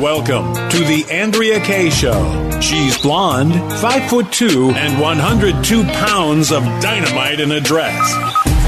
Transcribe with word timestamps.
Welcome 0.00 0.54
to 0.70 0.78
the 0.78 1.04
Andrea 1.10 1.60
Kaye 1.60 1.90
Show. 1.90 2.60
She's 2.60 2.96
blonde, 3.02 3.52
five 3.74 4.08
foot 4.08 4.32
two, 4.32 4.70
and 4.70 4.98
102 4.98 5.84
pounds 5.84 6.50
of 6.50 6.62
dynamite 6.80 7.40
in 7.40 7.52
a 7.52 7.60
dress. 7.60 8.14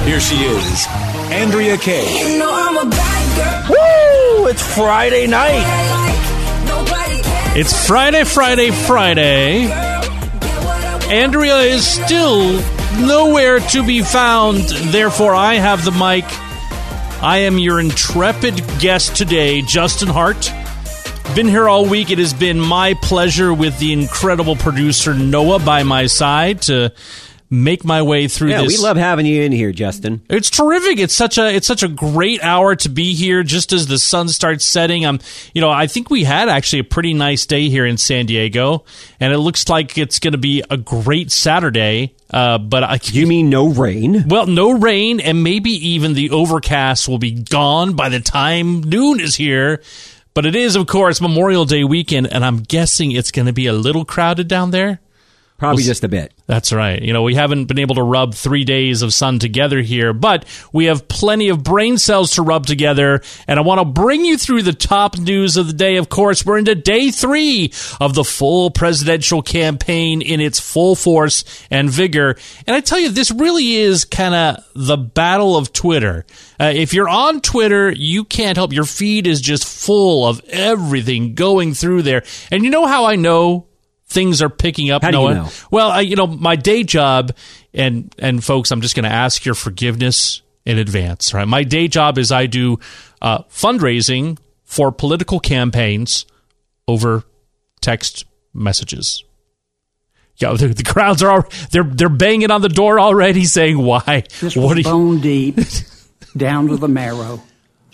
Here 0.05 0.21
she 0.21 0.37
is, 0.37 0.87
Andrea 1.33 1.79
Kaye. 1.79 2.33
You 2.33 2.39
know 2.39 2.51
I'm 2.53 2.87
a 2.87 2.91
bad 2.91 3.67
girl. 3.69 3.77
Woo! 3.77 4.47
It's 4.49 4.63
Friday 4.77 5.27
night. 5.27 5.65
It's 7.57 7.87
Friday, 7.87 8.25
Friday, 8.25 8.71
Friday. 8.71 9.73
Andrea 11.11 11.59
is 11.61 11.87
still 11.87 12.53
nowhere 13.01 13.61
to 13.61 13.87
be 13.87 14.03
found. 14.03 14.59
Therefore, 14.93 15.35
I 15.35 15.55
have 15.55 15.85
the 15.87 15.93
mic. 15.93 16.25
I 17.23 17.39
am 17.39 17.59
your 17.59 17.81
intrepid 17.81 18.63
guest 18.79 19.17
today, 19.17 19.63
Justin 19.63 20.09
Hart. 20.09 20.53
Been 21.35 21.49
here 21.49 21.69
all 21.69 21.85
week. 21.89 22.11
It 22.13 22.19
has 22.19 22.33
been 22.33 22.61
my 22.61 22.95
pleasure 23.03 23.53
with 23.53 23.77
the 23.81 23.93
incredible 23.93 24.55
producer 24.55 25.15
Noah 25.15 25.59
by 25.59 25.83
my 25.83 26.07
side 26.07 26.63
to 26.63 26.93
make 27.51 27.85
my 27.85 28.03
way 28.03 28.29
through 28.29 28.51
Yeah, 28.51 28.63
this. 28.63 28.79
we 28.79 28.83
love 28.85 28.97
having 28.97 29.27
you 29.27 29.43
in 29.43 29.51
here, 29.51 29.73
Justin. 29.73 30.23
It's 30.31 30.49
terrific. 30.49 31.01
It's 31.01 31.13
such 31.15 31.37
a 31.37 31.53
it's 31.53 31.67
such 31.67 31.83
a 31.83 31.89
great 31.89 32.41
hour 32.45 32.77
to 32.77 32.89
be 32.89 33.15
here 33.15 33.43
just 33.43 33.73
as 33.73 33.89
the 33.89 33.99
sun 33.99 34.29
starts 34.29 34.65
setting. 34.65 35.05
I'm 35.05 35.19
you 35.55 35.61
know, 35.61 35.71
I 35.71 35.89
think 35.89 36.09
we 36.09 36.23
had 36.23 36.49
actually 36.49 36.79
a 36.81 36.85
pretty 36.85 37.15
nice 37.15 37.47
day 37.47 37.69
here 37.69 37.85
in 37.85 37.97
San 37.97 38.27
Diego 38.27 38.85
and 39.19 39.33
it 39.33 39.39
looks 39.39 39.69
like 39.69 39.99
it's 39.99 40.21
going 40.21 40.33
to 40.33 40.39
be 40.39 40.63
a 40.71 40.77
great 40.77 41.33
Saturday. 41.33 42.15
Uh, 42.31 42.59
but 42.59 42.85
I 42.85 43.01
You 43.03 43.27
mean 43.27 43.51
no 43.51 43.69
rain? 43.71 44.29
well, 44.29 44.47
no 44.47 44.71
rain 44.71 45.19
and 45.19 45.43
maybe 45.43 45.71
even 45.71 46.15
the 46.15 46.31
overcast 46.31 47.09
will 47.09 47.19
be 47.19 47.33
gone 47.33 47.95
by 47.95 48.09
the 48.09 48.21
time 48.21 48.83
noon 48.85 49.19
is 49.19 49.35
here. 49.35 49.83
But 50.35 50.47
it 50.47 50.57
is 50.57 50.75
of 50.75 50.89
course 50.89 51.21
Memorial 51.21 51.65
Day 51.65 51.85
weekend 51.85 52.27
and 52.27 52.45
I'm 52.45 52.59
guessing 52.59 53.13
it's 53.13 53.31
going 53.31 53.47
to 53.47 53.53
be 53.53 53.67
a 53.67 53.73
little 53.73 54.05
crowded 54.05 54.49
down 54.49 54.73
there. 54.73 55.01
Probably 55.57 55.83
We'll 55.83 55.87
just 55.87 56.03
a 56.03 56.09
bit. 56.09 56.35
That's 56.47 56.73
right. 56.73 57.01
You 57.01 57.13
know, 57.13 57.23
we 57.23 57.37
haven't 57.37 57.67
been 57.67 57.79
able 57.79 57.95
to 57.95 58.03
rub 58.03 58.35
three 58.35 58.65
days 58.65 59.03
of 59.03 59.15
sun 59.15 59.39
together 59.39 59.81
here, 59.83 60.13
but 60.13 60.45
we 60.73 60.87
have 60.87 61.07
plenty 61.07 61.49
of 61.49 61.63
brain 61.63 61.97
cells 61.97 62.33
to 62.33 62.43
rub 62.43 62.67
together. 62.67 63.23
And 63.47 63.61
I 63.61 63.63
want 63.63 63.81
to 63.81 63.85
bring 63.85 64.25
you 64.25 64.37
through 64.37 64.63
the 64.63 64.73
top 64.73 65.17
news 65.17 65.57
of 65.57 65.69
the 65.69 65.73
day. 65.73 65.97
Of 65.97 66.09
course, 66.09 66.45
we're 66.45 66.59
into 66.59 66.75
day 66.75 67.13
three 67.13 67.73
of 68.01 68.15
the 68.15 68.25
full 68.25 68.73
presidential 68.73 69.43
campaign 69.43 70.23
in 70.23 70.41
its 70.41 70.59
full 70.59 70.97
force 70.97 71.45
and 71.71 71.89
vigor. 71.89 72.37
And 72.67 72.75
I 72.75 72.81
tell 72.81 72.99
you, 72.99 73.11
this 73.11 73.31
really 73.31 73.75
is 73.77 74.05
kind 74.05 74.35
of 74.35 74.65
the 74.75 74.97
battle 74.97 75.57
of 75.57 75.73
Twitter. 75.73 76.27
Uh, 76.59 76.73
if 76.75 76.93
you're 76.93 77.09
on 77.09 77.41
Twitter, 77.41 77.93
you 77.93 78.25
can't 78.25 78.57
help. 78.57 78.73
Your 78.73 78.85
feed 78.85 79.29
is 79.29 79.41
just 79.41 79.65
full 79.65 80.27
of 80.27 80.43
everything 80.49 81.35
going 81.35 81.75
through 81.75 82.03
there. 82.03 82.25
And 82.51 82.65
you 82.65 82.71
know 82.71 82.87
how 82.87 83.05
I 83.05 83.15
know 83.15 83.69
things 84.15 84.41
are 84.41 84.49
picking 84.49 84.91
up 84.91 85.03
How 85.03 85.11
do 85.11 85.19
you 85.19 85.35
know? 85.35 85.49
Well, 85.71 85.91
I, 85.91 86.01
you 86.01 86.17
know, 86.17 86.27
my 86.27 86.57
day 86.57 86.85
job, 86.85 87.33
and 87.75 88.15
and 88.19 88.43
folks, 88.43 88.71
I'm 88.71 88.81
just 88.81 88.95
going 88.95 89.05
to 89.05 89.13
ask 89.15 89.45
your 89.45 89.55
forgiveness 89.55 90.41
in 90.65 90.79
advance. 90.79 91.35
Right, 91.35 91.47
my 91.47 91.65
day 91.65 91.89
job 91.89 92.17
is 92.17 92.33
I 92.33 92.47
do 92.47 92.79
uh, 93.21 93.43
fundraising 93.51 94.39
for 94.65 94.91
political 94.93 95.41
campaigns 95.41 96.25
over 96.89 97.25
text 97.83 98.25
messages. 98.55 99.23
Yeah, 100.37 100.55
the, 100.55 100.69
the 100.69 100.83
crowds 100.83 101.23
are 101.23 101.31
all, 101.31 101.45
they're 101.71 101.85
they're 101.85 102.09
banging 102.09 102.51
on 102.51 102.61
the 102.63 102.69
door 102.69 102.99
already, 102.99 103.45
saying 103.45 103.79
why? 103.79 104.25
This 104.41 104.57
What 104.57 104.63
was 104.65 104.73
are 104.73 104.79
you- 104.79 104.85
bone 104.85 105.21
deep, 105.21 105.59
down 106.37 106.69
to 106.69 106.77
the 106.77 106.89
marrow. 106.89 107.43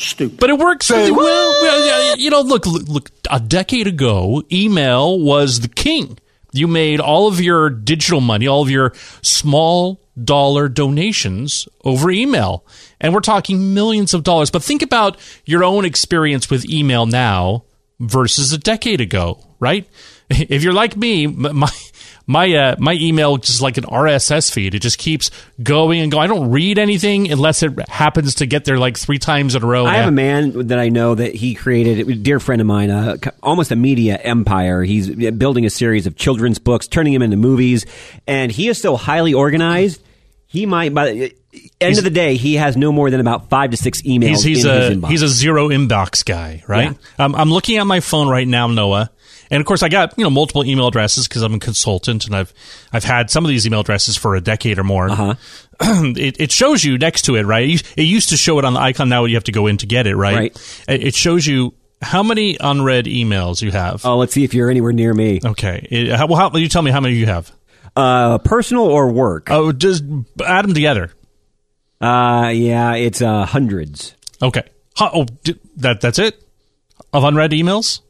Stupid. 0.01 0.41
But 0.41 0.51
it 0.51 0.59
works 0.59 0.91
really 0.91 1.11
well. 1.11 1.19
well. 1.63 2.17
You 2.17 2.31
know, 2.31 2.41
look, 2.41 2.67
look, 2.67 2.89
look, 2.89 3.11
a 3.31 3.39
decade 3.39 3.87
ago, 3.87 4.43
email 4.51 5.19
was 5.19 5.61
the 5.61 5.69
king. 5.69 6.19
You 6.53 6.67
made 6.67 7.01
all 7.01 7.29
of 7.29 7.41
your 7.41 7.71
digital 7.71 8.21
money, 8.21 8.49
all 8.49 8.63
of 8.63 8.71
your 8.71 8.93
small 9.23 10.01
dollar 10.23 10.69
donations 10.69 11.69
over 11.85 12.11
email. 12.11 12.65
And 13.01 13.15
we're 13.15 13.21
talking 13.21 13.75
millions 13.75 14.15
of 14.15 14.25
dollars. 14.25 14.51
But 14.51 14.63
think 14.63 14.83
about 14.83 15.17
your 15.45 15.63
own 15.63 15.85
experience 15.85 16.51
with 16.51 16.69
email 16.69 17.07
now 17.07 17.65
versus 18.01 18.53
a 18.53 18.59
decade 18.59 19.01
ago, 19.01 19.45
right? 19.59 19.89
If 20.33 20.63
you're 20.63 20.73
like 20.73 20.97
me, 20.97 21.27
my 21.27 21.73
my 22.31 22.55
uh, 22.55 22.77
my 22.79 22.93
email 22.93 23.39
just 23.39 23.61
like 23.61 23.77
an 23.77 23.83
RSS 23.85 24.53
feed. 24.53 24.77
It 24.77 24.79
just 24.79 24.99
keeps 24.99 25.33
going 25.61 26.01
and 26.01 26.13
going. 26.13 26.31
I 26.31 26.33
don't 26.33 26.53
read 26.53 26.79
anything 26.79 27.31
unless 27.31 27.65
it 27.65 27.89
happens 27.89 28.37
to 28.37 28.47
get 28.47 28.65
there 28.65 28.79
like 28.79 28.97
three 28.97 29.19
times 29.19 29.57
in 29.57 29.65
a 29.65 29.67
row. 29.67 29.85
I 29.85 29.97
have 29.97 30.09
a 30.09 30.13
man 30.13 30.69
that 30.69 30.79
I 30.79 30.91
know 30.91 31.17
that 31.17 31.35
he 31.35 31.55
created, 31.55 32.09
a 32.09 32.15
dear 32.15 32.39
friend 32.39 32.61
of 32.61 32.69
mine, 32.69 32.91
uh, 32.91 33.17
almost 33.43 33.73
a 33.73 33.77
media 33.77 34.17
empire. 34.17 34.85
He's 34.85 35.11
building 35.11 35.67
a 35.67 35.71
series 35.71 36.07
of 36.07 36.15
children's 36.15 36.61
books, 36.61 36.87
turning 36.87 37.15
them 37.15 37.23
into 37.23 37.37
movies, 37.37 37.85
and 38.29 38.53
he 38.53 38.69
is 38.69 38.81
so 38.81 38.97
highly 38.97 39.35
organized. 39.35 40.01
He 40.47 40.67
might, 40.67 40.95
by 40.95 41.13
the 41.13 41.35
end 41.81 41.99
of 41.99 42.05
the 42.05 42.11
day, 42.11 42.37
he 42.37 42.55
has 42.57 42.77
no 42.77 42.93
more 42.93 43.11
than 43.11 43.21
about 43.21 43.49
five 43.49 43.71
to 43.73 43.77
six 43.77 44.03
emails 44.03 44.29
He's, 44.29 44.43
he's 44.45 44.65
in 44.65 44.71
a 44.71 44.75
his 44.75 44.99
inbox. 44.99 45.11
he's 45.11 45.23
a 45.23 45.29
zero 45.29 45.69
inbox 45.69 46.25
guy, 46.25 46.63
right? 46.69 46.97
Um, 47.19 47.35
I'm 47.35 47.51
looking 47.51 47.79
at 47.79 47.87
my 47.87 48.01
phone 48.01 48.29
right 48.29 48.47
now, 48.47 48.69
Noah, 48.69 49.11
and 49.51 49.61
of 49.61 49.67
course 49.67 49.83
I 49.83 49.89
got 49.89 50.17
you 50.17 50.25
know 50.25 50.31
multiple 50.31 50.65
email 50.65 50.87
addresses 50.89 51.29
because 51.29 51.43
I'm 51.43 51.55
a 51.55 51.59
consultant 51.59 52.27
and 52.27 52.35
I've 52.35 52.53
I've 52.93 53.05
had 53.05 53.31
some 53.31 53.45
of 53.45 53.49
these 53.49 53.67
email 53.67 53.81
addresses 53.81 54.17
for 54.17 54.37
a 54.37 54.41
decade 54.41 54.79
or 54.79 54.85
more. 54.85 55.11
Uh-huh. 55.11 55.35
it, 55.81 56.41
it 56.41 56.53
shows 56.53 56.85
you 56.85 56.99
next 56.99 57.23
to 57.23 57.37
it, 57.37 57.43
right? 57.43 57.83
It 57.97 58.03
used- 58.03 58.31
to 58.31 58.37
show 58.37 58.59
it 58.59 58.65
on 58.65 58.75
the 58.75 58.81
icon. 58.81 59.09
Now 59.09 59.25
you 59.25 59.35
have 59.35 59.45
to 59.45 59.53
go 59.53 59.67
in 59.67 59.77
to 59.79 59.87
get 59.87 60.07
it, 60.07 60.15
right? 60.15 60.37
Right. 60.37 60.85
It 60.89 61.15
shows 61.15 61.47
you 61.47 61.75
how 62.03 62.23
many 62.23 62.57
unread 62.61 63.07
emails 63.07 63.61
you 63.61 63.71
have. 63.73 64.05
oh, 64.07 64.17
let's 64.17 64.33
see 64.33 64.45
if 64.45 64.55
you're 64.55 64.71
anywhere 64.71 64.93
near 64.93 65.13
me. 65.13 65.41
Okay. 65.45 65.87
It, 65.91 66.17
how, 66.17 66.27
well, 66.27 66.37
how, 66.51 66.57
you 66.57 66.69
tell 66.69 66.83
me 66.83 66.91
how 66.91 67.01
many 67.01 67.17
you 67.17 67.27
have. 67.27 67.51
Uh, 67.97 68.39
personal 68.39 68.85
or 68.85 69.11
work? 69.11 69.51
Oh, 69.51 69.73
just 69.73 70.05
add 70.45 70.65
them 70.65 70.75
together. 70.75 71.11
Uh, 72.01 72.51
yeah, 72.55 72.95
it's 72.95 73.21
uh, 73.21 73.45
hundreds. 73.45 74.15
Okay. 74.41 74.63
Oh, 75.01 75.27
that 75.77 76.01
that's 76.01 76.19
it 76.19 76.41
of 77.13 77.25
unread 77.25 77.51
emails. 77.51 78.01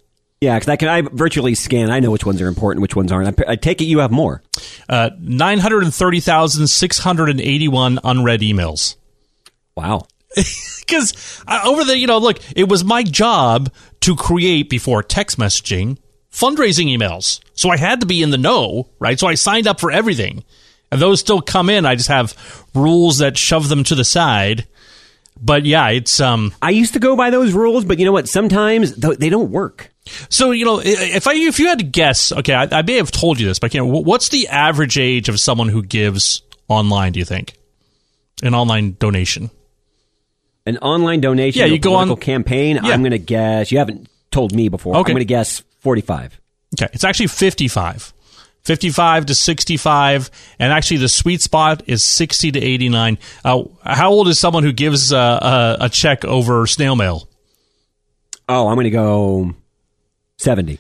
Yeah, 0.41 0.59
because 0.59 0.71
I 0.71 0.77
can 0.77 0.89
I 0.89 1.03
virtually 1.03 1.55
scan. 1.55 1.91
I 1.91 2.01
know 2.01 2.11
which 2.11 2.25
ones 2.25 2.41
are 2.41 2.49
important, 2.49 2.81
which 2.81 2.97
ones 2.97 3.13
aren't. 3.13 3.39
I, 3.41 3.53
I 3.53 3.57
take 3.57 3.83
it 3.83 3.85
you 3.85 3.99
have 3.99 4.11
more. 4.11 4.43
Uh, 4.89 5.11
930,681 5.21 7.99
unread 8.03 8.41
emails. 8.41 8.97
Wow. 9.77 10.07
Because 10.91 11.45
over 11.65 11.85
the, 11.85 11.97
you 11.97 12.09
know, 12.09 12.19
look, 12.19 12.41
it 12.57 12.69
was 12.69 12.83
my 12.83 13.05
job 13.05 13.73
to 14.01 14.17
create 14.17 14.69
before 14.69 15.05
text 15.05 15.39
messaging 15.39 15.99
fundraising 16.33 16.87
emails. 16.87 17.41
So 17.55 17.71
I 17.71 17.77
had 17.77 18.01
to 18.01 18.07
be 18.07 18.23
in 18.23 18.31
the 18.31 18.39
know, 18.39 18.89
right? 18.99 19.19
So 19.19 19.27
I 19.27 19.35
signed 19.35 19.67
up 19.67 19.81
for 19.81 19.91
everything. 19.91 20.45
And 20.91 21.01
those 21.01 21.21
still 21.21 21.41
come 21.41 21.71
in. 21.71 21.87
I 21.87 21.95
just 21.95 22.09
have 22.09 22.35
rules 22.75 23.19
that 23.19 23.39
shove 23.39 23.69
them 23.69 23.85
to 23.85 23.95
the 23.95 24.05
side. 24.05 24.67
But 25.41 25.65
yeah, 25.65 25.89
it's 25.91 26.21
um 26.21 26.53
I 26.61 26.71
used 26.71 26.95
to 26.95 26.99
go 26.99 27.17
by 27.17 27.31
those 27.31 27.53
rules, 27.53 27.85
but 27.85 27.99
you 27.99 28.05
know 28.05 28.13
what? 28.13 28.29
Sometimes 28.29 28.95
they 28.97 29.29
don't 29.29 29.51
work. 29.51 29.90
So 30.29 30.51
you 30.51 30.65
know 30.65 30.81
if 30.83 31.27
I 31.27 31.35
if 31.35 31.59
you 31.59 31.67
had 31.69 31.79
to 31.79 31.85
guess, 31.85 32.33
okay, 32.33 32.55
I, 32.55 32.69
I 32.71 32.83
may 32.83 32.95
have 32.97 33.11
told 33.11 33.39
you 33.41 33.47
this, 33.47 33.59
but 33.59 33.67
I 33.67 33.69
can't. 33.71 33.87
What's 33.87 34.29
the 34.31 34.49
average 34.49 34.99
age 34.99 35.29
of 35.29 35.39
someone 35.41 35.69
who 35.69 35.83
gives 35.83 36.43
online? 36.69 37.13
Do 37.13 37.19
you 37.19 37.25
think 37.25 37.55
an 38.43 38.55
online 38.55 38.97
donation? 38.99 39.51
An 40.67 40.77
online 40.79 41.21
donation, 41.21 41.59
Yeah, 41.61 41.67
you 41.67 41.79
go 41.79 41.95
on- 41.95 42.15
campaign. 42.17 42.77
Yeah. 42.83 42.91
I'm 42.93 43.01
going 43.01 43.13
to 43.13 43.19
guess. 43.19 43.73
You 43.73 43.79
haven't 43.79 44.09
told 44.31 44.55
me 44.55 44.69
before. 44.69 44.95
Okay. 44.97 45.11
I'm 45.11 45.15
going 45.17 45.21
to 45.21 45.25
guess 45.25 45.63
45. 45.81 46.39
Okay, 46.79 46.89
it's 46.93 47.03
actually 47.05 47.29
55. 47.29 48.13
55 48.63 49.27
to 49.27 49.35
65, 49.35 50.31
and 50.59 50.71
actually 50.71 50.99
the 50.99 51.09
sweet 51.09 51.41
spot 51.41 51.83
is 51.87 52.05
60 52.05 52.53
to 52.53 52.61
89. 52.61 53.17
Uh, 53.43 53.65
how 53.83 54.11
old 54.11 54.29
is 54.29 54.39
someone 54.39 54.63
who 54.65 54.73
gives 54.73 55.15
uh, 55.15 55.77
a, 55.81 55.87
a 55.87 55.89
check 55.89 56.27
over 56.27 56.67
snail 56.67 56.95
mail? 56.95 57.27
Oh, 58.51 58.69
I'm 58.69 58.75
going 58.77 58.85
to 58.85 58.91
go 58.91 59.55
70. 60.41 60.79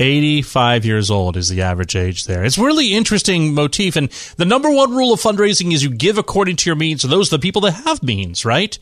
85 0.00 0.84
years 0.84 1.10
old 1.10 1.36
is 1.36 1.48
the 1.48 1.62
average 1.62 1.94
age 1.94 2.24
there. 2.24 2.44
It's 2.44 2.58
really 2.58 2.94
interesting 2.94 3.54
motif. 3.54 3.94
And 3.94 4.10
the 4.36 4.44
number 4.44 4.70
one 4.70 4.90
rule 4.90 5.12
of 5.12 5.20
fundraising 5.20 5.72
is 5.72 5.82
you 5.84 5.90
give 5.90 6.18
according 6.18 6.56
to 6.56 6.70
your 6.70 6.76
means. 6.76 7.02
So 7.02 7.08
those 7.08 7.32
are 7.32 7.36
the 7.36 7.42
people 7.42 7.62
that 7.62 7.72
have 7.72 8.02
means, 8.02 8.44
right? 8.44 8.76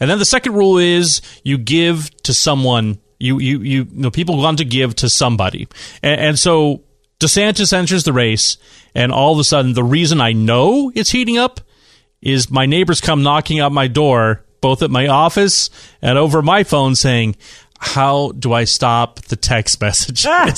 And 0.00 0.08
then 0.08 0.18
the 0.18 0.24
second 0.24 0.54
rule 0.54 0.78
is 0.78 1.20
you 1.42 1.58
give 1.58 2.10
to 2.22 2.32
someone 2.32 2.98
You 3.18 3.38
you 3.38 3.60
you, 3.60 3.84
you 3.84 3.86
know, 3.92 4.10
people 4.10 4.36
want 4.36 4.58
to 4.58 4.64
give 4.64 4.94
to 4.96 5.08
somebody, 5.08 5.68
and, 6.02 6.20
and 6.20 6.38
so 6.38 6.82
DeSantis 7.20 7.72
enters 7.72 8.02
the 8.04 8.12
race, 8.12 8.58
and 8.94 9.12
all 9.12 9.32
of 9.32 9.38
a 9.38 9.44
sudden, 9.44 9.72
the 9.72 9.84
reason 9.84 10.20
I 10.20 10.32
know 10.32 10.90
it's 10.94 11.10
heating 11.10 11.38
up 11.38 11.60
is 12.20 12.50
my 12.50 12.66
neighbors 12.66 13.00
come 13.00 13.22
knocking 13.22 13.60
on 13.62 13.72
my 13.72 13.86
door, 13.86 14.44
both 14.60 14.82
at 14.82 14.90
my 14.90 15.06
office 15.06 15.70
and 16.02 16.18
over 16.18 16.42
my 16.42 16.64
phone, 16.64 16.96
saying, 16.96 17.36
"How 17.78 18.32
do 18.32 18.52
I 18.52 18.64
stop 18.64 19.20
the 19.20 19.36
text 19.36 19.80
messages?" 19.80 20.26
Ah. 20.26 20.52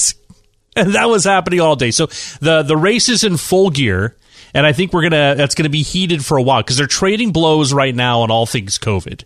and 0.77 0.95
that 0.95 1.09
was 1.09 1.25
happening 1.25 1.61
all 1.61 1.77
day. 1.77 1.91
So 1.91 2.07
the 2.41 2.63
the 2.63 2.77
race 2.77 3.09
is 3.09 3.25
in 3.25 3.37
full 3.37 3.71
gear, 3.71 4.17
and 4.55 4.67
I 4.67 4.73
think 4.73 4.93
we're 4.93 5.03
gonna 5.03 5.35
that's 5.37 5.55
gonna 5.55 5.69
be 5.69 5.83
heated 5.83 6.25
for 6.25 6.37
a 6.37 6.43
while 6.43 6.63
because 6.63 6.77
they're 6.77 6.87
trading 6.87 7.33
blows 7.33 7.73
right 7.73 7.95
now 7.95 8.21
on 8.21 8.31
all 8.31 8.47
things 8.47 8.79
COVID. 8.79 9.25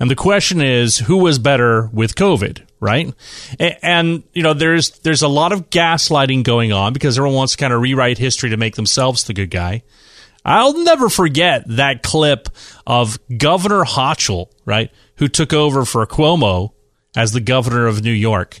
And 0.00 0.10
the 0.10 0.16
question 0.16 0.60
is, 0.60 0.98
who 0.98 1.18
was 1.18 1.38
better 1.38 1.88
with 1.92 2.14
COVID, 2.14 2.62
right? 2.80 3.14
And, 3.60 3.76
and 3.82 4.22
you 4.32 4.42
know, 4.42 4.54
there's 4.54 4.90
there's 5.00 5.22
a 5.22 5.28
lot 5.28 5.52
of 5.52 5.70
gaslighting 5.70 6.42
going 6.44 6.72
on 6.72 6.92
because 6.92 7.18
everyone 7.18 7.36
wants 7.36 7.52
to 7.52 7.58
kind 7.58 7.72
of 7.72 7.80
rewrite 7.80 8.18
history 8.18 8.50
to 8.50 8.56
make 8.56 8.76
themselves 8.76 9.24
the 9.24 9.34
good 9.34 9.50
guy. 9.50 9.82
I'll 10.44 10.76
never 10.82 11.08
forget 11.08 11.62
that 11.68 12.02
clip 12.02 12.48
of 12.84 13.18
Governor 13.36 13.84
Hochul, 13.84 14.48
right, 14.64 14.90
who 15.16 15.28
took 15.28 15.52
over 15.52 15.84
for 15.84 16.04
Cuomo 16.06 16.72
as 17.16 17.32
the 17.32 17.40
governor 17.40 17.86
of 17.86 18.02
New 18.02 18.12
York. 18.12 18.60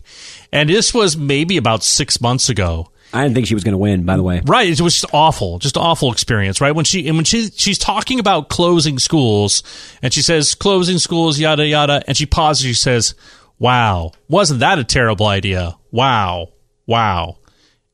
And 0.52 0.68
this 0.68 0.92
was 0.92 1.16
maybe 1.16 1.56
about 1.56 1.82
six 1.82 2.20
months 2.20 2.48
ago. 2.48 2.88
I 3.14 3.22
didn't 3.22 3.34
think 3.34 3.46
she 3.46 3.54
was 3.54 3.64
going 3.64 3.72
to 3.72 3.78
win, 3.78 4.04
by 4.04 4.16
the 4.16 4.22
way. 4.22 4.40
Right. 4.44 4.68
It 4.68 4.80
was 4.80 4.94
just 5.00 5.14
awful, 5.14 5.58
just 5.58 5.76
awful 5.76 6.12
experience, 6.12 6.60
right? 6.60 6.74
When 6.74 6.86
she, 6.86 7.06
and 7.08 7.16
when 7.16 7.26
she, 7.26 7.50
she's 7.50 7.78
talking 7.78 8.18
about 8.18 8.48
closing 8.48 8.98
schools 8.98 9.62
and 10.00 10.12
she 10.12 10.22
says, 10.22 10.54
closing 10.54 10.98
schools, 10.98 11.38
yada, 11.38 11.66
yada. 11.66 12.02
And 12.06 12.16
she 12.16 12.24
pauses, 12.24 12.64
she 12.64 12.74
says, 12.74 13.14
wow, 13.58 14.12
wasn't 14.28 14.60
that 14.60 14.78
a 14.78 14.84
terrible 14.84 15.26
idea? 15.26 15.76
Wow. 15.90 16.52
Wow. 16.86 17.38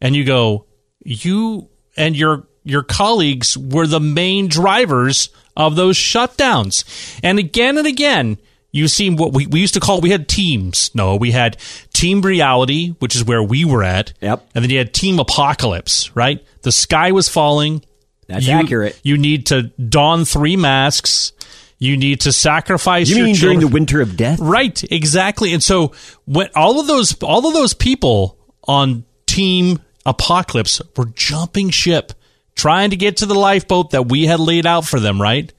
And 0.00 0.14
you 0.14 0.24
go, 0.24 0.66
you 1.04 1.68
and 1.96 2.16
your, 2.16 2.46
your 2.62 2.84
colleagues 2.84 3.58
were 3.58 3.88
the 3.88 4.00
main 4.00 4.46
drivers 4.46 5.30
of 5.56 5.74
those 5.74 5.96
shutdowns. 5.96 6.84
And 7.24 7.40
again 7.40 7.76
and 7.76 7.88
again, 7.88 8.38
you 8.70 8.86
see 8.88 9.10
what 9.10 9.32
we, 9.32 9.46
we 9.46 9.60
used 9.60 9.74
to 9.74 9.80
call 9.80 10.00
we 10.00 10.10
had 10.10 10.28
teams. 10.28 10.90
No, 10.94 11.16
we 11.16 11.30
had 11.30 11.56
team 11.92 12.20
reality, 12.20 12.90
which 12.98 13.16
is 13.16 13.24
where 13.24 13.42
we 13.42 13.64
were 13.64 13.82
at. 13.82 14.12
Yep. 14.20 14.46
And 14.54 14.62
then 14.64 14.70
you 14.70 14.78
had 14.78 14.92
team 14.92 15.18
apocalypse, 15.18 16.14
right? 16.14 16.44
The 16.62 16.72
sky 16.72 17.12
was 17.12 17.28
falling. 17.28 17.82
That's 18.26 18.46
You- 18.46 18.52
accurate. 18.54 18.98
You 19.02 19.16
need 19.16 19.46
to 19.46 19.62
don 19.64 20.24
three 20.24 20.56
masks. 20.56 21.32
You 21.78 21.96
need 21.96 22.22
to 22.22 22.32
sacrifice 22.32 23.08
You 23.08 23.16
your 23.18 23.26
mean 23.26 23.36
during 23.36 23.60
the 23.60 23.68
winter 23.68 24.00
of 24.00 24.16
death? 24.16 24.40
Right, 24.40 24.82
exactly. 24.90 25.54
And 25.54 25.62
so 25.62 25.92
when 26.26 26.48
all 26.56 26.80
of 26.80 26.86
those 26.88 27.14
all 27.22 27.46
of 27.46 27.54
those 27.54 27.72
people 27.72 28.36
on 28.64 29.04
team 29.26 29.78
apocalypse 30.04 30.82
were 30.96 31.06
jumping 31.14 31.70
ship 31.70 32.12
trying 32.56 32.90
to 32.90 32.96
get 32.96 33.18
to 33.18 33.26
the 33.26 33.34
lifeboat 33.34 33.90
that 33.92 34.08
we 34.08 34.26
had 34.26 34.40
laid 34.40 34.66
out 34.66 34.84
for 34.84 34.98
them, 34.98 35.22
right? 35.22 35.52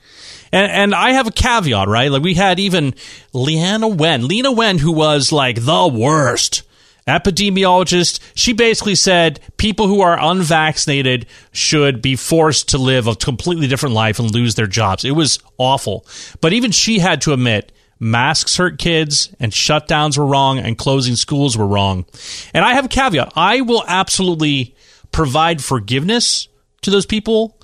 And 0.52 0.72
and 0.72 0.96
I 0.96 1.12
have 1.12 1.28
a 1.28 1.32
caveat, 1.32 1.88
right? 1.88 2.12
Like 2.12 2.24
we 2.24 2.34
had 2.34 2.60
even 2.60 2.94
Leana 3.34 3.94
Wen, 3.96 4.28
Lena 4.28 4.52
Wen 4.52 4.78
who 4.78 4.92
was 4.92 5.32
like 5.32 5.64
the 5.64 5.88
worst 5.88 6.64
epidemiologist. 7.10 8.20
She 8.36 8.54
basically 8.54 8.96
said 8.96 9.40
people 9.58 9.88
who 9.88 10.02
are 10.02 10.18
unvaccinated 10.20 11.26
should 11.52 12.02
be 12.02 12.16
forced 12.16 12.70
to 12.70 12.78
live 12.78 13.08
a 13.08 13.16
completely 13.16 13.68
different 13.68 13.96
life 13.96 14.20
and 14.20 14.32
lose 14.32 14.56
their 14.56 14.68
jobs. 14.68 15.04
It 15.04 15.12
was 15.12 15.40
awful. 15.58 16.06
But 16.40 16.54
even 16.54 16.72
she 16.72 17.00
had 17.00 17.22
to 17.22 17.34
admit 17.34 17.72
masks 18.00 18.56
hurt 18.56 18.78
kids 18.78 19.36
and 19.40 19.52
shutdowns 19.52 20.18
were 20.18 20.26
wrong 20.26 20.60
and 20.60 20.78
closing 20.78 21.16
schools 21.16 21.58
were 21.58 21.68
wrong. 21.68 22.06
And 22.54 22.64
I 22.64 22.74
have 22.74 22.86
a 22.86 22.90
caveat. 22.90 23.34
I 23.36 23.62
will 23.62 23.84
absolutely 23.88 24.76
provide 25.12 25.64
forgiveness 25.64 26.48
to 26.82 26.92
those 26.92 27.06
people. 27.06 27.59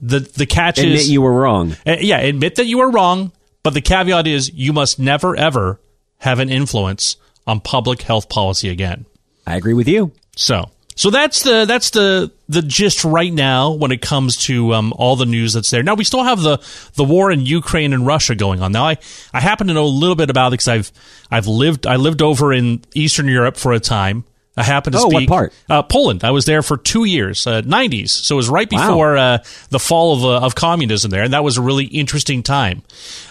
The 0.00 0.20
the 0.20 0.46
catch 0.46 0.78
is 0.78 0.84
Admit 0.84 0.98
is 1.00 1.10
you 1.10 1.22
were 1.22 1.32
wrong. 1.32 1.76
uh, 1.86 1.96
yeah, 2.00 2.18
admit 2.18 2.56
that 2.56 2.66
you 2.66 2.78
were 2.78 2.90
wrong, 2.90 3.32
but 3.62 3.74
the 3.74 3.80
caveat 3.80 4.26
is 4.26 4.52
you 4.52 4.72
must 4.72 4.98
never 4.98 5.36
ever 5.36 5.80
have 6.18 6.38
an 6.38 6.50
influence 6.50 7.16
on 7.46 7.60
public 7.60 8.02
health 8.02 8.28
policy 8.28 8.68
again. 8.68 9.06
I 9.46 9.56
agree 9.56 9.74
with 9.74 9.88
you. 9.88 10.12
So, 10.36 10.70
so 10.94 11.10
that's 11.10 11.42
the 11.42 11.64
that's 11.64 11.90
the 11.90 12.30
the 12.48 12.62
gist 12.62 13.04
right 13.04 13.32
now 13.32 13.72
when 13.72 13.90
it 13.90 14.00
comes 14.00 14.36
to 14.44 14.74
um, 14.74 14.92
all 14.96 15.16
the 15.16 15.26
news 15.26 15.54
that's 15.54 15.70
there. 15.70 15.82
Now 15.82 15.94
we 15.94 16.04
still 16.04 16.22
have 16.22 16.40
the 16.40 16.58
the 16.94 17.04
war 17.04 17.30
in 17.30 17.40
Ukraine 17.40 17.92
and 17.92 18.06
Russia 18.06 18.34
going 18.34 18.62
on. 18.62 18.72
Now 18.72 18.84
I 18.84 18.98
I 19.32 19.40
happen 19.40 19.66
to 19.68 19.74
know 19.74 19.84
a 19.84 19.86
little 19.86 20.16
bit 20.16 20.30
about 20.30 20.48
it 20.48 20.52
because 20.52 20.68
I've 20.68 20.92
I've 21.30 21.46
lived 21.46 21.86
I 21.86 21.96
lived 21.96 22.22
over 22.22 22.52
in 22.52 22.82
Eastern 22.94 23.28
Europe 23.28 23.56
for 23.56 23.72
a 23.72 23.80
time. 23.80 24.24
I 24.60 24.62
happen 24.62 24.92
to 24.92 24.98
Oh, 24.98 25.06
what 25.06 25.16
speak 25.16 25.28
part? 25.28 25.52
Uh, 25.68 25.82
Poland. 25.82 26.22
I 26.24 26.30
was 26.30 26.44
there 26.44 26.62
for 26.62 26.76
two 26.76 27.04
years, 27.04 27.46
uh, 27.46 27.62
90s. 27.62 28.10
So 28.10 28.34
it 28.34 28.36
was 28.36 28.48
right 28.48 28.70
Wow. 28.70 28.86
before 28.88 29.16
uh, 29.16 29.38
the 29.70 29.78
fall 29.80 30.14
of, 30.16 30.24
uh, 30.24 30.46
of 30.46 30.54
communism 30.54 31.10
there, 31.10 31.22
and 31.22 31.32
that 31.32 31.42
was 31.44 31.56
a 31.58 31.62
really 31.62 31.84
interesting 31.86 32.42
time. 32.42 32.82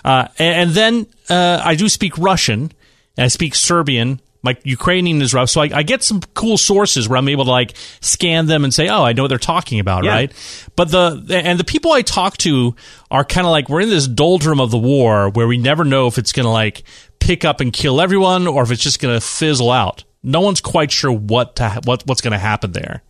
Uh, 0.04 0.28
and, 0.38 0.56
and 0.62 0.72
then 0.72 1.08
uh, 1.30 1.62
I 1.64 1.76
do 1.76 1.88
speak 1.90 2.18
Russian, 2.18 2.72
and 3.18 3.26
I 3.26 3.28
speak 3.28 3.56
Serbian. 3.56 4.20
My 4.42 4.56
Ukrainian 4.64 5.22
is 5.22 5.34
rough, 5.34 5.50
so 5.50 5.60
I, 5.60 5.70
I 5.74 5.84
get 5.84 6.02
some 6.02 6.22
cool 6.34 6.58
sources 6.58 7.10
where 7.10 7.18
I'm 7.18 7.28
able 7.28 7.44
to 7.44 7.52
like 7.52 7.76
scan 8.00 8.46
them 8.46 8.64
and 8.64 8.74
say, 8.74 8.88
"Oh, 8.88 9.04
I 9.04 9.12
know 9.12 9.24
what 9.24 9.28
they're 9.28 9.38
talking 9.38 9.82
about," 9.82 10.06
Yeah. 10.06 10.12
right? 10.12 10.68
But 10.78 10.92
the 10.92 11.42
and 11.44 11.60
the 11.60 11.66
people 11.66 11.92
I 11.92 12.04
talk 12.04 12.38
to 12.38 12.74
are 13.12 13.26
kind 13.26 13.46
of 13.46 13.52
like 13.52 13.68
we're 13.68 13.82
in 13.82 13.90
this 13.90 14.08
doldrum 14.08 14.62
of 14.62 14.72
the 14.72 14.78
war 14.78 15.30
where 15.30 15.46
we 15.46 15.58
never 15.58 15.84
know 15.84 16.08
if 16.08 16.18
it's 16.18 16.32
going 16.32 16.46
to 16.46 16.52
like 16.52 16.84
pick 17.20 17.44
up 17.44 17.60
and 17.60 17.74
kill 17.74 18.00
everyone 18.00 18.48
or 18.48 18.64
if 18.64 18.72
it's 18.72 18.82
just 18.82 19.02
going 19.02 19.14
to 19.14 19.20
fizzle 19.20 19.72
out. 19.72 20.06
No 20.24 20.42
one's 20.42 20.62
quite 20.62 20.92
sure 20.92 21.12
what 21.12 21.56
to 21.58 21.70
ha- 21.70 21.80
what 21.84 22.04
what's 22.06 22.22
going 22.22 22.34
to 22.34 22.38
happen 22.40 22.72
there. 22.74 23.04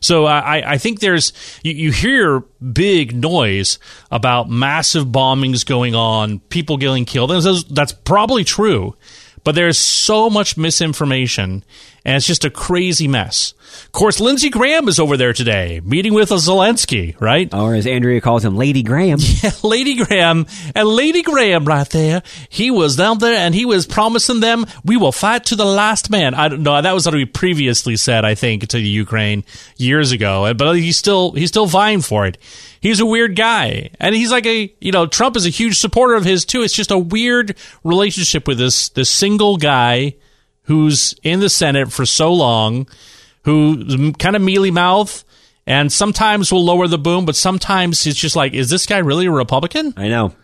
So 0.00 0.26
I, 0.26 0.72
I 0.74 0.78
think 0.78 1.00
there's 1.00 1.32
you, 1.62 1.72
you 1.72 1.90
hear 1.92 2.40
big 2.60 3.14
noise 3.16 3.78
about 4.10 4.50
massive 4.50 5.06
bombings 5.06 5.64
going 5.64 5.94
on, 5.94 6.40
people 6.40 6.76
getting 6.76 7.04
killed. 7.06 7.30
Those- 7.30 7.64
that's 7.64 7.92
probably 7.92 8.44
true, 8.44 8.96
but 9.44 9.54
there's 9.54 9.78
so 9.78 10.28
much 10.28 10.56
misinformation, 10.58 11.64
and 12.04 12.16
it's 12.16 12.26
just 12.26 12.44
a 12.44 12.50
crazy 12.50 13.08
mess. 13.08 13.54
Of 13.86 13.92
course, 13.92 14.20
Lindsey 14.20 14.50
Graham 14.50 14.88
is 14.88 15.00
over 15.00 15.16
there 15.16 15.32
today, 15.32 15.80
meeting 15.82 16.12
with 16.12 16.28
Zelensky, 16.28 17.18
right? 17.20 17.52
Or 17.52 17.74
as 17.74 17.86
Andrea 17.86 18.20
calls 18.20 18.44
him, 18.44 18.56
Lady 18.56 18.82
Graham. 18.82 19.18
Yeah, 19.42 19.50
Lady 19.62 19.96
Graham 19.96 20.46
and 20.74 20.88
Lady 20.88 21.22
Graham 21.22 21.64
right 21.64 21.88
there. 21.90 22.22
He 22.48 22.70
was 22.70 22.96
down 22.96 23.18
there 23.18 23.36
and 23.36 23.54
he 23.54 23.66
was 23.66 23.86
promising 23.86 24.40
them, 24.40 24.64
we 24.84 24.96
will 24.96 25.12
fight 25.12 25.44
to 25.46 25.56
the 25.56 25.64
last 25.64 26.08
man. 26.08 26.34
I 26.34 26.48
don't 26.48 26.62
know. 26.62 26.80
That 26.80 26.94
was 26.94 27.04
what 27.04 27.14
we 27.14 27.24
previously 27.24 27.96
said, 27.96 28.24
I 28.24 28.36
think, 28.36 28.68
to 28.68 28.76
the 28.76 28.88
Ukraine 28.88 29.44
years 29.76 30.12
ago. 30.12 30.54
But 30.54 30.74
he's 30.74 30.96
still, 30.96 31.32
he's 31.32 31.48
still 31.48 31.66
vying 31.66 32.00
for 32.00 32.26
it. 32.26 32.38
He's 32.80 33.00
a 33.00 33.06
weird 33.06 33.34
guy. 33.36 33.90
And 33.98 34.14
he's 34.14 34.30
like 34.30 34.46
a, 34.46 34.72
you 34.80 34.92
know, 34.92 35.06
Trump 35.06 35.36
is 35.36 35.46
a 35.46 35.50
huge 35.50 35.78
supporter 35.78 36.14
of 36.14 36.24
his 36.24 36.44
too. 36.44 36.62
It's 36.62 36.74
just 36.74 36.90
a 36.90 36.98
weird 36.98 37.56
relationship 37.82 38.46
with 38.46 38.58
this, 38.58 38.90
this 38.90 39.10
single 39.10 39.56
guy 39.56 40.14
who's 40.64 41.14
in 41.22 41.40
the 41.40 41.48
Senate 41.48 41.92
for 41.92 42.06
so 42.06 42.32
long, 42.32 42.86
who 43.44 44.12
kind 44.14 44.36
of 44.36 44.42
mealy 44.42 44.70
mouth 44.70 45.24
and 45.66 45.92
sometimes 45.92 46.52
will 46.52 46.64
lower 46.64 46.86
the 46.86 46.98
boom, 46.98 47.24
but 47.24 47.36
sometimes 47.36 48.06
it's 48.06 48.18
just 48.18 48.36
like, 48.36 48.52
is 48.52 48.68
this 48.68 48.86
guy 48.86 48.98
really 48.98 49.26
a 49.26 49.30
Republican? 49.30 49.94
I 49.96 50.08
know. 50.08 50.34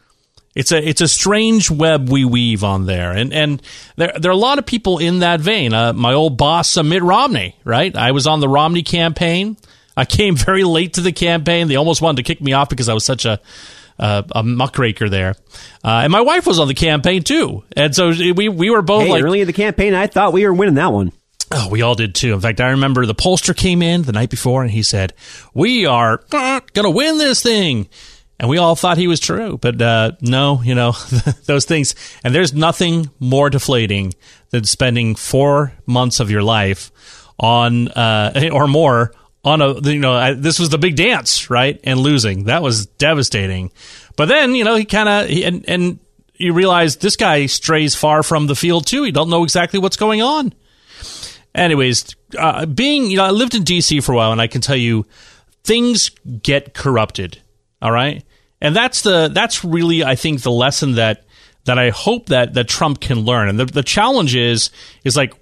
It's 0.55 0.73
a 0.73 0.89
it's 0.89 1.00
a 1.00 1.07
strange 1.07 1.71
web 1.71 2.09
we 2.09 2.25
weave 2.25 2.65
on 2.65 2.87
there, 2.87 3.12
and 3.12 3.33
and 3.33 3.62
there 3.95 4.12
there 4.19 4.33
are 4.33 4.35
a 4.35 4.37
lot 4.37 4.59
of 4.59 4.67
people 4.67 4.99
in 4.99 5.21
that 5.21 5.41
vein. 5.41 5.73
Uh, 5.73 5.93
my 5.93 6.12
old 6.12 6.37
boss, 6.37 6.77
uh, 6.77 6.83
Mitt 6.83 7.05
Romney, 7.05 7.55
right? 7.62 7.95
I 7.95 8.11
was 8.11 8.27
on 8.27 8.41
the 8.41 8.49
Romney 8.49 8.83
campaign. 8.83 9.57
I 9.97 10.05
came 10.05 10.35
very 10.49 10.65
late 10.65 10.95
to 10.95 11.03
the 11.03 11.12
campaign. 11.12 11.69
They 11.69 11.77
almost 11.77 12.03
wanted 12.03 12.17
to 12.17 12.23
kick 12.25 12.43
me 12.43 12.53
off 12.53 12.69
because 12.69 12.89
I 12.89 12.95
was 12.95 13.05
such 13.05 13.25
a 13.27 13.41
uh, 14.00 14.23
a 14.33 14.42
muckraker 14.42 15.09
there, 15.09 15.37
uh, 15.85 16.00
and 16.02 16.11
my 16.11 16.23
wife 16.23 16.47
was 16.47 16.59
on 16.59 16.66
the 16.66 16.75
campaign 16.75 17.23
too. 17.23 17.62
And 17.76 17.95
so 17.95 18.09
we 18.09 18.49
we 18.49 18.71
were 18.71 18.83
both 18.83 19.04
Hey, 19.04 19.11
like, 19.11 19.23
early 19.23 19.42
in 19.42 19.47
the 19.47 19.52
campaign, 19.52 19.95
I 19.95 20.09
thought 20.09 20.33
we 20.33 20.45
were 20.45 20.52
winning 20.52 20.75
that 20.75 20.92
one. 20.92 21.12
Oh, 21.52 21.69
we 21.69 21.83
all 21.83 21.95
did 21.95 22.14
too. 22.14 22.33
In 22.33 22.40
fact, 22.40 22.61
I 22.61 22.71
remember 22.71 23.07
the 23.07 23.14
pollster 23.14 23.57
came 23.57 23.83
in 23.83 24.02
the 24.02 24.12
night 24.12 24.30
before 24.30 24.62
and 24.62 24.71
he 24.71 24.83
said, 24.83 25.12
"We 25.54 25.87
are 25.87 26.23
going 26.30 26.71
to 26.75 26.90
win 26.90 27.19
this 27.19 27.42
thing." 27.42 27.88
And 28.38 28.49
we 28.49 28.57
all 28.57 28.75
thought 28.75 28.97
he 28.97 29.07
was 29.07 29.21
true, 29.21 29.59
but 29.59 29.83
uh, 29.83 30.12
no, 30.23 30.62
you 30.62 30.75
know 30.75 30.92
those 31.45 31.66
things. 31.66 31.95
And 32.25 32.35
there's 32.35 32.54
nothing 32.54 33.11
more 33.21 33.50
deflating 33.50 34.14
than 34.49 34.64
spending 34.64 35.14
four 35.14 35.75
months 35.85 36.21
of 36.21 36.30
your 36.30 36.42
life 36.42 36.90
on 37.38 37.88
uh, 37.88 38.49
or 38.50 38.66
more 38.66 39.12
on 39.45 39.63
a 39.63 39.81
you 39.81 39.99
know 39.99 40.13
I, 40.13 40.33
this 40.35 40.59
was 40.59 40.69
the 40.69 40.79
big 40.79 40.97
dance, 40.97 41.51
right? 41.51 41.81
And 41.85 42.01
losing 42.01 42.45
that 42.45 42.63
was 42.63 42.87
devastating. 42.87 43.71
But 44.17 44.27
then 44.27 44.55
you 44.55 44.65
know 44.65 44.77
he 44.77 44.85
kind 44.85 45.09
of 45.09 45.31
and 45.31 45.65
and 45.69 45.99
you 46.35 46.53
realize 46.53 46.97
this 46.97 47.17
guy 47.17 47.47
strays 47.47 47.95
far 47.95 48.23
from 48.23 48.47
the 48.47 48.57
field 48.57 48.87
too. 48.87 49.03
He 49.03 49.13
don't 49.13 49.31
know 49.31 49.45
exactly 49.45 49.79
what's 49.79 49.97
going 49.97 50.23
on 50.23 50.55
anyways, 51.55 52.15
uh, 52.39 52.67
being 52.67 53.11
you 53.11 53.17
know, 53.17 53.25
I 53.25 53.31
lived 53.31 53.55
in 53.55 53.65
DC 53.65 54.03
for 54.03 54.13
a 54.13 54.17
while, 54.17 54.33
and 54.33 54.41
I 54.41 54.47
can 54.47 54.61
tell 54.61 54.77
you, 54.77 55.07
things 55.65 56.11
get 56.43 56.75
corrupted. 56.75 57.41
All 57.83 57.93
right, 57.93 58.25
and 58.61 58.75
that's 58.77 59.03
the 59.03 59.31
that's 59.33 59.65
really 59.65 60.05
I 60.05 60.15
think 60.15 60.43
the 60.43 60.51
lesson 60.51 60.93
that 60.93 61.25
that 61.65 61.79
I 61.79 61.91
hope 61.91 62.27
that 62.27 62.55
that 62.55 62.69
Trump 62.69 63.01
can 63.01 63.21
learn. 63.21 63.49
And 63.49 63.59
the 63.59 63.65
the 63.65 63.83
challenge 63.83 64.35
is 64.35 64.71
is 65.05 65.17
like, 65.17 65.35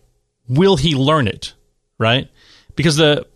will 0.48 0.76
he 0.76 0.94
learn 0.94 1.26
it? 1.28 1.54
Right? 1.98 2.28
Because 2.76 2.96
the 2.96 3.26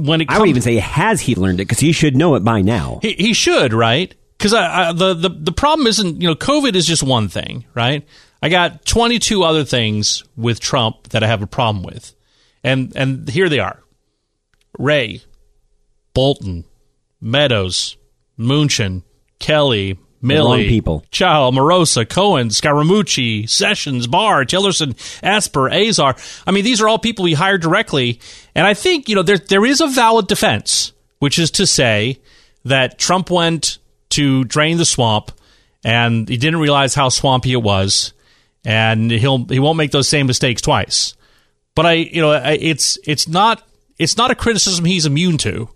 when 0.00 0.20
it 0.20 0.28
I 0.28 0.34
comes, 0.34 0.40
would 0.40 0.48
even 0.50 0.62
say, 0.62 0.76
has 0.76 1.20
he 1.20 1.34
learned 1.34 1.60
it? 1.60 1.64
Because 1.64 1.80
he 1.80 1.92
should 1.92 2.16
know 2.16 2.34
it 2.34 2.44
by 2.44 2.62
now. 2.62 2.98
he, 3.02 3.12
he 3.14 3.32
should, 3.34 3.72
right? 3.72 4.14
Because 4.38 4.54
I, 4.54 4.88
I, 4.88 4.92
the, 4.92 5.14
the 5.14 5.28
the 5.28 5.52
problem 5.52 5.86
isn't 5.86 6.20
you 6.20 6.28
know 6.28 6.34
COVID 6.34 6.74
is 6.74 6.86
just 6.86 7.02
one 7.02 7.28
thing, 7.28 7.64
right? 7.74 8.06
I 8.42 8.48
got 8.48 8.84
22 8.84 9.44
other 9.44 9.64
things 9.64 10.24
with 10.36 10.58
Trump 10.58 11.10
that 11.10 11.22
I 11.22 11.28
have 11.28 11.42
a 11.42 11.46
problem 11.46 11.84
with, 11.84 12.14
and 12.64 12.92
and 12.96 13.28
here 13.28 13.48
they 13.48 13.60
are: 13.60 13.80
Wray, 14.78 15.22
Bolton, 16.12 16.64
Meadows, 17.20 17.96
Mnuchin, 18.38 19.04
Kelly, 19.38 19.96
Milley, 20.22 20.68
people. 20.68 21.04
Chao, 21.10 21.50
Morosa, 21.50 22.08
Cohen, 22.08 22.48
Scaramucci, 22.48 23.48
Sessions, 23.48 24.06
Barr, 24.06 24.44
Tillerson, 24.44 24.94
Esper, 25.22 25.68
Azar. 25.68 26.14
I 26.46 26.50
mean, 26.52 26.64
these 26.64 26.80
are 26.80 26.88
all 26.88 26.98
people 26.98 27.24
we 27.24 27.34
hired 27.34 27.60
directly. 27.62 28.20
And 28.54 28.66
I 28.66 28.74
think, 28.74 29.08
you 29.08 29.16
know, 29.16 29.22
there, 29.22 29.38
there 29.38 29.64
is 29.64 29.80
a 29.80 29.88
valid 29.88 30.28
defense, 30.28 30.92
which 31.18 31.38
is 31.38 31.50
to 31.52 31.66
say 31.66 32.20
that 32.64 32.98
Trump 32.98 33.30
went 33.30 33.78
to 34.10 34.44
drain 34.44 34.76
the 34.78 34.84
swamp 34.84 35.32
and 35.84 36.28
he 36.28 36.36
didn't 36.36 36.60
realize 36.60 36.94
how 36.94 37.08
swampy 37.08 37.52
it 37.52 37.62
was. 37.62 38.12
And 38.64 39.10
he'll, 39.10 39.44
he 39.46 39.58
won't 39.58 39.76
make 39.76 39.90
those 39.90 40.08
same 40.08 40.28
mistakes 40.28 40.62
twice. 40.62 41.16
But 41.74 41.86
I, 41.86 41.92
you 41.94 42.20
know, 42.20 42.30
I- 42.30 42.58
it's, 42.60 42.96
it's 43.04 43.26
not, 43.26 43.66
it's 43.98 44.16
not 44.16 44.30
a 44.30 44.36
criticism 44.36 44.84
he's 44.84 45.06
immune 45.06 45.38
to. 45.38 45.68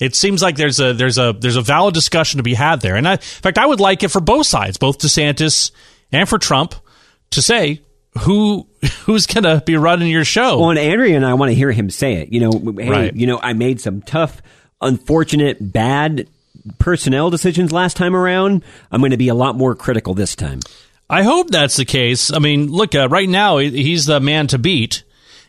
It 0.00 0.14
seems 0.14 0.42
like 0.42 0.56
there's 0.56 0.78
a 0.80 0.92
there's 0.92 1.18
a 1.18 1.32
there's 1.38 1.56
a 1.56 1.62
valid 1.62 1.94
discussion 1.94 2.38
to 2.38 2.42
be 2.44 2.54
had 2.54 2.80
there, 2.80 2.94
and 2.96 3.06
I, 3.08 3.12
in 3.14 3.18
fact, 3.18 3.58
I 3.58 3.66
would 3.66 3.80
like 3.80 4.02
it 4.02 4.08
for 4.08 4.20
both 4.20 4.46
sides, 4.46 4.76
both 4.76 4.98
DeSantis 4.98 5.72
and 6.12 6.28
for 6.28 6.38
Trump, 6.38 6.74
to 7.30 7.42
say 7.42 7.82
who 8.20 8.66
who's 9.04 9.26
going 9.26 9.44
to 9.44 9.62
be 9.66 9.76
running 9.76 10.08
your 10.08 10.24
show. 10.24 10.60
Well, 10.60 10.70
and 10.70 10.78
Andrea 10.78 11.16
and 11.16 11.26
I 11.26 11.34
want 11.34 11.50
to 11.50 11.54
hear 11.54 11.72
him 11.72 11.90
say 11.90 12.14
it. 12.14 12.32
You 12.32 12.40
know, 12.40 12.52
hey, 12.78 12.88
Right. 12.90 13.16
you 13.16 13.26
know, 13.26 13.40
I 13.42 13.52
made 13.54 13.80
some 13.80 14.02
tough, 14.02 14.40
unfortunate, 14.80 15.56
bad 15.72 16.28
personnel 16.78 17.30
decisions 17.30 17.72
last 17.72 17.96
time 17.96 18.14
around. 18.14 18.62
I'm 18.92 19.00
going 19.00 19.10
to 19.12 19.16
be 19.16 19.28
a 19.28 19.34
lot 19.34 19.56
more 19.56 19.74
critical 19.74 20.14
this 20.14 20.36
time. 20.36 20.60
I 21.10 21.22
hope 21.22 21.50
that's 21.50 21.76
the 21.76 21.84
case. 21.84 22.32
I 22.32 22.38
mean, 22.38 22.70
look, 22.70 22.94
uh, 22.94 23.08
right 23.08 23.28
now 23.28 23.56
he's 23.58 24.06
the 24.06 24.20
man 24.20 24.46
to 24.48 24.58
beat, 24.58 25.02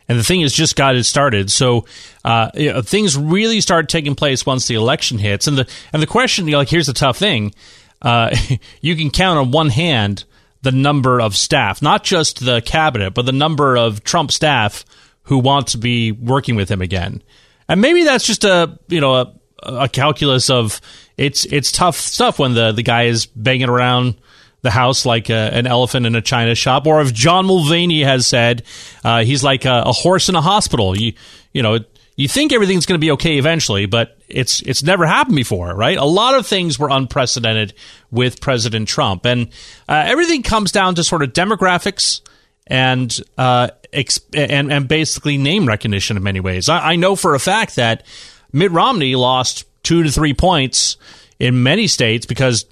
and 0.09 0.19
the 0.19 0.23
thing 0.23 0.41
has 0.41 0.51
just 0.51 0.75
got 0.75 0.95
it 0.95 1.03
started. 1.05 1.51
So 1.51 1.85
uh, 2.25 2.49
you 2.55 2.73
know, 2.73 2.81
things 2.81 3.15
really 3.15 3.61
start 3.61 3.87
taking 3.87 4.15
place 4.15 4.45
once 4.45 4.67
the 4.67 4.75
election 4.75 5.19
hits. 5.19 5.47
And 5.47 5.59
the 5.59 5.69
and 5.93 6.01
the 6.01 6.07
question, 6.07 6.47
you 6.47 6.53
know, 6.53 6.57
like, 6.57 6.69
here's 6.69 6.87
the 6.87 6.93
tough 6.93 7.17
thing: 7.17 7.53
uh, 8.01 8.35
you 8.81 8.95
can 8.95 9.11
count 9.11 9.39
on 9.39 9.51
one 9.51 9.69
hand 9.69 10.25
the 10.61 10.71
number 10.71 11.21
of 11.21 11.37
staff, 11.37 11.81
not 11.81 12.03
just 12.03 12.43
the 12.43 12.61
cabinet, 12.61 13.13
but 13.13 13.25
the 13.25 13.31
number 13.31 13.77
of 13.77 14.03
Trump 14.03 14.31
staff 14.31 14.83
who 15.23 15.37
want 15.37 15.67
to 15.67 15.77
be 15.77 16.11
working 16.11 16.55
with 16.55 16.69
him 16.69 16.81
again. 16.81 17.21
And 17.69 17.79
maybe 17.79 18.03
that's 18.03 18.25
just 18.25 18.43
a 18.43 18.77
you 18.87 18.99
know 18.99 19.13
a, 19.13 19.33
a 19.63 19.87
calculus 19.87 20.49
of 20.49 20.81
it's 21.17 21.45
it's 21.45 21.71
tough 21.71 21.97
stuff 21.97 22.39
when 22.39 22.55
the 22.55 22.71
the 22.71 22.83
guy 22.83 23.03
is 23.03 23.27
banging 23.27 23.69
around 23.69 24.15
the 24.61 24.71
house 24.71 25.05
like 25.05 25.29
a, 25.29 25.53
an 25.53 25.67
elephant 25.67 26.05
in 26.05 26.15
a 26.15 26.21
china 26.21 26.55
shop, 26.55 26.87
or 26.87 27.01
if 27.01 27.13
John 27.13 27.45
Mulaney 27.45 28.03
has 28.03 28.27
said 28.27 28.63
uh, 29.03 29.23
he's 29.23 29.43
like 29.43 29.65
a, 29.65 29.83
a 29.85 29.91
horse 29.91 30.29
in 30.29 30.35
a 30.35 30.41
hospital. 30.41 30.97
You 30.97 31.13
you 31.53 31.63
know 31.63 31.79
you 32.19 32.27
think 32.27 32.51
everything's 32.51 32.85
going 32.85 32.99
to 32.99 33.05
be 33.05 33.11
okay 33.11 33.37
eventually, 33.37 33.85
but 33.85 34.17
it's 34.27 34.61
it's 34.63 34.83
never 34.83 35.05
happened 35.05 35.37
before, 35.37 35.73
right? 35.73 35.97
A 35.97 36.03
lot 36.03 36.35
of 36.35 36.45
things 36.45 36.77
were 36.77 36.89
unprecedented 36.89 37.73
with 38.11 38.41
President 38.41 38.89
Trump, 38.89 39.25
and 39.25 39.47
uh, 39.87 40.03
everything 40.05 40.43
comes 40.43 40.73
down 40.73 40.95
to 40.95 41.03
sort 41.05 41.23
of 41.23 41.31
demographics 41.31 42.19
and 42.67 43.17
uh, 43.37 43.69
ex- 43.93 44.19
and 44.33 44.71
and 44.71 44.87
basically 44.89 45.37
name 45.37 45.65
recognition 45.65 46.17
in 46.17 46.23
many 46.23 46.41
ways. 46.41 46.67
I, 46.67 46.91
I 46.91 46.95
know 46.97 47.15
for 47.15 47.35
a 47.35 47.39
fact 47.39 47.77
that 47.77 48.05
Mitt 48.51 48.71
Romney 48.71 49.15
lost 49.15 49.65
two 49.83 50.03
to 50.03 50.11
three 50.11 50.33
points 50.33 50.97
in 51.39 51.63
many 51.63 51.87
states 51.87 52.25
because 52.25 52.65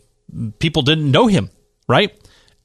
people 0.60 0.82
didn't 0.82 1.10
know 1.10 1.27
him. 1.27 1.50
Right? 1.88 2.13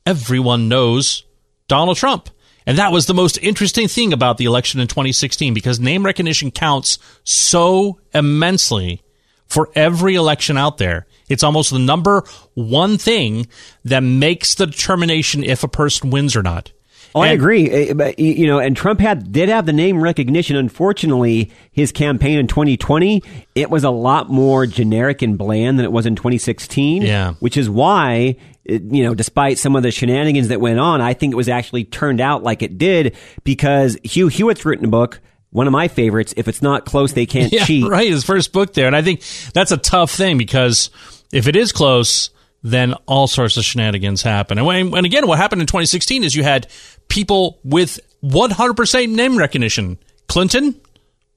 Everyone 0.07 0.69
knows 0.69 1.25
Donald 1.69 1.97
Trump. 1.97 2.29
And 2.67 2.79
that 2.79 2.93
was 2.93 3.07
the 3.07 3.15
most 3.15 3.39
interesting 3.39 3.89
thing 3.89 4.13
about 4.13 4.39
the 4.39 4.45
election 4.45 4.81
in 4.81 4.87
2016 4.87 5.53
because 5.53 5.81
name 5.81 6.05
recognition 6.05 6.51
counts 6.53 6.99
so 7.25 7.99
immensely 8.15 9.03
for 9.47 9.69
every 9.75 10.15
election 10.15 10.57
out 10.57 10.79
there. 10.79 11.07
It's 11.29 11.43
almost 11.43 11.71
the 11.73 11.79
number 11.81 12.23
one 12.55 12.99
thing 12.99 13.49
that 13.85 14.01
makes 14.03 14.55
the 14.55 14.67
determination 14.67 15.43
if 15.43 15.65
a 15.65 15.69
person 15.69 16.11
wins 16.11 16.37
or 16.37 16.43
not. 16.43 16.73
Oh, 17.15 17.21
I 17.21 17.29
agree. 17.29 17.69
Eh, 17.71 17.93
But 17.93 18.19
you 18.19 18.47
know, 18.47 18.59
and 18.59 18.75
Trump 18.77 18.99
had 19.01 19.33
did 19.33 19.49
have 19.51 19.67
the 19.67 19.73
name 19.73 20.01
recognition. 20.03 20.57
Unfortunately, 20.57 21.51
his 21.71 21.93
campaign 21.93 22.39
in 22.39 22.47
2020 22.47 23.23
it 23.55 23.69
was 23.71 23.85
a 23.85 23.91
lot 23.91 24.31
more 24.31 24.67
generic 24.67 25.21
and 25.21 25.37
bland 25.37 25.79
than 25.79 25.85
it 25.85 25.93
was 25.93 26.07
in 26.07 26.17
2016. 26.17 27.03
Yeah. 27.03 27.35
which 27.41 27.57
is 27.59 27.69
why 27.69 28.37
it, 28.65 28.83
you 28.83 29.03
know, 29.05 29.15
despite 29.15 29.59
some 29.59 29.77
of 29.77 29.83
the 29.83 29.91
shenanigans 29.91 30.49
that 30.49 30.61
went 30.61 30.79
on, 30.79 31.01
I 31.01 31.15
think 31.15 31.33
it 31.33 31.37
was 31.37 31.49
actually 31.49 31.85
turned 31.85 32.21
out 32.21 32.43
like 32.43 32.63
it 32.63 32.79
did 32.79 33.17
because 33.45 33.97
Hugh 34.05 34.29
Hewitt's 34.29 34.65
written 34.65 34.85
a 34.85 34.89
book. 34.89 35.21
One 35.51 35.67
of 35.67 35.73
my 35.73 35.89
favorites. 35.89 36.33
If 36.37 36.49
it's 36.49 36.63
not 36.63 36.87
close, 36.87 37.13
they 37.13 37.27
can't 37.27 37.53
yeah, 37.53 37.65
cheat. 37.65 37.87
right. 37.87 38.09
His 38.09 38.25
first 38.25 38.53
book 38.53 38.73
there, 38.75 38.87
and 38.87 38.97
I 38.97 39.03
think 39.03 39.23
that's 39.53 39.73
a 39.73 39.77
tough 39.77 40.11
thing 40.11 40.39
because 40.39 40.91
if 41.33 41.47
it 41.47 41.57
is 41.57 41.73
close, 41.73 42.31
then 42.63 42.95
all 43.07 43.27
sorts 43.27 43.57
of 43.57 43.65
shenanigans 43.65 44.23
happen. 44.23 44.57
And, 44.57 44.67
when, 44.67 44.95
and 44.95 45.05
again, 45.05 45.27
what 45.27 45.39
happened 45.39 45.61
in 45.61 45.67
2016 45.67 46.25
is 46.25 46.35
you 46.35 46.45
had 46.45 46.69
people 47.09 47.59
with 47.65 48.01
100% 48.25 49.11
name 49.11 49.37
recognition: 49.37 49.99
Clinton 50.29 50.81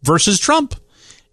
versus 0.03 0.39
Trump. 0.39 0.75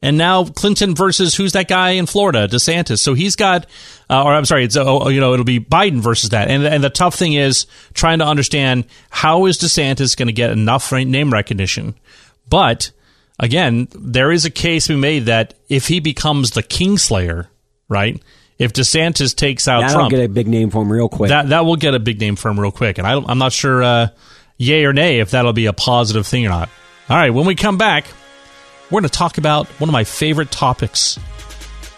And 0.03 0.19
now 0.19 0.45
Clinton 0.45 0.97
versus 0.97 1.37
who's 1.37 1.53
that 1.53 1.69
guy 1.69 1.91
in 1.91 2.07
Florida, 2.07 2.49
DeSantis. 2.49 2.99
So 2.99 3.15
he's 3.15 3.37
got, 3.37 3.67
uh, 4.11 4.25
or 4.25 4.35
I'm 4.35 4.45
sorry, 4.45 4.65
it's 4.65 4.77
uh, 4.77 5.07
you 5.09 5.21
know 5.21 5.33
it'll 5.33 5.45
be 5.45 5.61
Biden 5.61 6.01
versus 6.01 6.31
that. 6.31 6.49
And 6.49 6.65
and 6.67 6.83
the 6.83 6.91
tough 6.91 7.15
thing 7.15 7.35
is 7.35 7.67
trying 7.95 8.19
to 8.19 8.27
understand 8.27 8.85
how 9.11 9.47
is 9.47 9.59
DeSantis 9.59 10.17
going 10.17 10.27
to 10.27 10.33
get 10.33 10.51
enough 10.51 10.91
name 10.93 11.33
recognition. 11.33 11.95
But 12.49 12.91
again, 13.39 13.87
there 13.95 14.33
is 14.33 14.45
a 14.45 14.51
case 14.51 14.89
we 14.89 14.97
made 14.97 15.27
that 15.27 15.55
if 15.69 15.87
he 15.87 16.01
becomes 16.01 16.51
the 16.51 16.65
Kingslayer, 16.65 17.47
right? 17.89 18.21
If 18.59 18.73
DeSantis 18.73 19.35
takes 19.35 19.67
out 19.69 19.81
That'll 19.83 19.95
Trump, 19.95 20.11
get 20.11 20.25
a 20.25 20.29
big 20.29 20.49
name 20.49 20.71
for 20.71 20.83
him 20.83 20.93
real 20.93 21.09
quick. 21.09 21.29
that 21.31 21.49
that 21.51 21.65
will 21.65 21.77
get 21.77 21.95
a 21.95 22.01
big 22.01 22.21
name 22.21 22.35
for 22.37 22.51
him 22.51 22.59
real 22.59 22.73
quick. 22.73 22.99
And 22.99 23.07
I 23.07 23.15
I'm 23.15 23.39
not 23.39 23.53
sure, 23.53 23.83
uh, 23.83 24.09
yay 24.59 24.85
or 24.85 24.93
nay, 24.93 25.21
if 25.21 25.31
that'll 25.31 25.53
be 25.53 25.67
a 25.67 25.73
positive 25.73 26.27
thing 26.27 26.45
or 26.47 26.51
not. 26.51 26.69
All 27.09 27.17
right, 27.17 27.31
when 27.31 27.47
we 27.47 27.55
come 27.55 27.79
back, 27.79 28.07
we're 28.93 29.01
going 29.01 29.09
to 29.09 29.19
talk 29.19 29.39
about 29.39 29.67
one 29.81 29.89
of 29.89 29.93
my 29.93 30.05
favorite 30.05 30.51
topics 30.51 31.19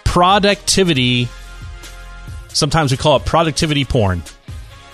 productivity. 0.05 1.29
Sometimes 2.49 2.93
we 2.93 2.97
call 2.97 3.17
it 3.17 3.25
productivity 3.25 3.85
porn 3.85 4.23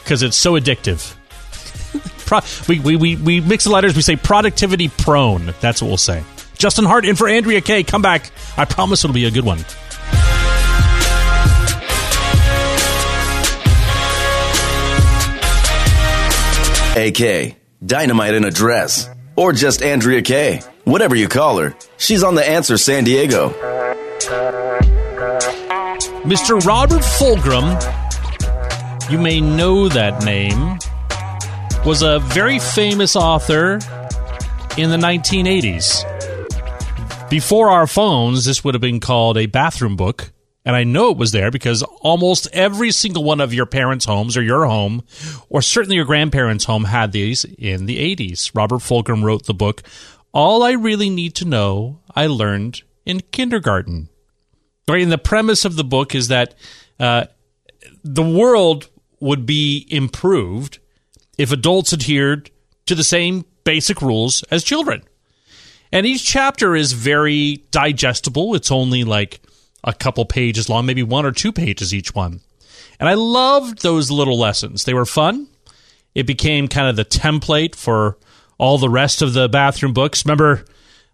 because 0.03 0.23
it's 0.23 0.37
so 0.37 0.59
addictive. 0.59 1.15
Pro- 2.27 2.41
we, 2.69 2.81
we, 2.81 2.97
we, 2.97 3.17
we 3.17 3.41
mix 3.43 3.65
the 3.65 3.71
letters, 3.71 3.95
we 3.95 4.01
say 4.01 4.17
productivity 4.17 4.89
prone. 4.89 5.53
That's 5.61 5.83
what 5.83 5.89
we'll 5.89 5.99
say. 5.99 6.25
Justin 6.55 6.87
Hart 6.87 7.05
in 7.05 7.17
for 7.17 7.29
Andrea 7.29 7.61
Kaye. 7.61 7.83
Come 7.83 8.01
back. 8.01 8.31
I 8.57 8.65
promise 8.65 9.05
it'll 9.05 9.13
be 9.13 9.27
a 9.27 9.31
good 9.31 9.45
one. 9.45 9.59
AK, 16.97 17.57
Dynamite 17.85 18.35
in 18.35 18.45
a 18.45 18.51
Dress, 18.51 19.09
or 19.41 19.55
just 19.55 19.83
Andrea 19.83 20.21
Kaye. 20.21 20.61
Whatever 20.85 21.17
you 21.17 21.27
call 21.27 21.57
her, 21.57 21.75
she's 21.97 22.23
on 22.23 22.35
The 22.35 22.47
Answer 22.47 22.77
San 22.77 23.05
Diego. 23.05 23.49
Mr. 26.25 26.63
Robert 26.67 27.01
Fulghum, 27.01 27.81
you 29.11 29.19
may 29.19 29.41
know 29.41 29.89
that 29.89 30.23
name, 30.27 30.79
was 31.87 32.03
a 32.03 32.19
very 32.19 32.59
famous 32.59 33.17
author 33.17 33.77
in 34.77 34.91
the 34.91 34.99
1980s. 34.99 36.05
Before 37.31 37.71
our 37.71 37.87
phones, 37.87 38.45
this 38.45 38.63
would 38.63 38.75
have 38.75 38.83
been 38.83 39.01
called 39.01 39.39
a 39.39 39.47
bathroom 39.47 39.97
book. 39.97 40.33
And 40.65 40.77
I 40.77 40.85
know 40.85 41.11
it 41.11 41.17
was 41.17 41.33
there 41.33 41.51
because 41.51 41.83
almost 42.03 42.49
every 42.53 42.91
single 42.91 43.25
one 43.25 43.41
of 43.41 43.55
your 43.55 43.67
parents' 43.67 44.05
homes 44.05 44.37
or 44.37 44.43
your 44.43 44.67
home, 44.67 45.03
or 45.49 45.63
certainly 45.63 45.97
your 45.97 46.05
grandparents' 46.05 46.65
home, 46.65 46.85
had 46.85 47.13
these 47.13 47.45
in 47.45 47.87
the 47.87 48.17
80s. 48.17 48.51
Robert 48.55 48.81
Fulghum 48.81 49.23
wrote 49.23 49.47
the 49.47 49.55
book, 49.55 49.83
All 50.33 50.63
I 50.63 50.73
Really 50.73 51.09
Need 51.09 51.35
to 51.37 51.47
Know 51.47 52.01
I 52.15 52.27
Learned 52.27 52.83
in 53.07 53.21
Kindergarten. 53.21 54.11
Right, 54.87 55.03
and 55.03 55.13
the 55.13 55.19
premise 55.19 55.65
of 55.65 55.77
the 55.77 55.85
book 55.85 56.15
is 56.15 56.29
that 56.29 56.55
uh, 56.99 57.27
the 58.03 58.23
world 58.23 58.89
would 59.21 59.47
be 59.47 59.87
improved 59.89 60.79
if 61.39 61.53
adults 61.53 61.93
adhered 61.93 62.51
to 62.87 62.95
the 62.95 63.05
same 63.05 63.45
basic 63.65 64.03
rules 64.03 64.43
as 64.51 64.65
children. 64.65 65.03
And 65.93 66.07
each 66.07 66.25
chapter 66.25 66.75
is 66.75 66.93
very 66.93 67.65
digestible. 67.71 68.55
It's 68.55 68.71
only 68.71 69.05
like 69.05 69.41
a 69.85 69.93
couple 69.93 70.25
pages 70.25 70.69
long, 70.69 70.87
maybe 70.87 71.03
one 71.03 71.25
or 71.25 71.33
two 71.33 71.53
pages 71.53 71.95
each 71.95 72.15
one. 72.15 72.41
And 72.99 73.09
I 73.09 73.15
loved 73.15 73.83
those 73.83 74.11
little 74.11 74.39
lessons. 74.39 74.85
They 74.85 74.95
were 74.95 75.07
fun. 75.07 75.49
it 76.15 76.27
became 76.27 76.69
kind 76.69 76.89
of 76.89 76.97
the 76.97 77.05
template 77.05 77.75
for 77.75 78.19
all 78.59 78.79
the 78.79 78.89
rest 78.91 79.23
of 79.23 79.33
the 79.33 79.49
bathroom 79.49 79.93
books. 79.93 80.25
Remember 80.25 80.65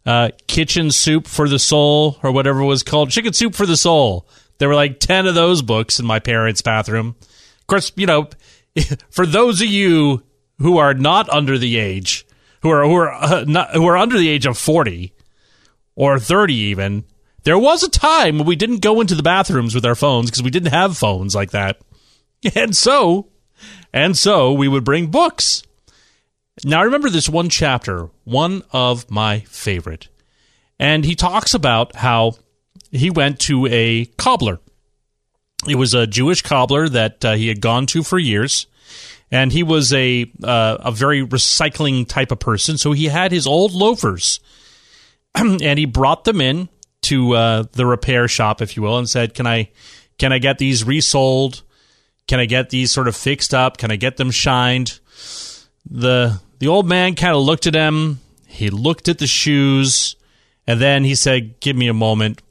uh, 0.05 0.31
Kitchen 0.47 0.91
Soup 0.91 1.27
for 1.27 1.49
the 1.49 1.59
Soul 1.59 2.19
or 2.23 2.33
whatever 2.33 2.61
it 2.61 2.67
was 2.67 2.83
called? 2.83 3.11
Chicken 3.11 3.33
Soup 3.33 3.55
for 3.55 3.67
the 3.67 3.77
Soul. 3.77 4.27
There 4.59 4.69
were 4.69 4.75
like 4.75 5.01
10 5.01 5.27
of 5.27 5.35
those 5.35 5.63
books 5.63 6.01
in 6.01 6.07
my 6.07 6.19
parents' 6.19 6.63
bathroom. 6.63 7.15
Of 7.61 7.67
course, 7.67 7.93
you 7.95 8.07
know, 8.07 8.29
for 9.11 9.27
those 9.27 9.61
of 9.61 9.69
you 9.69 10.23
who 10.59 10.79
are 10.79 10.95
not 10.95 11.29
under 11.29 11.59
the 11.59 11.77
age, 11.77 12.27
who 12.63 12.71
are 12.71 12.85
who 12.85 12.95
are 12.97 13.13
uh, 13.13 13.45
not, 13.47 13.73
who 13.73 13.87
are 13.87 13.97
under 13.97 14.19
the 14.19 14.29
age 14.29 14.47
of 14.47 14.57
40 14.57 15.13
or 15.95 16.19
30 16.19 16.55
even, 16.55 17.05
there 17.47 17.57
was 17.57 17.85
a 17.85 17.89
time 17.89 18.39
when 18.39 18.47
we 18.47 18.57
didn't 18.57 18.81
go 18.81 19.01
into 19.01 19.15
the 19.15 19.23
bathrooms 19.23 19.73
with 19.73 19.87
our 19.87 19.95
phones 19.95 20.29
because 20.29 20.43
we 20.43 20.51
didn't 20.51 20.73
have 20.73 20.99
phones 20.99 21.35
like 21.35 21.53
that. 21.53 21.81
And 22.55 22.77
so, 22.77 23.29
and 23.93 24.17
so 24.17 24.53
we 24.53 24.69
would 24.69 24.85
bring 24.85 25.07
books. 25.07 25.63
Now 26.65 26.81
I 26.81 26.85
remember 26.85 27.09
this 27.09 27.29
one 27.29 27.49
chapter, 27.49 28.11
one 28.25 28.63
of 28.73 29.11
my 29.11 29.41
favorite. 29.41 30.09
And 30.79 31.05
he 31.05 31.15
talks 31.15 31.55
about 31.55 31.97
how 31.97 32.35
he 32.91 33.11
went 33.11 33.41
to 33.43 33.67
a 33.67 34.05
cobbler. 34.17 34.61
It 35.69 35.77
was 35.77 35.95
a 35.95 36.07
Jewish 36.07 36.43
cobbler 36.43 36.89
that 36.89 37.25
uh, 37.25 37.35
he 37.35 37.49
had 37.49 37.61
gone 37.61 37.87
to 37.87 38.03
for 38.03 38.19
years, 38.19 38.67
and 39.31 39.51
he 39.53 39.63
was 39.63 39.93
a 39.93 40.31
uh, 40.43 40.77
a 40.81 40.93
very 40.93 41.25
recycling 41.27 42.07
type 42.07 42.31
of 42.31 42.39
person. 42.39 42.77
So 42.77 42.93
he 42.93 43.07
had 43.07 43.33
his 43.33 43.47
old 43.47 43.73
loafers, 43.73 44.41
and 45.35 45.79
he 45.79 45.85
brought 45.85 46.25
them 46.25 46.41
in 46.41 46.69
to 47.07 47.35
uh, 47.35 47.65
the 47.73 47.87
repair 47.87 48.29
shop, 48.29 48.63
if 48.63 48.77
you 48.77 48.83
will, 48.83 48.99
and 48.99 49.09
said, 49.09 49.35
"Can 49.35 49.47
I 49.47 49.71
can 50.19 50.33
I 50.33 50.39
get 50.39 50.59
these 50.59 50.85
resold? 50.85 51.63
Can 52.27 52.41
I 52.41 52.47
get 52.47 52.71
these 52.71 52.91
sort 52.91 53.09
of 53.09 53.17
fixed 53.17 53.55
up? 53.55 53.77
Can 53.77 53.91
I 53.91 53.97
get 53.97 54.17
them 54.17 54.31
shined?" 54.31 55.01
the 55.89 56.41
The 56.59 56.69
old 56.69 56.89
man 56.89 57.15
kind 57.15 57.35
of 57.35 57.43
looked 57.43 57.67
at 57.67 57.75
him. 57.75 58.21
He 58.47 58.71
looked 58.71 59.09
at 59.09 59.19
the 59.19 59.27
shoes, 59.27 60.17
and 60.67 60.81
then 60.81 61.05
he 61.05 61.15
said, 61.15 61.61
"Give 61.61 61.77
me 61.77 61.89
a 61.89 61.95
moment." 61.95 62.43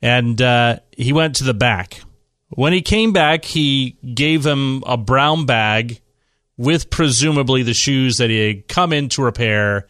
And 0.00 0.40
uh, 0.40 0.78
he 0.96 1.12
went 1.12 1.36
to 1.36 1.44
the 1.44 1.54
back. 1.54 2.02
When 2.50 2.72
he 2.72 2.82
came 2.82 3.12
back, 3.12 3.44
he 3.44 3.96
gave 4.14 4.46
him 4.46 4.82
a 4.86 4.96
brown 4.96 5.44
bag 5.44 6.00
with 6.56 6.90
presumably 6.90 7.62
the 7.62 7.74
shoes 7.74 8.18
that 8.18 8.30
he 8.30 8.46
had 8.46 8.68
come 8.68 8.92
in 8.92 9.08
to 9.10 9.22
repair 9.22 9.86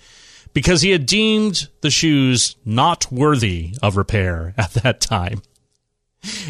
because 0.59 0.83
he 0.83 0.91
had 0.91 1.07
deemed 1.07 1.69
the 1.83 1.91
shoes 1.91 2.57
not 2.65 3.13
worthy 3.13 3.73
of 3.81 3.97
repair 3.97 4.55
at 4.59 4.73
that 4.73 5.01
time. 5.01 5.41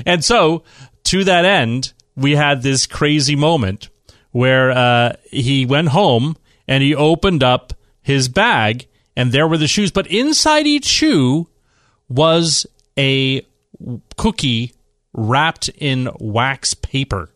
And 0.06 0.24
so, 0.24 0.64
to 1.04 1.24
that 1.24 1.44
end, 1.44 1.92
we 2.16 2.34
had 2.34 2.62
this 2.62 2.86
crazy 2.86 3.36
moment 3.36 3.90
where 4.30 4.70
uh, 4.70 5.16
he 5.30 5.66
went 5.66 5.88
home 5.88 6.38
and 6.66 6.82
he 6.82 6.94
opened 6.94 7.44
up 7.44 7.74
his 8.00 8.30
bag, 8.30 8.86
and 9.14 9.30
there 9.30 9.46
were 9.46 9.58
the 9.58 9.68
shoes. 9.68 9.90
But 9.90 10.06
inside 10.06 10.66
each 10.66 10.86
shoe 10.86 11.46
was 12.08 12.66
a 12.98 13.42
cookie 14.16 14.72
wrapped 15.12 15.68
in 15.68 16.08
wax 16.18 16.72
paper. 16.72 17.28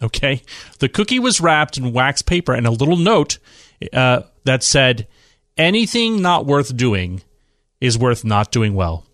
Okay. 0.00 0.42
The 0.78 0.88
cookie 0.88 1.18
was 1.18 1.40
wrapped 1.40 1.76
in 1.76 1.92
wax 1.92 2.22
paper 2.22 2.54
and 2.54 2.68
a 2.68 2.70
little 2.70 2.96
note 2.96 3.38
uh, 3.92 4.20
that 4.44 4.62
said, 4.62 5.08
anything 5.58 6.22
not 6.22 6.46
worth 6.46 6.76
doing 6.76 7.22
is 7.80 7.98
worth 7.98 8.24
not 8.24 8.50
doing 8.50 8.74
well. 8.74 9.04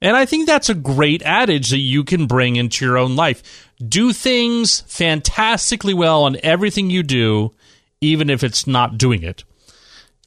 And 0.00 0.16
I 0.16 0.26
think 0.26 0.46
that's 0.46 0.68
a 0.68 0.74
great 0.74 1.22
adage 1.22 1.70
that 1.70 1.78
you 1.78 2.04
can 2.04 2.26
bring 2.26 2.56
into 2.56 2.84
your 2.84 2.98
own 2.98 3.16
life. 3.16 3.72
Do 3.84 4.12
things 4.12 4.80
fantastically 4.82 5.94
well 5.94 6.24
on 6.24 6.36
everything 6.42 6.90
you 6.90 7.02
do, 7.02 7.54
even 8.00 8.30
if 8.30 8.44
it's 8.44 8.66
not 8.66 8.98
doing 8.98 9.22
it. 9.22 9.44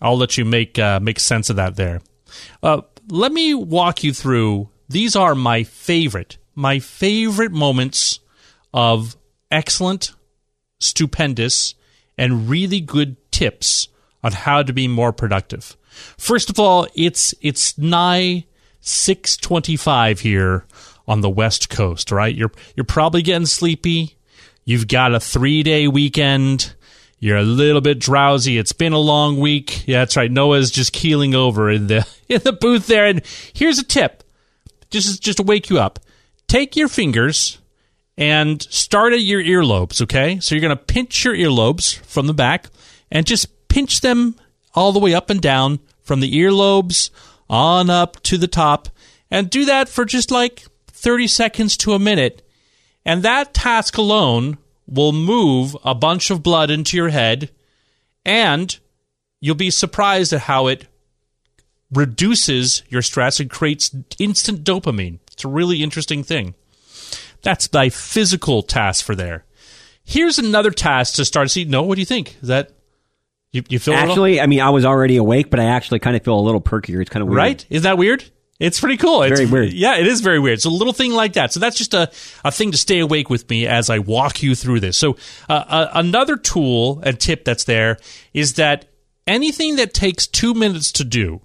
I'll 0.01 0.17
let 0.17 0.37
you 0.37 0.43
make 0.43 0.77
uh, 0.79 0.99
make 0.99 1.19
sense 1.19 1.49
of 1.49 1.55
that 1.57 1.75
there. 1.75 2.01
Uh, 2.61 2.81
let 3.09 3.31
me 3.31 3.53
walk 3.53 4.03
you 4.03 4.13
through. 4.13 4.69
These 4.89 5.15
are 5.15 5.35
my 5.35 5.63
favorite, 5.63 6.37
my 6.53 6.79
favorite 6.79 7.51
moments 7.51 8.19
of 8.73 9.15
excellent, 9.49 10.13
stupendous, 10.79 11.75
and 12.17 12.49
really 12.49 12.81
good 12.81 13.15
tips 13.31 13.87
on 14.23 14.31
how 14.31 14.63
to 14.63 14.73
be 14.73 14.87
more 14.87 15.11
productive. 15.11 15.75
First 16.17 16.49
of 16.49 16.59
all, 16.59 16.87
it's 16.95 17.33
it's 17.41 17.77
nigh 17.77 18.45
625 18.81 20.19
here 20.19 20.65
on 21.07 21.21
the 21.21 21.29
west 21.29 21.69
coast, 21.69 22.11
right? 22.11 22.33
You're 22.33 22.51
you're 22.75 22.83
probably 22.83 23.21
getting 23.21 23.45
sleepy. 23.45 24.17
You've 24.63 24.87
got 24.87 25.13
a 25.13 25.17
3-day 25.17 25.87
weekend. 25.87 26.75
You're 27.19 27.37
a 27.37 27.43
little 27.43 27.81
bit 27.81 27.99
drowsy. 27.99 28.57
It's 28.57 28.73
been 28.73 28.93
a 28.93 28.99
long 28.99 29.39
week. 29.39 29.87
Yeah, 29.87 29.99
that's 29.99 30.17
right. 30.17 30.31
Noah's 30.31 30.71
just 30.71 30.93
keeling 30.93 31.35
over 31.35 31.69
in 31.69 31.87
the 31.87 32.07
in 32.29 32.41
the 32.41 32.53
booth 32.53 32.87
there 32.87 33.05
and 33.05 33.21
here's 33.53 33.79
a 33.79 33.83
tip. 33.83 34.23
Just 34.89 35.07
is 35.07 35.19
just 35.19 35.37
to 35.37 35.43
wake 35.43 35.69
you 35.69 35.79
up. 35.79 35.99
Take 36.47 36.75
your 36.75 36.89
fingers 36.89 37.59
and 38.17 38.61
start 38.61 39.13
at 39.13 39.21
your 39.21 39.41
earlobes, 39.41 40.01
okay? 40.01 40.39
So 40.39 40.53
you're 40.53 40.61
going 40.61 40.77
to 40.77 40.83
pinch 40.83 41.23
your 41.23 41.33
earlobes 41.33 41.97
from 41.99 42.27
the 42.27 42.33
back 42.33 42.67
and 43.09 43.25
just 43.25 43.60
pinch 43.71 44.01
them 44.01 44.35
all 44.75 44.91
the 44.91 44.99
way 44.99 45.13
up 45.13 45.29
and 45.29 45.41
down 45.41 45.79
from 46.01 46.19
the 46.19 46.33
earlobes 46.33 47.09
on 47.49 47.89
up 47.89 48.21
to 48.23 48.37
the 48.37 48.47
top 48.47 48.89
and 49.29 49.49
do 49.49 49.63
that 49.63 49.87
for 49.87 50.03
just 50.03 50.29
like 50.29 50.65
30 50.87 51.27
seconds 51.27 51.77
to 51.77 51.93
a 51.93 51.99
minute. 51.99 52.45
And 53.05 53.23
that 53.23 53.53
task 53.53 53.97
alone 53.97 54.57
will 54.87 55.13
move 55.13 55.77
a 55.85 55.95
bunch 55.95 56.29
of 56.29 56.43
blood 56.43 56.69
into 56.69 56.97
your 56.97 57.09
head 57.09 57.49
and 58.25 58.77
you'll 59.39 59.55
be 59.55 59.71
surprised 59.71 60.33
at 60.33 60.41
how 60.41 60.67
it 60.67 60.87
reduces 61.93 62.83
your 62.89 63.01
stress 63.01 63.39
and 63.39 63.49
creates 63.49 63.95
instant 64.19 64.65
dopamine. 64.65 65.19
It's 65.31 65.45
a 65.45 65.49
really 65.49 65.81
interesting 65.81 66.23
thing. 66.23 66.55
That's 67.41 67.67
thy 67.67 67.87
physical 67.87 68.63
task 68.63 69.05
for 69.05 69.15
there. 69.15 69.45
Here's 70.03 70.37
another 70.37 70.71
task 70.71 71.15
to 71.15 71.25
start. 71.25 71.51
See, 71.51 71.63
no, 71.63 71.83
what 71.83 71.95
do 71.95 72.01
you 72.01 72.05
think? 72.05 72.35
Is 72.41 72.49
that 72.49 72.71
you, 73.51 73.63
you 73.69 73.79
feel 73.79 73.93
Actually, 73.93 74.39
I 74.39 74.45
mean, 74.45 74.61
I 74.61 74.69
was 74.69 74.85
already 74.85 75.17
awake, 75.17 75.49
but 75.49 75.59
I 75.59 75.65
actually 75.65 75.99
kind 75.99 76.15
of 76.15 76.23
feel 76.23 76.39
a 76.39 76.41
little 76.41 76.61
perkier. 76.61 77.01
It's 77.01 77.09
kind 77.09 77.21
of 77.21 77.27
weird. 77.29 77.37
right? 77.37 77.65
Is 77.69 77.83
that 77.83 77.97
weird? 77.97 78.23
It's 78.59 78.79
pretty 78.79 78.97
cool. 78.97 79.23
It's 79.23 79.39
Very 79.39 79.49
weird. 79.49 79.73
Yeah, 79.73 79.97
it 79.97 80.05
is 80.05 80.21
very 80.21 80.37
weird. 80.39 80.53
It's 80.53 80.65
a 80.65 80.69
little 80.69 80.93
thing 80.93 81.13
like 81.13 81.33
that. 81.33 81.51
So 81.51 81.59
that's 81.59 81.75
just 81.75 81.95
a, 81.95 82.11
a 82.45 82.51
thing 82.51 82.71
to 82.71 82.77
stay 82.77 82.99
awake 82.99 83.27
with 83.27 83.49
me 83.49 83.65
as 83.65 83.89
I 83.89 83.97
walk 83.97 84.43
you 84.43 84.53
through 84.53 84.81
this. 84.81 84.97
So 84.99 85.17
uh, 85.49 85.63
uh, 85.67 85.89
another 85.95 86.37
tool 86.37 87.01
and 87.03 87.19
tip 87.19 87.43
that's 87.43 87.63
there 87.63 87.97
is 88.35 88.53
that 88.53 88.85
anything 89.25 89.77
that 89.77 89.95
takes 89.95 90.27
two 90.27 90.53
minutes 90.53 90.91
to 90.93 91.03
do 91.03 91.41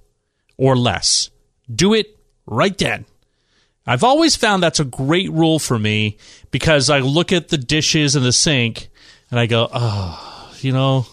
or 0.58 0.76
less, 0.76 1.30
do 1.74 1.94
it 1.94 2.18
right 2.44 2.76
then. 2.76 3.06
I've 3.86 4.04
always 4.04 4.36
found 4.36 4.62
that's 4.62 4.80
a 4.80 4.84
great 4.84 5.32
rule 5.32 5.58
for 5.58 5.78
me 5.78 6.18
because 6.50 6.90
I 6.90 6.98
look 6.98 7.32
at 7.32 7.48
the 7.48 7.56
dishes 7.56 8.14
in 8.14 8.24
the 8.24 8.32
sink 8.32 8.88
and 9.30 9.40
I 9.40 9.46
go, 9.46 9.68
oh, 9.72 10.52
you 10.60 10.72
know, 10.72 11.06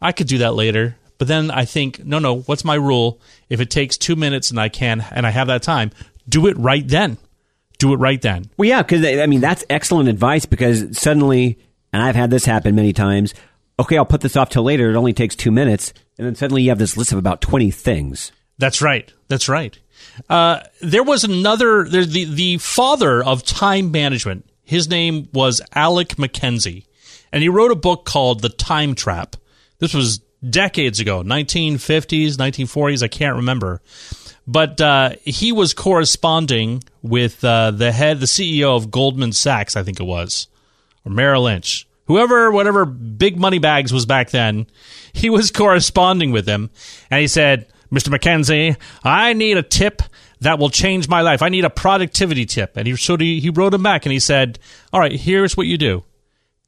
I 0.00 0.12
could 0.12 0.26
do 0.26 0.38
that 0.38 0.54
later. 0.54 0.96
But 1.18 1.28
then 1.28 1.50
I 1.50 1.64
think, 1.64 2.04
no, 2.04 2.18
no, 2.18 2.40
what's 2.40 2.64
my 2.64 2.74
rule? 2.74 3.20
If 3.48 3.60
it 3.60 3.70
takes 3.70 3.96
two 3.96 4.16
minutes 4.16 4.50
and 4.50 4.58
I 4.58 4.68
can, 4.68 5.04
and 5.12 5.26
I 5.26 5.30
have 5.30 5.46
that 5.46 5.62
time, 5.62 5.92
do 6.28 6.46
it 6.48 6.56
right 6.58 6.86
then. 6.86 7.18
Do 7.78 7.92
it 7.92 7.96
right 7.96 8.20
then. 8.20 8.50
Well, 8.56 8.68
yeah, 8.68 8.82
because 8.82 9.04
I 9.04 9.26
mean 9.26 9.40
that's 9.40 9.64
excellent 9.70 10.08
advice 10.08 10.46
because 10.46 10.98
suddenly, 10.98 11.58
and 11.92 12.02
I've 12.02 12.16
had 12.16 12.30
this 12.30 12.44
happen 12.44 12.74
many 12.74 12.92
times. 12.92 13.34
Okay, 13.78 13.96
I'll 13.96 14.04
put 14.04 14.20
this 14.20 14.36
off 14.36 14.50
till 14.50 14.62
later. 14.62 14.90
It 14.90 14.96
only 14.96 15.12
takes 15.12 15.34
two 15.34 15.50
minutes, 15.50 15.92
and 16.16 16.26
then 16.26 16.34
suddenly 16.34 16.62
you 16.62 16.68
have 16.70 16.78
this 16.78 16.96
list 16.96 17.12
of 17.12 17.18
about 17.18 17.40
twenty 17.40 17.70
things. 17.70 18.32
That's 18.58 18.80
right. 18.80 19.12
That's 19.28 19.48
right. 19.48 19.76
Uh, 20.28 20.60
there 20.80 21.02
was 21.02 21.24
another, 21.24 21.84
there, 21.84 22.04
the, 22.04 22.24
the 22.24 22.58
father 22.58 23.22
of 23.22 23.44
time 23.44 23.90
management. 23.90 24.48
His 24.62 24.88
name 24.88 25.28
was 25.32 25.60
Alec 25.74 26.18
Mackenzie, 26.18 26.86
and 27.32 27.42
he 27.42 27.48
wrote 27.48 27.72
a 27.72 27.76
book 27.76 28.04
called 28.04 28.40
The 28.40 28.48
Time 28.48 28.94
Trap. 28.94 29.36
This 29.78 29.94
was 29.94 30.20
decades 30.48 31.00
ago, 31.00 31.22
1950s, 31.22 32.36
1940s, 32.36 33.02
I 33.02 33.08
can't 33.08 33.36
remember. 33.36 33.80
But 34.46 34.80
uh, 34.80 35.10
he 35.24 35.52
was 35.52 35.72
corresponding 35.72 36.84
with 37.02 37.42
uh, 37.44 37.70
the 37.70 37.92
head, 37.92 38.20
the 38.20 38.26
CEO 38.26 38.76
of 38.76 38.90
Goldman 38.90 39.32
Sachs, 39.32 39.76
I 39.76 39.82
think 39.82 40.00
it 40.00 40.04
was, 40.04 40.48
or 41.04 41.12
Merrill 41.12 41.44
Lynch, 41.44 41.88
whoever, 42.06 42.50
whatever 42.50 42.84
big 42.84 43.38
money 43.38 43.58
bags 43.58 43.92
was 43.92 44.04
back 44.04 44.30
then. 44.30 44.66
He 45.12 45.30
was 45.30 45.50
corresponding 45.50 46.30
with 46.30 46.46
him, 46.46 46.70
and 47.10 47.20
he 47.20 47.26
said, 47.26 47.66
"Mr. 47.90 48.10
Mackenzie, 48.10 48.76
I 49.02 49.32
need 49.32 49.56
a 49.56 49.62
tip 49.62 50.02
that 50.40 50.58
will 50.58 50.70
change 50.70 51.08
my 51.08 51.22
life. 51.22 51.40
I 51.40 51.48
need 51.48 51.64
a 51.64 51.70
productivity 51.70 52.44
tip." 52.44 52.76
And 52.76 52.86
he 52.86 52.96
so 52.96 53.16
he, 53.16 53.40
he 53.40 53.48
wrote 53.48 53.72
him 53.72 53.82
back, 53.82 54.04
and 54.04 54.12
he 54.12 54.20
said, 54.20 54.58
"All 54.92 55.00
right, 55.00 55.12
here's 55.12 55.56
what 55.56 55.66
you 55.66 55.78
do." 55.78 56.04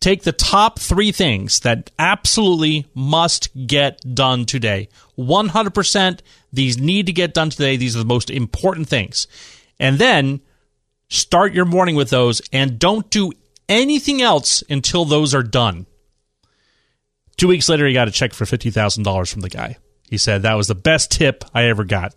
Take 0.01 0.23
the 0.23 0.33
top 0.33 0.79
three 0.79 1.13
things 1.13 1.61
that 1.61 1.91
absolutely 1.99 2.87
must 2.95 3.49
get 3.67 4.01
done 4.15 4.45
today. 4.45 4.89
100% 5.19 6.21
these 6.53 6.79
need 6.79 7.07
to 7.07 7.13
get 7.13 7.35
done 7.35 7.51
today. 7.51 7.77
These 7.77 7.97
are 7.97 8.01
the 8.01 8.05
most 8.05 8.31
important 8.31 8.89
things. 8.89 9.27
And 9.79 9.99
then 9.99 10.41
start 11.09 11.53
your 11.53 11.65
morning 11.65 11.97
with 11.97 12.11
those 12.11 12.41
and 12.53 12.79
don't 12.79 13.09
do 13.11 13.33
anything 13.69 14.23
else 14.23 14.63
until 14.69 15.05
those 15.05 15.35
are 15.35 15.43
done. 15.43 15.87
Two 17.37 17.49
weeks 17.49 17.69
later, 17.69 17.87
he 17.87 17.93
got 17.93 18.09
a 18.09 18.13
check 18.13 18.33
for 18.33 18.47
fifty 18.47 18.71
thousand 18.71 19.03
dollars 19.03 19.31
from 19.31 19.43
the 19.43 19.51
guy. 19.51 19.77
He 20.09 20.17
said 20.17 20.43
that 20.43 20.55
was 20.55 20.69
the 20.69 20.75
best 20.75 21.11
tip 21.11 21.45
I 21.55 21.65
ever 21.65 21.85
got. 21.85 22.15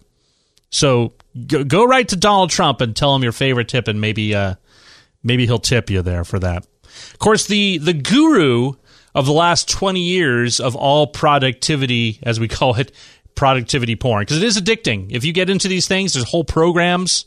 So 0.69 1.13
go, 1.47 1.63
go 1.63 1.85
right 1.85 2.07
to 2.07 2.15
Donald 2.15 2.51
Trump 2.51 2.79
and 2.79 2.95
tell 2.95 3.13
him 3.15 3.23
your 3.23 3.31
favorite 3.31 3.67
tip, 3.67 3.87
and 3.87 3.99
maybe 3.99 4.33
uh, 4.33 4.55
maybe 5.21 5.45
he'll 5.45 5.59
tip 5.59 5.89
you 5.89 6.01
there 6.01 6.23
for 6.23 6.39
that. 6.39 6.65
Of 7.13 7.19
course, 7.19 7.47
the 7.47 7.77
the 7.77 7.93
guru 7.93 8.73
of 9.15 9.25
the 9.25 9.31
last 9.33 9.69
twenty 9.69 10.01
years 10.03 10.59
of 10.59 10.75
all 10.75 11.07
productivity, 11.07 12.19
as 12.23 12.39
we 12.39 12.47
call 12.59 12.75
it, 12.75 12.91
productivity 13.35 13.95
porn, 13.95 14.21
because 14.23 14.37
it 14.37 14.43
is 14.43 14.57
addicting. 14.59 15.11
If 15.11 15.23
you 15.25 15.33
get 15.33 15.49
into 15.49 15.67
these 15.67 15.87
things, 15.87 16.13
there's 16.13 16.29
whole 16.29 16.43
programs. 16.43 17.25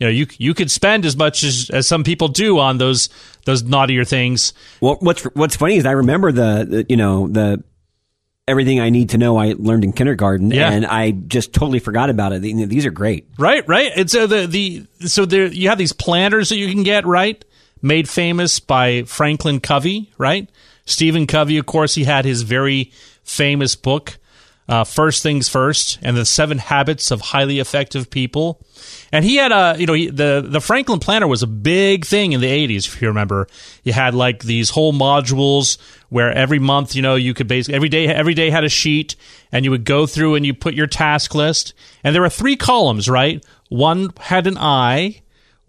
You 0.00 0.06
know, 0.08 0.10
you 0.12 0.26
you 0.38 0.54
could 0.54 0.70
spend 0.70 1.04
as 1.04 1.16
much 1.16 1.44
as, 1.44 1.70
as 1.70 1.86
some 1.86 2.02
people 2.02 2.26
do 2.28 2.58
on 2.58 2.78
those 2.78 3.08
those 3.44 3.62
naughtier 3.62 4.04
things. 4.04 4.52
Well, 4.80 4.96
what's 5.00 5.22
what's 5.34 5.54
funny 5.54 5.76
is 5.76 5.86
I 5.86 5.92
remember 5.92 6.32
the, 6.32 6.66
the 6.68 6.86
you 6.88 6.96
know 6.96 7.28
the 7.28 7.62
everything 8.48 8.80
I 8.80 8.90
need 8.90 9.10
to 9.10 9.18
know 9.18 9.36
I 9.36 9.54
learned 9.56 9.84
in 9.84 9.92
kindergarten, 9.92 10.50
Yeah. 10.50 10.72
and 10.72 10.84
I 10.84 11.12
just 11.12 11.52
totally 11.52 11.78
forgot 11.78 12.10
about 12.10 12.32
it. 12.32 12.42
These 12.42 12.84
are 12.84 12.90
great. 12.90 13.28
Right, 13.38 13.62
right. 13.68 13.92
And 13.94 14.10
so 14.10 14.26
the 14.26 14.46
the 14.48 14.86
so 15.08 15.24
there 15.24 15.46
you 15.46 15.68
have 15.68 15.78
these 15.78 15.92
planners 15.92 16.48
that 16.48 16.56
you 16.56 16.68
can 16.68 16.82
get 16.82 17.06
right, 17.06 17.44
made 17.82 18.08
famous 18.08 18.60
by 18.60 19.02
Franklin 19.02 19.60
Covey, 19.60 20.12
right? 20.16 20.48
Stephen 20.86 21.26
Covey, 21.26 21.58
of 21.58 21.66
course, 21.66 21.94
he 21.94 22.04
had 22.04 22.24
his 22.24 22.42
very 22.42 22.92
famous 23.24 23.76
book, 23.76 24.18
uh, 24.68 24.84
First 24.84 25.22
Things 25.22 25.48
First, 25.48 25.98
and 26.02 26.16
the 26.16 26.24
Seven 26.24 26.58
Habits 26.58 27.10
of 27.10 27.20
Highly 27.20 27.58
Effective 27.58 28.10
People. 28.10 28.60
And 29.12 29.24
he 29.24 29.36
had 29.36 29.52
a, 29.52 29.76
you 29.78 29.86
know, 29.86 29.92
he, 29.92 30.08
the 30.08 30.44
the 30.46 30.60
Franklin 30.60 30.98
Planner 30.98 31.26
was 31.26 31.42
a 31.42 31.46
big 31.46 32.04
thing 32.04 32.32
in 32.32 32.40
the 32.40 32.46
'80s. 32.46 32.86
If 32.86 33.02
you 33.02 33.08
remember, 33.08 33.48
you 33.82 33.92
had 33.92 34.14
like 34.14 34.42
these 34.42 34.70
whole 34.70 34.92
modules 34.92 35.78
where 36.08 36.32
every 36.32 36.58
month, 36.58 36.94
you 36.94 37.02
know, 37.02 37.16
you 37.16 37.34
could 37.34 37.48
basically 37.48 37.74
every 37.74 37.88
day 37.88 38.06
every 38.06 38.34
day 38.34 38.50
had 38.50 38.64
a 38.64 38.68
sheet, 38.68 39.16
and 39.50 39.64
you 39.64 39.70
would 39.70 39.84
go 39.84 40.06
through 40.06 40.36
and 40.36 40.46
you 40.46 40.54
put 40.54 40.74
your 40.74 40.86
task 40.86 41.34
list, 41.34 41.74
and 42.02 42.14
there 42.14 42.22
were 42.22 42.30
three 42.30 42.56
columns, 42.56 43.08
right? 43.08 43.44
One 43.68 44.12
had 44.18 44.46
an 44.46 44.58
I, 44.58 45.22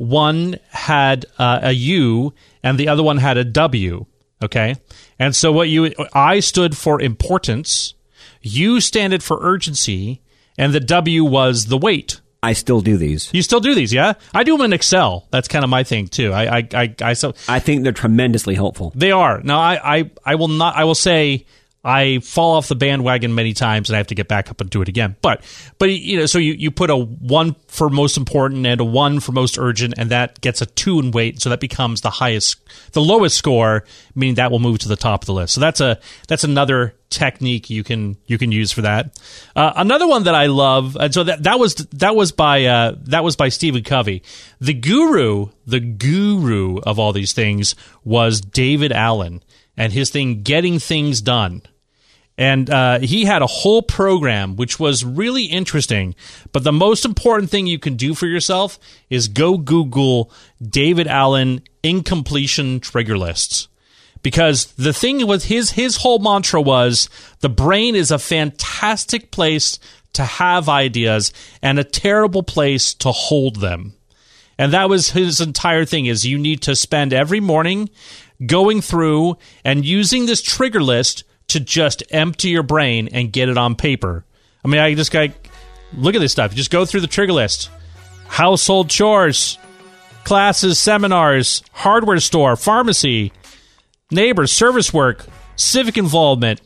one 0.04 0.58
had 0.70 1.26
uh, 1.38 1.60
a 1.64 1.72
U, 1.72 2.34
and 2.62 2.78
the 2.78 2.88
other 2.88 3.04
one 3.04 3.18
had 3.18 3.38
a 3.38 3.44
W. 3.44 4.06
Okay, 4.44 4.76
and 5.18 5.36
so 5.36 5.52
what 5.52 5.70
you 5.70 5.94
I 6.14 6.42
stood 6.42 6.76
for 6.76 7.02
importance, 7.02 7.94
U 8.42 8.82
standed 8.82 9.24
for 9.24 9.38
urgency, 9.42 10.22
and 10.58 10.74
the 10.74 10.80
W 10.80 11.24
was 11.24 11.68
the 11.68 11.78
weight. 11.78 12.20
I 12.44 12.52
still 12.52 12.82
do 12.82 12.98
these. 12.98 13.34
You 13.34 13.42
still 13.42 13.62
do 13.62 13.74
these, 13.74 13.94
yeah? 13.94 14.14
I 14.34 14.44
do 14.44 14.58
them 14.58 14.66
in 14.66 14.74
Excel. 14.74 15.26
That's 15.32 15.48
kind 15.48 15.64
of 15.64 15.70
my 15.70 15.86
thing 15.86 16.10
too. 16.10 16.34
I, 16.34 16.58
I, 16.58 16.68
I, 16.74 16.96
I 17.02 17.14
so 17.14 17.34
I 17.48 17.60
think 17.60 17.84
they're 17.84 17.94
tremendously 17.94 18.54
helpful. 18.54 18.92
they 18.96 19.12
are 19.12 19.40
now. 19.42 19.60
I, 19.62 19.98
I, 19.98 20.12
I 20.26 20.36
will 20.36 20.50
not. 20.50 20.76
I 20.76 20.84
will 20.84 20.94
say 20.96 21.46
I 21.84 22.20
fall 22.20 22.56
off 22.56 22.70
the 22.70 22.76
bandwagon 22.76 23.36
many 23.36 23.54
times, 23.54 23.90
and 23.90 23.96
I 23.96 23.98
have 23.98 24.08
to 24.08 24.16
get 24.16 24.30
back 24.30 24.50
up 24.50 24.62
and 24.62 24.70
do 24.70 24.82
it 24.82 24.88
again. 24.88 25.18
But, 25.22 25.44
but 25.80 25.90
you 25.90 26.18
know, 26.18 26.26
so 26.28 26.40
you, 26.40 26.54
you 26.54 26.72
put 26.72 26.90
a 26.90 26.96
one 26.96 27.56
for 27.68 27.90
most 27.90 28.16
important 28.16 28.66
and 28.66 28.80
a 28.80 28.86
one 28.86 29.20
for 29.20 29.34
most 29.34 29.58
urgent, 29.58 29.96
and 29.98 30.10
that 30.10 30.40
gets 30.40 30.62
a 30.62 30.66
two 30.66 31.00
in 31.00 31.12
weight, 31.12 31.42
so 31.42 31.50
that 31.50 31.60
becomes 31.60 32.00
the 32.00 32.10
highest, 32.10 32.58
the 32.94 33.02
lowest 33.02 33.38
score, 33.38 33.84
meaning 34.16 34.36
that 34.36 34.50
will 34.50 34.60
move 34.60 34.80
to 34.80 34.88
the 34.88 34.96
top 34.96 35.24
of 35.24 35.26
the 35.26 35.34
list. 35.34 35.56
So 35.56 35.60
that's 35.60 35.82
a 35.82 36.00
that's 36.30 36.46
another 36.46 36.96
technique 37.10 37.70
you 37.70 37.84
can 37.84 38.16
you 38.28 38.38
can 38.38 38.54
use 38.54 38.72
for 38.72 38.84
that. 38.84 39.20
Uh, 39.54 39.74
another 39.76 40.08
one 40.08 40.24
that 40.24 40.36
I 40.36 40.46
love, 40.46 40.96
and 40.96 41.14
so 41.14 41.26
that 41.26 41.44
that 41.44 41.60
was 41.60 41.76
that 41.76 42.16
was 42.16 42.32
by 42.32 42.64
uh, 42.64 42.96
that 43.04 43.26
was 43.26 43.36
by 43.36 43.50
Stephen 43.50 43.84
Covey. 43.84 44.24
The 44.62 44.74
guru, 44.74 45.48
the 45.68 45.82
guru 45.82 46.78
of 46.78 46.98
all 46.98 47.12
these 47.12 47.34
things 47.34 47.76
was 48.06 48.40
David 48.40 48.94
Allen 48.94 49.44
and 49.76 49.92
his 49.92 50.10
thing 50.10 50.44
getting 50.44 50.80
things 50.80 51.22
done. 51.22 51.62
And 52.38 52.70
uh, 52.70 53.00
he 53.00 53.26
had 53.26 53.42
a 53.42 53.48
whole 53.48 53.84
program 53.84 54.56
which 54.56 54.80
was 54.80 55.06
really 55.06 55.44
interesting. 55.44 56.16
But 56.52 56.64
the 56.64 56.72
most 56.72 57.06
important 57.06 57.52
thing 57.52 57.68
you 57.68 57.80
can 57.80 57.96
do 57.96 58.16
for 58.16 58.26
yourself 58.26 58.80
is 59.10 59.28
go 59.28 59.58
Google 59.58 60.32
David 60.62 61.08
Allen 61.08 61.62
incompletion 61.84 62.80
trigger 62.80 63.18
lists 63.18 63.68
because 64.24 64.68
the 64.74 64.94
thing 64.94 65.28
with 65.28 65.46
his 65.46 65.72
his 65.72 65.98
whole 65.98 66.18
mantra 66.18 66.62
was 66.62 67.10
the 67.42 67.50
brain 67.50 67.94
is 67.94 68.10
a 68.10 68.18
fantastic 68.18 69.30
place 69.30 69.78
to 70.14 70.24
have 70.24 70.70
ideas 70.70 71.34
and 71.62 71.78
a 71.78 71.84
terrible 71.84 72.44
place 72.44 72.94
to 72.96 73.12
hold 73.12 73.58
them. 73.58 73.94
And 74.58 74.74
that 74.74 74.90
was 74.90 75.12
his 75.12 75.42
entire 75.42 75.86
thing 75.86 76.06
is 76.06 76.26
you 76.26 76.38
need 76.38 76.62
to 76.64 76.76
spend 76.76 77.12
every 77.14 77.40
morning 77.40 77.90
going 78.46 78.82
through 78.82 79.38
and 79.64 79.86
using 79.86 80.26
this 80.26 80.42
trigger 80.42 80.82
list 80.82 81.24
to 81.54 81.60
just 81.60 82.04
empty 82.12 82.50
your 82.50 82.64
brain 82.64 83.10
and 83.12 83.32
get 83.32 83.50
it 83.50 83.58
on 83.58 83.76
paper. 83.76 84.26
I 84.64 84.68
mean, 84.68 84.80
I 84.80 84.94
just 84.94 85.12
got 85.12 85.30
look 85.96 86.16
at 86.16 86.20
this 86.20 86.32
stuff. 86.32 86.54
Just 86.54 86.72
go 86.72 86.86
through 86.86 87.02
the 87.02 87.08
trigger 87.08 87.34
list. 87.34 87.70
Household 88.28 88.90
chores, 88.90 89.58
classes, 90.24 90.80
seminars, 90.80 91.64
hardware 91.72 92.20
store, 92.20 92.56
pharmacy, 92.56 93.32
neighbors, 94.12 94.52
service 94.52 94.94
work, 94.94 95.26
civic 95.56 95.98
involvement, 95.98 96.62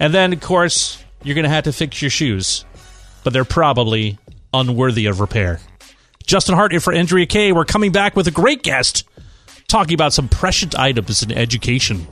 and 0.00 0.14
then, 0.14 0.32
of 0.32 0.40
course, 0.40 1.02
you're 1.22 1.34
going 1.34 1.44
to 1.44 1.50
have 1.50 1.64
to 1.64 1.72
fix 1.72 2.00
your 2.00 2.10
shoes, 2.10 2.64
but 3.22 3.32
they're 3.32 3.44
probably 3.44 4.18
unworthy 4.52 5.06
of 5.06 5.20
repair. 5.20 5.60
Justin 6.26 6.54
Hart 6.54 6.72
for 6.82 6.92
Andrea 6.92 7.26
Kaye. 7.26 7.52
We're 7.52 7.64
coming 7.64 7.92
back 7.92 8.16
with 8.16 8.26
a 8.26 8.30
great 8.32 8.62
guest 8.62 9.04
talking 9.68 9.94
about 9.94 10.12
some 10.12 10.28
precious 10.28 10.74
items 10.74 11.22
in 11.22 11.32
education. 11.32 12.06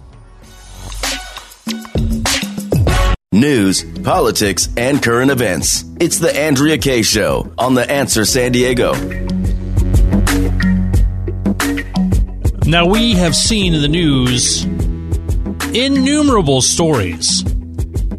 News, 3.31 3.85
politics, 4.05 4.71
and 4.79 5.03
current 5.03 5.31
events. 5.31 5.85
It's 6.01 6.19
the 6.19 6.35
Andrea 6.35 6.79
Kaye 6.79 7.03
Show 7.03 7.53
on 7.59 7.75
The 7.75 7.89
Answer 7.91 8.25
San 8.25 8.53
Diego. 8.53 8.95
Now, 12.65 12.87
we 12.87 13.13
have 13.13 13.37
seen 13.37 13.75
in 13.75 13.83
the 13.83 13.89
news 13.89 14.65
innumerable 15.75 16.63
stories 16.63 17.43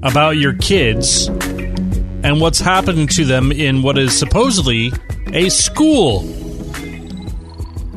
about 0.04 0.38
your 0.38 0.54
kids 0.54 1.28
and 1.28 2.40
what's 2.40 2.60
happening 2.60 3.08
to 3.08 3.26
them 3.26 3.52
in 3.52 3.82
what 3.82 3.98
is 3.98 4.16
supposedly 4.16 4.92
a 5.34 5.50
school. 5.50 6.20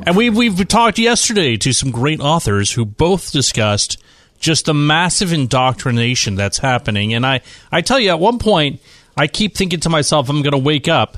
And 0.07 0.17
we, 0.17 0.31
we've 0.31 0.67
talked 0.67 0.99
yesterday 0.99 1.59
to 1.59 1.75
some 1.75 1.91
great 1.91 2.21
authors 2.21 2.73
who 2.73 2.87
both 2.87 3.33
discussed 3.33 4.03
just 4.43 4.67
the 4.67 4.75
massive 4.75 5.33
indoctrination 5.33 6.35
that's 6.35 6.59
happening. 6.59 7.15
And 7.15 7.25
I, 7.25 7.41
I 7.71 7.81
tell 7.81 7.99
you, 7.99 8.11
at 8.11 8.21
one 8.21 8.39
point, 8.39 8.81
I 9.17 9.27
keep 9.29 9.57
thinking 9.57 9.81
to 9.81 9.89
myself, 9.89 10.29
I'm 10.29 10.43
going 10.43 10.53
to 10.53 10.59
wake 10.59 10.89
up 10.89 11.17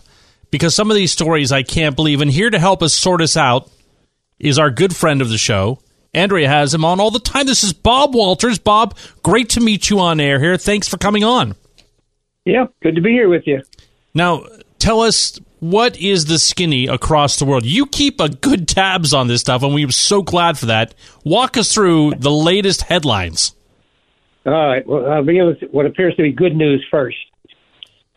because 0.50 0.74
some 0.74 0.90
of 0.90 0.94
these 0.94 1.10
stories 1.10 1.50
I 1.50 1.62
can't 1.62 1.96
believe. 1.96 2.20
And 2.20 2.30
here 2.30 2.50
to 2.50 2.58
help 2.58 2.82
us 2.82 2.94
sort 2.94 3.20
us 3.22 3.36
out 3.36 3.68
is 4.38 4.58
our 4.58 4.70
good 4.70 4.94
friend 4.94 5.22
of 5.22 5.30
the 5.30 5.38
show. 5.38 5.80
Andrea 6.12 6.48
has 6.48 6.72
him 6.72 6.84
on 6.84 7.00
all 7.00 7.10
the 7.10 7.18
time. 7.18 7.46
This 7.46 7.64
is 7.64 7.72
Bob 7.72 8.14
Walters. 8.14 8.58
Bob, 8.58 8.96
great 9.22 9.48
to 9.50 9.60
meet 9.60 9.90
you 9.90 9.98
on 9.98 10.20
air 10.20 10.38
here. 10.38 10.56
Thanks 10.56 10.86
for 10.86 10.98
coming 10.98 11.24
on. 11.24 11.56
Yeah, 12.44 12.66
good 12.82 12.94
to 12.94 13.00
be 13.00 13.10
here 13.10 13.28
with 13.28 13.46
you. 13.46 13.62
Now, 14.12 14.44
tell 14.78 15.00
us 15.00 15.40
what 15.60 15.96
is 15.98 16.26
the 16.26 16.38
skinny 16.38 16.86
across 16.86 17.38
the 17.38 17.44
world? 17.44 17.64
You 17.64 17.86
keep 17.86 18.20
a 18.20 18.28
good 18.28 18.68
tabs 18.68 19.14
on 19.14 19.28
this 19.28 19.40
stuff, 19.40 19.62
and 19.62 19.72
we're 19.74 19.90
so 19.90 20.22
glad 20.22 20.58
for 20.58 20.66
that. 20.66 20.94
Walk 21.24 21.56
us 21.56 21.72
through 21.72 22.14
the 22.18 22.30
latest 22.30 22.82
headlines. 22.82 23.54
All 24.46 24.52
right. 24.52 24.86
Well, 24.86 25.10
I'll 25.10 25.24
begin 25.24 25.46
with 25.46 25.70
what 25.70 25.86
appears 25.86 26.14
to 26.16 26.22
be 26.22 26.32
good 26.32 26.54
news 26.54 26.84
first. 26.90 27.16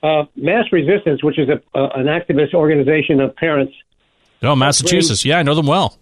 Uh, 0.04 0.26
Mass 0.36 0.65
Resistance, 0.71 1.23
which 1.23 1.39
is 1.39 1.47
a, 1.50 1.62
uh, 1.78 1.89
an 1.95 2.06
activist 2.06 2.54
organization 2.54 3.19
of 3.19 3.36
parents, 3.36 3.73
Oh, 4.43 4.56
Massachusetts. 4.56 5.26
Yeah, 5.26 5.39
I 5.39 5.43
know 5.43 5.56
them 5.56 5.65
well. 5.65 5.97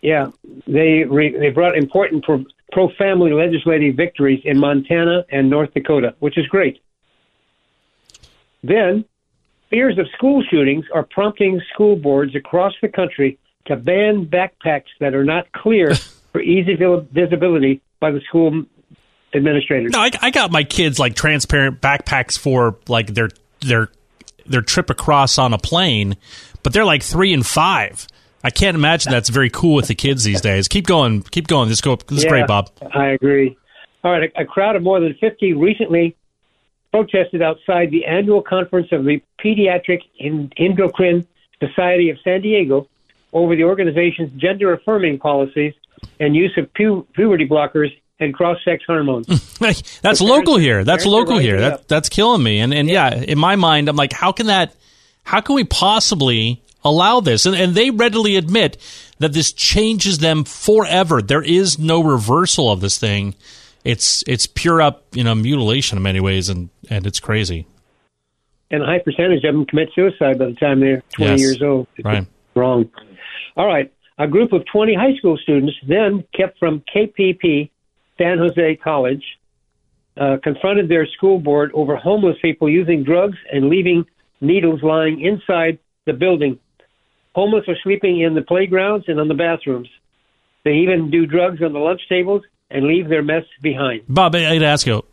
yeah, 0.00 0.28
they 0.66 1.04
re, 1.04 1.36
they 1.38 1.50
brought 1.50 1.76
important 1.76 2.24
pro, 2.24 2.44
pro 2.72 2.88
family 2.96 3.30
legislative 3.32 3.94
victories 3.94 4.40
in 4.44 4.58
Montana 4.58 5.26
and 5.30 5.50
North 5.50 5.74
Dakota, 5.74 6.14
which 6.20 6.38
is 6.38 6.46
great. 6.46 6.80
Then, 8.64 9.04
fears 9.72 9.98
of 9.98 10.06
school 10.14 10.44
shootings 10.48 10.84
are 10.94 11.02
prompting 11.02 11.60
school 11.72 11.96
boards 11.96 12.36
across 12.36 12.74
the 12.82 12.88
country 12.88 13.38
to 13.64 13.74
ban 13.74 14.26
backpacks 14.26 14.90
that 15.00 15.14
are 15.14 15.24
not 15.24 15.50
clear 15.52 15.94
for 16.32 16.40
easy 16.40 16.76
visibility 16.76 17.80
by 17.98 18.10
the 18.10 18.20
school 18.28 18.64
administrators. 19.34 19.92
No, 19.92 20.00
I, 20.00 20.10
I 20.20 20.30
got 20.30 20.52
my 20.52 20.62
kids 20.62 20.98
like 20.98 21.14
transparent 21.14 21.80
backpacks 21.80 22.38
for 22.38 22.76
like 22.86 23.14
their 23.14 23.30
their 23.60 23.88
their 24.44 24.60
trip 24.60 24.90
across 24.90 25.38
on 25.38 25.54
a 25.54 25.58
plane, 25.58 26.16
but 26.62 26.74
they're 26.74 26.84
like 26.84 27.02
three 27.02 27.32
and 27.32 27.46
five. 27.46 28.06
I 28.44 28.50
can't 28.50 28.74
imagine 28.74 29.10
that's 29.12 29.28
very 29.28 29.50
cool 29.50 29.76
with 29.76 29.86
the 29.86 29.94
kids 29.94 30.24
these 30.24 30.40
days. 30.40 30.68
Keep 30.68 30.86
going, 30.86 31.22
keep 31.22 31.46
going. 31.46 31.68
This 31.68 31.80
go. 31.80 31.96
This 31.96 32.18
is 32.18 32.24
great, 32.24 32.46
Bob. 32.46 32.70
I 32.94 33.06
agree. 33.06 33.56
All 34.04 34.10
right, 34.10 34.30
a, 34.36 34.42
a 34.42 34.44
crowd 34.44 34.74
of 34.74 34.82
more 34.82 34.98
than 35.00 35.14
50 35.20 35.54
recently 35.54 36.16
protested 36.92 37.42
outside 37.42 37.90
the 37.90 38.04
annual 38.04 38.42
conference 38.42 38.92
of 38.92 39.04
the 39.04 39.22
Pediatric 39.42 40.02
Endocrine 40.56 41.26
Society 41.58 42.10
of 42.10 42.18
San 42.22 42.42
Diego 42.42 42.86
over 43.32 43.56
the 43.56 43.64
organization's 43.64 44.30
gender 44.40 44.72
affirming 44.72 45.18
policies 45.18 45.74
and 46.20 46.36
use 46.36 46.52
of 46.58 46.72
pu- 46.74 47.06
puberty 47.14 47.48
blockers 47.48 47.90
and 48.20 48.34
cross-sex 48.34 48.84
hormones. 48.86 49.26
that's 50.02 50.20
local 50.20 50.56
here. 50.56 50.84
That's 50.84 51.06
local 51.06 51.38
here. 51.38 51.60
That 51.60 51.88
that's 51.88 52.08
killing 52.08 52.42
me. 52.42 52.60
And 52.60 52.72
and 52.74 52.88
yeah, 52.88 53.14
in 53.14 53.38
my 53.38 53.56
mind, 53.56 53.88
I'm 53.88 53.96
like, 53.96 54.12
how 54.12 54.32
can 54.32 54.46
that? 54.46 54.74
How 55.24 55.40
can 55.40 55.54
we 55.54 55.64
possibly 55.64 56.62
allow 56.84 57.20
this? 57.20 57.46
And 57.46 57.56
and 57.56 57.74
they 57.74 57.90
readily 57.90 58.36
admit 58.36 58.76
that 59.18 59.32
this 59.32 59.52
changes 59.52 60.18
them 60.18 60.44
forever. 60.44 61.22
There 61.22 61.42
is 61.42 61.78
no 61.78 62.02
reversal 62.02 62.70
of 62.70 62.80
this 62.80 62.98
thing. 62.98 63.34
It's 63.84 64.22
it's 64.26 64.46
pure 64.46 64.80
up 64.80 65.04
you 65.12 65.24
know 65.24 65.34
mutilation 65.34 65.96
in 65.98 66.02
many 66.02 66.20
ways, 66.20 66.48
and 66.48 66.70
and 66.90 67.06
it's 67.06 67.20
crazy. 67.20 67.66
and 68.70 68.82
a 68.82 68.86
high 68.86 69.00
percentage 69.00 69.44
of 69.44 69.54
them 69.54 69.66
commit 69.66 69.90
suicide 69.94 70.38
by 70.38 70.46
the 70.46 70.54
time 70.54 70.80
they're 70.80 71.02
20 71.16 71.32
Yes. 71.32 71.40
years 71.40 71.62
old. 71.62 71.86
It's 71.96 72.04
Right. 72.06 72.26
Wrong. 72.54 72.88
All 73.54 73.66
right. 73.66 73.92
A 74.18 74.26
group 74.26 74.52
of 74.54 74.64
20 74.64 74.94
high 74.94 75.14
school 75.16 75.36
students, 75.36 75.74
then 75.86 76.24
kept 76.34 76.58
from 76.58 76.80
KPP, 76.94 77.68
San 78.16 78.38
Jose 78.38 78.76
College, 78.76 79.22
uh, 80.16 80.38
confronted 80.42 80.88
their 80.88 81.06
school 81.06 81.38
board 81.38 81.70
over 81.74 81.96
homeless 81.96 82.36
people 82.40 82.66
using 82.68 83.02
drugs 83.04 83.36
and 83.52 83.68
leaving 83.68 84.06
needles 84.40 84.82
lying 84.82 85.20
inside 85.20 85.78
the 86.06 86.12
building. 86.14 86.58
Homeless 87.34 87.68
are 87.68 87.76
sleeping 87.82 88.20
in 88.20 88.34
the 88.34 88.42
playgrounds 88.42 89.06
and 89.08 89.20
on 89.20 89.28
the 89.28 89.34
bathrooms. 89.34 89.88
They 90.64 90.76
even 90.76 91.10
do 91.10 91.26
drugs 91.26 91.60
on 91.62 91.72
the 91.74 91.78
lunch 91.78 92.00
tables 92.08 92.42
and 92.72 92.86
leave 92.86 93.08
their 93.08 93.22
mess 93.22 93.44
behind. 93.60 94.02
Bob, 94.08 94.34
I'd 94.34 94.62
ask 94.62 94.86
you, 94.86 95.04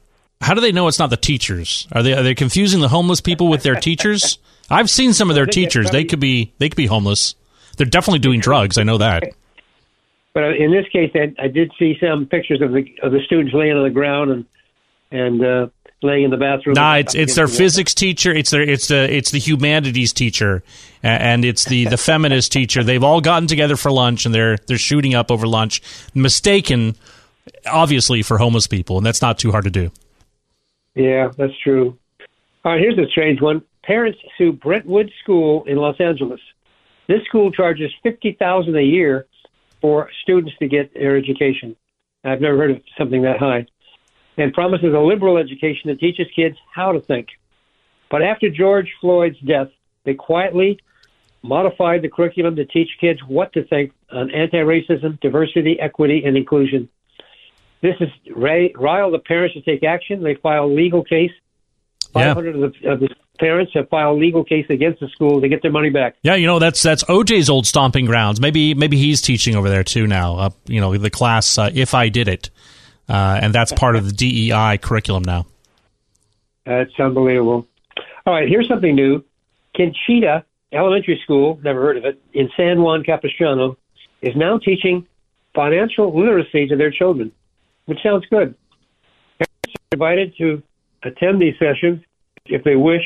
how 0.42 0.54
do 0.54 0.62
they 0.62 0.72
know 0.72 0.88
it's 0.88 1.00
not 1.00 1.10
the 1.10 1.18
teachers? 1.18 1.88
Are 1.92 2.02
they 2.02 2.14
are 2.14 2.24
they 2.24 2.36
confusing 2.36 2.80
the 2.80 2.88
homeless 2.88 3.22
people 3.22 3.48
with 3.48 3.64
their 3.64 3.76
teachers? 3.76 4.40
I've 4.70 4.90
seen 4.90 5.14
some 5.14 5.30
of 5.30 5.36
their 5.36 5.46
teachers. 5.46 5.90
They 5.90 6.06
could 6.06 6.20
be 6.20 6.54
they 6.60 6.70
could 6.70 6.78
be 6.78 6.86
homeless. 6.86 7.36
They're 7.78 7.88
definitely 7.88 8.20
doing 8.20 8.40
drugs. 8.40 8.78
I 8.78 8.84
know 8.84 8.98
that. 8.98 9.24
But 10.34 10.56
in 10.56 10.72
this 10.72 10.88
case, 10.90 11.12
I, 11.16 11.34
I 11.44 11.48
did 11.48 11.72
see 11.80 11.98
some 12.00 12.26
pictures 12.26 12.62
of 12.62 12.72
the 12.72 12.86
of 13.02 13.12
the 13.12 13.20
students 13.26 13.54
laying 13.54 13.76
on 13.76 13.84
the 13.84 13.90
ground 13.90 14.32
and 14.32 14.46
and 15.12 15.44
uh, 15.44 15.68
laying 16.02 16.24
in 16.24 16.32
the 16.32 16.38
bathroom. 16.38 16.76
Nah, 16.76 16.96
it's 16.96 17.16
it's 17.16 17.36
their 17.36 17.48
the 17.48 17.54
physics 17.54 17.94
teacher. 17.94 18.32
It's 18.32 18.52
their 18.52 18.62
it's 18.62 18.88
the 18.88 19.12
it's 19.14 19.32
the 19.32 19.40
humanities 19.40 20.14
teacher, 20.14 20.64
and 21.04 21.44
it's 21.44 21.66
the 21.66 21.86
the 21.86 21.98
feminist 21.98 22.52
teacher. 22.52 22.84
They've 22.84 23.04
all 23.04 23.22
gotten 23.22 23.48
together 23.48 23.76
for 23.76 23.92
lunch, 23.92 24.26
and 24.26 24.34
they're 24.34 24.58
they're 24.68 24.78
shooting 24.78 25.16
up 25.16 25.32
over 25.32 25.48
lunch. 25.48 25.82
Mistaken, 26.14 26.96
obviously, 27.66 28.22
for 28.22 28.38
homeless 28.38 28.68
people, 28.68 28.98
and 28.98 29.06
that's 29.06 29.22
not 29.22 29.38
too 29.38 29.52
hard 29.52 29.66
to 29.66 29.70
do. 29.70 29.92
Yeah, 30.96 31.32
that's 31.38 31.58
true. 31.64 31.98
All 32.66 32.74
right, 32.74 32.82
here's 32.82 32.98
a 32.98 33.10
strange 33.10 33.42
one. 33.42 33.62
Parents 33.84 34.20
sue 34.38 34.52
Brentwood 34.52 35.12
School 35.24 35.64
in 35.66 35.78
Los 35.78 36.00
Angeles. 36.00 36.42
This 37.08 37.24
school 37.24 37.52
charges 37.52 37.92
fifty 38.04 38.34
thousand 38.34 38.76
a 38.76 38.84
year 38.84 39.26
for 39.82 40.10
students 40.24 40.52
to 40.60 40.68
get 40.68 40.94
their 40.94 41.16
education. 41.18 41.76
I've 42.24 42.42
never 42.42 42.58
heard 42.58 42.72
of 42.72 42.82
something 42.98 43.22
that 43.22 43.38
high. 43.38 43.66
And 44.38 44.54
promises 44.54 44.94
a 44.94 45.00
liberal 45.00 45.38
education 45.38 45.90
that 45.90 46.00
teaches 46.00 46.28
kids 46.36 46.58
how 46.74 46.92
to 46.92 47.02
think. 47.02 47.28
But 48.12 48.22
after 48.22 48.50
George 48.50 48.90
Floyd's 49.02 49.40
death, 49.40 49.70
they 50.04 50.14
quietly 50.14 50.80
modified 51.42 52.02
the 52.02 52.10
curriculum 52.10 52.56
to 52.58 52.66
teach 52.66 52.90
kids 53.00 53.20
what 53.28 53.54
to 53.54 53.64
think 53.66 53.92
on 54.12 54.32
anti-racism, 54.32 55.20
diversity, 55.22 55.80
equity, 55.80 56.24
and 56.26 56.36
inclusion. 56.36 56.90
This 57.82 57.96
is 58.00 58.10
riled 58.36 59.14
the 59.14 59.20
parents 59.20 59.56
to 59.56 59.62
take 59.62 59.84
action. 59.84 60.24
They 60.24 60.36
filed 60.36 60.72
a 60.72 60.74
legal 60.74 61.04
case. 61.04 61.32
Yeah. 62.16 62.34
500 62.34 62.56
of 62.56 62.62
the, 62.62 62.90
of 62.90 63.00
the 63.00 63.10
parents 63.40 63.72
have 63.76 63.88
filed 63.90 64.18
a 64.18 64.20
legal 64.20 64.44
case 64.44 64.66
against 64.70 65.00
the 65.00 65.08
school 65.10 65.42
to 65.42 65.48
get 65.48 65.62
their 65.62 65.72
money 65.72 65.90
back. 65.90 66.16
Yeah, 66.24 66.36
you 66.36 66.48
know 66.48 66.60
that's 66.60 66.84
that's 66.84 67.04
OJ's 67.06 67.50
old 67.50 67.66
stomping 67.66 68.06
grounds. 68.06 68.42
Maybe 68.42 68.74
maybe 68.74 68.98
he's 68.98 69.22
teaching 69.22 69.56
over 69.56 69.70
there 69.70 69.84
too 69.84 70.08
now. 70.08 70.36
Uh, 70.38 70.50
you 70.66 70.82
know 70.82 70.98
the 70.98 71.10
class 71.10 71.58
uh, 71.58 71.70
if 71.74 71.94
I 71.94 72.10
did 72.10 72.28
it, 72.28 72.50
uh, 73.08 73.40
and 73.42 73.54
that's 73.54 73.72
part 73.72 73.96
of 73.96 74.06
the 74.06 74.12
DEI 74.12 74.78
curriculum 74.78 75.24
now. 75.24 75.46
That's 76.66 76.92
unbelievable. 77.00 77.68
All 78.26 78.34
right, 78.34 78.48
here's 78.48 78.68
something 78.68 78.94
new. 78.94 79.24
Conchita 79.76 80.44
Elementary 80.72 81.20
School, 81.24 81.60
never 81.64 81.82
heard 81.82 81.98
of 81.98 82.06
it, 82.06 82.22
in 82.34 82.50
San 82.56 82.82
Juan 82.82 83.04
Capistrano, 83.04 83.78
is 84.22 84.36
now 84.36 84.60
teaching 84.60 85.08
financial 85.56 86.18
literacy 86.18 86.68
to 86.68 86.76
their 86.76 86.92
children, 86.92 87.32
which 87.90 88.04
sounds 88.04 88.24
good. 88.30 88.54
Parents 89.40 89.76
are 89.76 89.94
invited 89.94 90.38
to 90.38 90.62
attend 91.04 91.42
these 91.42 91.56
sessions 91.58 92.04
if 92.46 92.64
they 92.64 92.76
wish, 92.76 93.02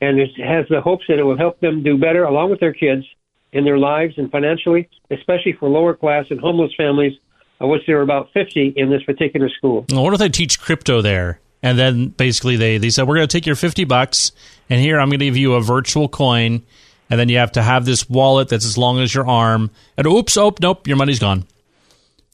and 0.00 0.18
it 0.18 0.30
has 0.38 0.64
the 0.70 0.80
hopes 0.80 1.04
that 1.08 1.18
it 1.18 1.22
will 1.22 1.36
help 1.36 1.60
them 1.60 1.82
do 1.82 1.98
better 1.98 2.24
along 2.24 2.50
with 2.50 2.60
their 2.60 2.72
kids 2.72 3.04
in 3.52 3.64
their 3.64 3.76
lives 3.76 4.14
and 4.16 4.30
financially, 4.30 4.88
especially 5.10 5.52
for 5.52 5.68
lower 5.68 5.94
class 5.94 6.24
and 6.30 6.40
homeless 6.40 6.72
families, 6.78 7.12
of 7.60 7.68
which 7.68 7.82
there 7.86 7.98
are 7.98 8.02
about 8.02 8.30
50 8.32 8.72
in 8.74 8.88
this 8.88 9.02
particular 9.02 9.50
school. 9.50 9.84
Well, 9.90 10.04
what 10.04 10.14
if 10.14 10.18
they 10.18 10.30
teach 10.30 10.58
crypto 10.58 11.02
there? 11.02 11.40
And 11.62 11.78
then 11.78 12.08
basically 12.08 12.56
they, 12.56 12.78
they 12.78 12.88
said, 12.88 13.06
we're 13.06 13.16
going 13.16 13.28
to 13.28 13.32
take 13.32 13.44
your 13.44 13.56
50 13.56 13.84
bucks, 13.84 14.32
and 14.70 14.80
here 14.80 14.98
I'm 14.98 15.10
going 15.10 15.18
to 15.18 15.26
give 15.26 15.36
you 15.36 15.54
a 15.54 15.60
virtual 15.60 16.08
coin, 16.08 16.62
and 17.10 17.20
then 17.20 17.28
you 17.28 17.36
have 17.36 17.52
to 17.52 17.62
have 17.62 17.84
this 17.84 18.08
wallet 18.08 18.48
that's 18.48 18.64
as 18.64 18.78
long 18.78 18.98
as 18.98 19.14
your 19.14 19.28
arm. 19.28 19.70
And 19.98 20.06
oops, 20.06 20.38
oh, 20.38 20.54
nope, 20.58 20.88
your 20.88 20.96
money's 20.96 21.18
gone. 21.18 21.44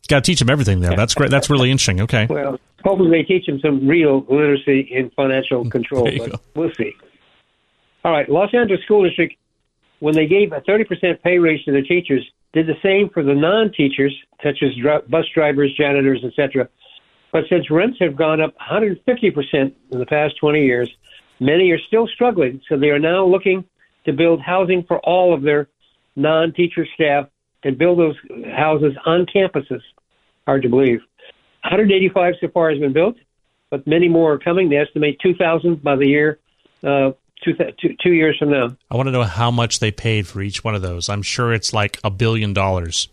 Got 0.06 0.24
to 0.24 0.30
teach 0.30 0.38
them 0.38 0.50
everything 0.50 0.80
there. 0.80 0.96
That's 0.96 1.14
great. 1.14 1.30
That's 1.30 1.50
really 1.50 1.70
interesting. 1.70 2.00
Okay. 2.02 2.26
Well, 2.28 2.58
hopefully 2.84 3.10
they 3.10 3.22
teach 3.22 3.46
them 3.46 3.60
some 3.60 3.86
real 3.86 4.24
literacy 4.28 4.80
in 4.90 5.10
financial 5.10 5.68
control, 5.70 6.04
but 6.04 6.30
go. 6.32 6.40
we'll 6.54 6.72
see. 6.74 6.94
All 8.04 8.12
right, 8.12 8.28
Los 8.28 8.54
Angeles 8.54 8.82
School 8.84 9.02
District, 9.02 9.34
when 9.98 10.14
they 10.14 10.26
gave 10.26 10.52
a 10.52 10.60
30% 10.60 11.22
pay 11.22 11.38
raise 11.38 11.64
to 11.64 11.72
their 11.72 11.82
teachers, 11.82 12.24
did 12.52 12.66
the 12.66 12.76
same 12.82 13.10
for 13.10 13.22
the 13.22 13.34
non-teachers, 13.34 14.16
such 14.42 14.62
as 14.62 14.74
dri- 14.80 15.00
bus 15.08 15.24
drivers, 15.34 15.74
janitors, 15.76 16.22
etc. 16.24 16.68
But 17.32 17.44
since 17.50 17.70
rents 17.70 17.98
have 18.00 18.16
gone 18.16 18.40
up 18.40 18.54
150% 18.58 19.02
in 19.54 19.74
the 19.90 20.06
past 20.06 20.36
20 20.38 20.64
years, 20.64 20.88
many 21.40 21.70
are 21.72 21.80
still 21.80 22.06
struggling, 22.06 22.60
so 22.68 22.78
they 22.78 22.90
are 22.90 22.98
now 22.98 23.26
looking 23.26 23.64
to 24.04 24.12
build 24.12 24.40
housing 24.40 24.84
for 24.84 25.00
all 25.00 25.34
of 25.34 25.42
their 25.42 25.68
non-teacher 26.14 26.86
staff 26.94 27.28
and 27.64 27.76
build 27.76 27.98
those 27.98 28.16
houses 28.54 28.94
on 29.04 29.26
campuses. 29.26 29.82
Hard 30.46 30.62
to 30.62 30.68
believe. 30.68 31.00
185 31.62 32.34
so 32.40 32.48
far 32.48 32.70
has 32.70 32.78
been 32.78 32.92
built, 32.92 33.16
but 33.70 33.86
many 33.86 34.08
more 34.08 34.34
are 34.34 34.38
coming. 34.38 34.68
They 34.68 34.76
estimate 34.76 35.18
2,000 35.20 35.82
by 35.82 35.96
the 35.96 36.06
year, 36.06 36.38
uh, 36.84 37.12
two, 37.44 37.54
two, 37.80 37.96
two 38.00 38.12
years 38.12 38.36
from 38.38 38.50
now. 38.50 38.76
I 38.90 38.96
want 38.96 39.08
to 39.08 39.12
know 39.12 39.24
how 39.24 39.50
much 39.50 39.80
they 39.80 39.90
paid 39.90 40.26
for 40.26 40.40
each 40.40 40.62
one 40.62 40.74
of 40.74 40.82
those. 40.82 41.08
I'm 41.08 41.22
sure 41.22 41.52
it's 41.52 41.72
like 41.72 41.98
a 42.04 42.10
billion 42.10 42.52
dollars. 42.52 43.08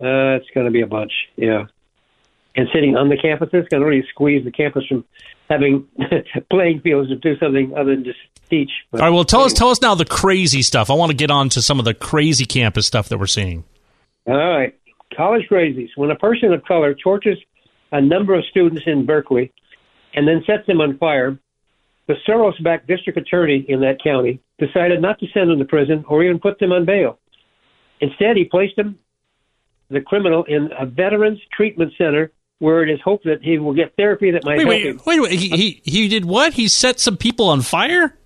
Uh, 0.00 0.34
it's 0.36 0.50
going 0.52 0.66
to 0.66 0.72
be 0.72 0.80
a 0.80 0.86
bunch, 0.86 1.12
yeah. 1.36 1.66
And 2.56 2.68
sitting 2.74 2.96
on 2.96 3.08
the 3.08 3.16
campuses 3.16 3.68
can 3.68 3.82
really 3.82 4.04
squeeze 4.10 4.44
the 4.44 4.50
campus 4.50 4.84
from 4.86 5.04
having 5.48 5.86
playing 6.50 6.80
fields 6.80 7.08
to 7.10 7.16
do 7.16 7.36
something 7.38 7.72
other 7.76 7.94
than 7.94 8.04
just 8.04 8.18
teach. 8.50 8.70
But 8.90 9.00
All 9.00 9.06
right. 9.06 9.14
Well, 9.14 9.24
tell 9.24 9.42
us 9.42 9.52
tell 9.52 9.70
us 9.70 9.80
now 9.80 9.94
the 9.94 10.04
crazy 10.04 10.62
stuff. 10.62 10.90
I 10.90 10.94
want 10.94 11.10
to 11.10 11.16
get 11.16 11.30
on 11.30 11.48
to 11.50 11.62
some 11.62 11.78
of 11.78 11.84
the 11.84 11.94
crazy 11.94 12.44
campus 12.44 12.86
stuff 12.86 13.08
that 13.08 13.18
we're 13.18 13.26
seeing. 13.26 13.64
All 14.26 14.34
right. 14.34 14.78
College 15.16 15.46
crazies. 15.50 15.88
When 15.96 16.10
a 16.10 16.16
person 16.16 16.52
of 16.52 16.64
color 16.64 16.94
tortures 16.94 17.38
a 17.92 18.00
number 18.00 18.34
of 18.34 18.44
students 18.50 18.82
in 18.86 19.04
Berkeley 19.06 19.52
and 20.14 20.26
then 20.26 20.42
sets 20.46 20.66
them 20.66 20.80
on 20.80 20.98
fire, 20.98 21.38
the 22.06 22.14
Soros 22.26 22.60
backed 22.62 22.86
district 22.88 23.18
attorney 23.18 23.64
in 23.68 23.80
that 23.80 24.02
county 24.02 24.40
decided 24.58 25.00
not 25.00 25.18
to 25.20 25.26
send 25.32 25.50
them 25.50 25.58
to 25.58 25.64
prison 25.64 26.04
or 26.08 26.22
even 26.22 26.38
put 26.38 26.58
them 26.58 26.72
on 26.72 26.84
bail. 26.84 27.18
Instead, 28.00 28.36
he 28.36 28.44
placed 28.44 28.76
them, 28.76 28.98
the 29.90 30.00
criminal, 30.00 30.44
in 30.44 30.70
a 30.78 30.86
veterans 30.86 31.38
treatment 31.56 31.92
center 31.96 32.32
where 32.58 32.82
it 32.82 32.90
is 32.92 33.00
hoped 33.04 33.24
that 33.24 33.42
he 33.42 33.58
will 33.58 33.74
get 33.74 33.94
therapy 33.96 34.30
that 34.30 34.44
might 34.44 34.58
Wait, 34.58 34.66
help 34.66 34.68
wait, 34.68 34.86
him. 34.86 35.00
wait, 35.04 35.20
wait. 35.20 35.32
He, 35.38 35.48
he 35.48 35.82
he 35.84 36.08
did 36.08 36.24
what? 36.24 36.52
He 36.52 36.68
set 36.68 37.00
some 37.00 37.16
people 37.16 37.48
on 37.48 37.60
fire. 37.60 38.16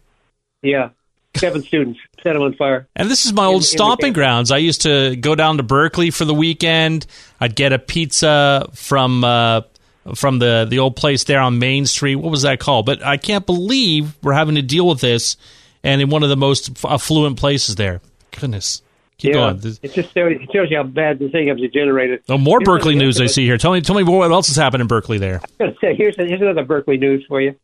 Yeah. 0.62 0.90
Seven 1.36 1.62
students 1.62 1.98
set 2.22 2.34
them 2.34 2.42
on 2.42 2.54
fire. 2.54 2.88
And 2.96 3.10
this 3.10 3.26
is 3.26 3.32
my 3.32 3.46
In- 3.46 3.54
old 3.54 3.64
stomping 3.64 4.12
grounds. 4.12 4.50
I 4.50 4.58
used 4.58 4.82
to 4.82 5.16
go 5.16 5.34
down 5.34 5.56
to 5.56 5.62
Berkeley 5.62 6.10
for 6.10 6.24
the 6.24 6.34
weekend. 6.34 7.06
I'd 7.40 7.54
get 7.54 7.72
a 7.72 7.78
pizza 7.78 8.68
from 8.74 9.24
uh, 9.24 9.62
from 10.14 10.38
the 10.38 10.66
the 10.68 10.78
old 10.78 10.96
place 10.96 11.24
there 11.24 11.40
on 11.40 11.58
Main 11.58 11.86
Street. 11.86 12.16
What 12.16 12.30
was 12.30 12.42
that 12.42 12.60
called? 12.60 12.86
But 12.86 13.04
I 13.04 13.16
can't 13.16 13.46
believe 13.46 14.14
we're 14.22 14.32
having 14.32 14.54
to 14.56 14.62
deal 14.62 14.86
with 14.86 15.00
this, 15.00 15.36
and 15.82 16.00
in 16.00 16.10
one 16.10 16.22
of 16.22 16.28
the 16.28 16.36
most 16.36 16.84
affluent 16.84 17.38
places 17.38 17.76
there. 17.76 18.00
Goodness, 18.38 18.82
keep 19.18 19.34
yeah. 19.34 19.52
going. 19.52 19.56
It 19.82 19.92
just 19.94 20.14
shows, 20.14 20.32
it 20.32 20.48
shows 20.52 20.70
you 20.70 20.76
how 20.76 20.82
bad 20.84 21.18
the 21.18 21.28
thing 21.28 21.48
has 21.48 21.58
degenerated. 21.58 22.22
Oh, 22.28 22.38
more 22.38 22.58
Here's 22.60 22.66
Berkeley 22.66 22.94
news 22.94 23.20
I 23.20 23.26
see 23.26 23.44
here. 23.46 23.58
Tell 23.58 23.72
me, 23.72 23.80
tell 23.80 23.96
me 23.96 24.02
what 24.02 24.30
else 24.30 24.48
has 24.48 24.56
happened 24.56 24.82
in 24.82 24.86
Berkeley 24.86 25.18
there. 25.18 25.40
going 25.58 25.72
to 25.72 25.78
say 25.80 25.94
here's 25.94 26.16
here's 26.16 26.40
another 26.40 26.64
Berkeley 26.64 26.98
news 26.98 27.24
for 27.26 27.40
you. 27.40 27.54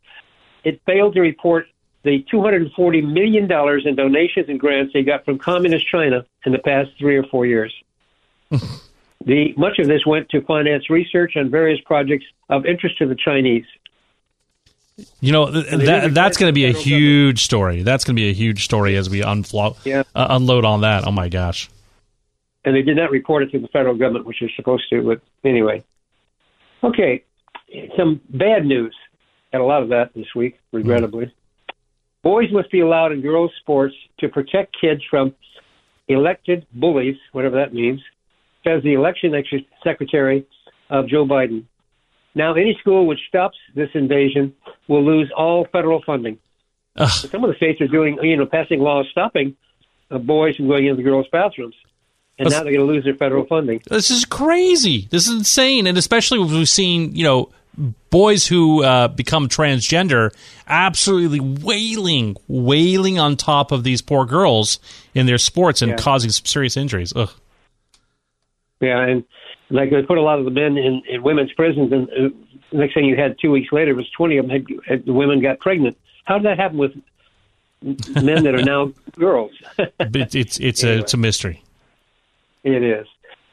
It 0.64 0.80
failed 0.86 1.14
to 1.14 1.20
report 1.20 1.66
the 2.04 2.24
240 2.30 3.00
million 3.02 3.46
dollars 3.46 3.84
in 3.86 3.94
donations 3.94 4.48
and 4.48 4.58
grants 4.58 4.92
they 4.92 5.02
got 5.02 5.24
from 5.24 5.38
communist 5.38 5.86
China 5.86 6.24
in 6.44 6.52
the 6.52 6.58
past 6.58 6.90
three 6.98 7.16
or 7.16 7.22
four 7.24 7.46
years. 7.46 7.72
the 8.50 9.54
much 9.56 9.78
of 9.78 9.86
this 9.86 10.04
went 10.06 10.28
to 10.30 10.40
finance 10.42 10.90
research 10.90 11.36
on 11.36 11.50
various 11.50 11.80
projects 11.84 12.24
of 12.48 12.66
interest 12.66 12.98
to 12.98 13.06
the 13.06 13.14
Chinese. 13.16 13.64
You 15.20 15.32
know 15.32 15.50
th- 15.50 15.66
that 15.86 16.12
that's 16.14 16.36
going 16.36 16.50
to 16.50 16.54
be 16.54 16.66
a 16.66 16.72
huge 16.72 17.42
story. 17.44 17.82
That's 17.82 18.04
going 18.04 18.14
to 18.14 18.20
be 18.20 18.28
a 18.28 18.34
huge 18.34 18.64
story 18.64 18.96
as 18.96 19.08
we 19.08 19.20
unflo- 19.20 19.76
Yeah. 19.84 20.02
uh, 20.14 20.26
unload 20.30 20.64
on 20.64 20.82
that. 20.82 21.06
Oh 21.06 21.12
my 21.12 21.28
gosh. 21.28 21.70
and 22.64 22.76
they 22.76 22.82
did 22.82 22.96
not 22.96 23.10
report 23.10 23.42
it 23.42 23.50
to 23.52 23.58
the 23.58 23.68
federal 23.68 23.94
government, 23.96 24.26
which 24.26 24.38
they're 24.40 24.50
supposed 24.54 24.84
to. 24.90 25.02
But 25.02 25.20
anyway, 25.48 25.82
Okay, 26.84 27.22
some 27.96 28.20
bad 28.28 28.66
news. 28.66 28.94
Had 29.52 29.60
a 29.60 29.64
lot 29.64 29.82
of 29.84 29.90
that 29.90 30.12
this 30.14 30.26
week, 30.34 30.58
regrettably. 30.72 31.32
Boys 32.22 32.52
must 32.52 32.70
be 32.70 32.80
allowed 32.80 33.12
in 33.12 33.20
girls' 33.20 33.50
sports 33.61 33.94
to 34.20 34.28
protect 34.28 34.76
kids 34.80 35.02
from 35.11 35.35
elected 36.08 36.66
bullies, 36.72 37.16
whatever 37.32 37.56
that 37.56 37.74
means, 37.74 38.00
says 38.64 38.82
the 38.82 38.94
election 38.94 39.35
ex- 39.35 39.64
secretary 39.82 40.46
of 40.90 41.08
Joe 41.08 41.26
Biden. 41.26 41.64
Now, 42.35 42.54
any 42.54 42.76
school 42.80 43.06
which 43.06 43.18
stops 43.28 43.56
this 43.74 43.90
invasion 43.94 44.54
will 44.88 45.04
lose 45.04 45.30
all 45.37 45.66
federal 45.72 46.02
funding. 46.04 46.38
Some 47.08 47.42
of 47.44 47.50
the 47.50 47.56
states 47.56 47.80
are 47.80 47.88
doing, 47.88 48.18
you 48.22 48.37
know, 48.37 48.46
passing 48.46 48.80
laws 48.80 49.06
stopping 49.11 49.56
uh, 50.11 50.18
boys 50.18 50.56
from 50.56 50.68
going 50.68 50.87
into 50.87 50.96
the 50.96 51.02
girls' 51.02 51.26
bathrooms, 51.32 51.74
and 52.38 52.50
now 52.50 52.62
they're 52.62 52.72
going 52.72 52.87
to 52.87 52.92
lose 52.92 53.04
their 53.04 53.14
federal 53.14 53.46
funding. 53.46 53.82
This 53.88 54.11
is 54.11 54.24
crazy. 54.24 55.08
This 55.11 55.26
is 55.26 55.32
insane, 55.35 55.87
and 55.87 55.96
especially 55.96 56.38
we've 56.38 56.68
seen 56.68 57.14
you 57.16 57.24
know 57.24 57.50
boys 58.11 58.46
who 58.46 58.82
uh, 58.85 59.08
become 59.08 59.48
transgender 59.48 60.30
absolutely 60.66 61.40
wailing, 61.40 62.37
wailing 62.48 63.18
on 63.18 63.37
top 63.37 63.72
of 63.72 63.82
these 63.85 64.02
poor 64.02 64.24
girls 64.26 64.78
in 65.14 65.26
their 65.26 65.38
sports 65.38 65.82
and 65.82 65.92
Yeah. 65.92 65.96
causing 65.96 66.30
some 66.30 66.44
serious 66.46 66.76
injuries. 66.76 67.12
Ugh. 67.16 67.30
Yeah, 68.80 69.00
and 69.06 69.24
like 69.70 69.90
they 69.90 70.02
put 70.02 70.18
a 70.18 70.22
lot 70.22 70.38
of 70.38 70.44
the 70.44 70.50
men 70.50 70.76
in, 70.76 71.02
in 71.08 71.22
women's 71.22 71.52
prisons, 71.52 71.92
and 71.92 72.08
uh, 72.11 72.28
next 72.72 72.94
thing 72.94 73.04
you 73.04 73.16
had 73.16 73.37
two 73.40 73.50
weeks 73.50 73.72
later 73.72 73.94
was 73.94 74.08
twenty 74.11 74.37
of 74.38 74.48
them 74.48 74.50
had, 74.50 74.66
had 74.87 75.06
the 75.06 75.12
women 75.12 75.40
got 75.40 75.61
pregnant. 75.61 75.96
How 76.24 76.38
did 76.38 76.46
that 76.46 76.58
happen 76.58 76.78
with 76.78 76.92
men 77.80 78.44
that 78.44 78.54
are 78.54 78.62
now 78.64 78.92
girls? 79.18 79.52
It's 80.00 80.58
it's 80.58 80.82
a 80.85 80.98
it's 80.98 81.14
a 81.14 81.16
mystery. 81.16 81.62
It 82.64 82.82
is. 82.82 83.06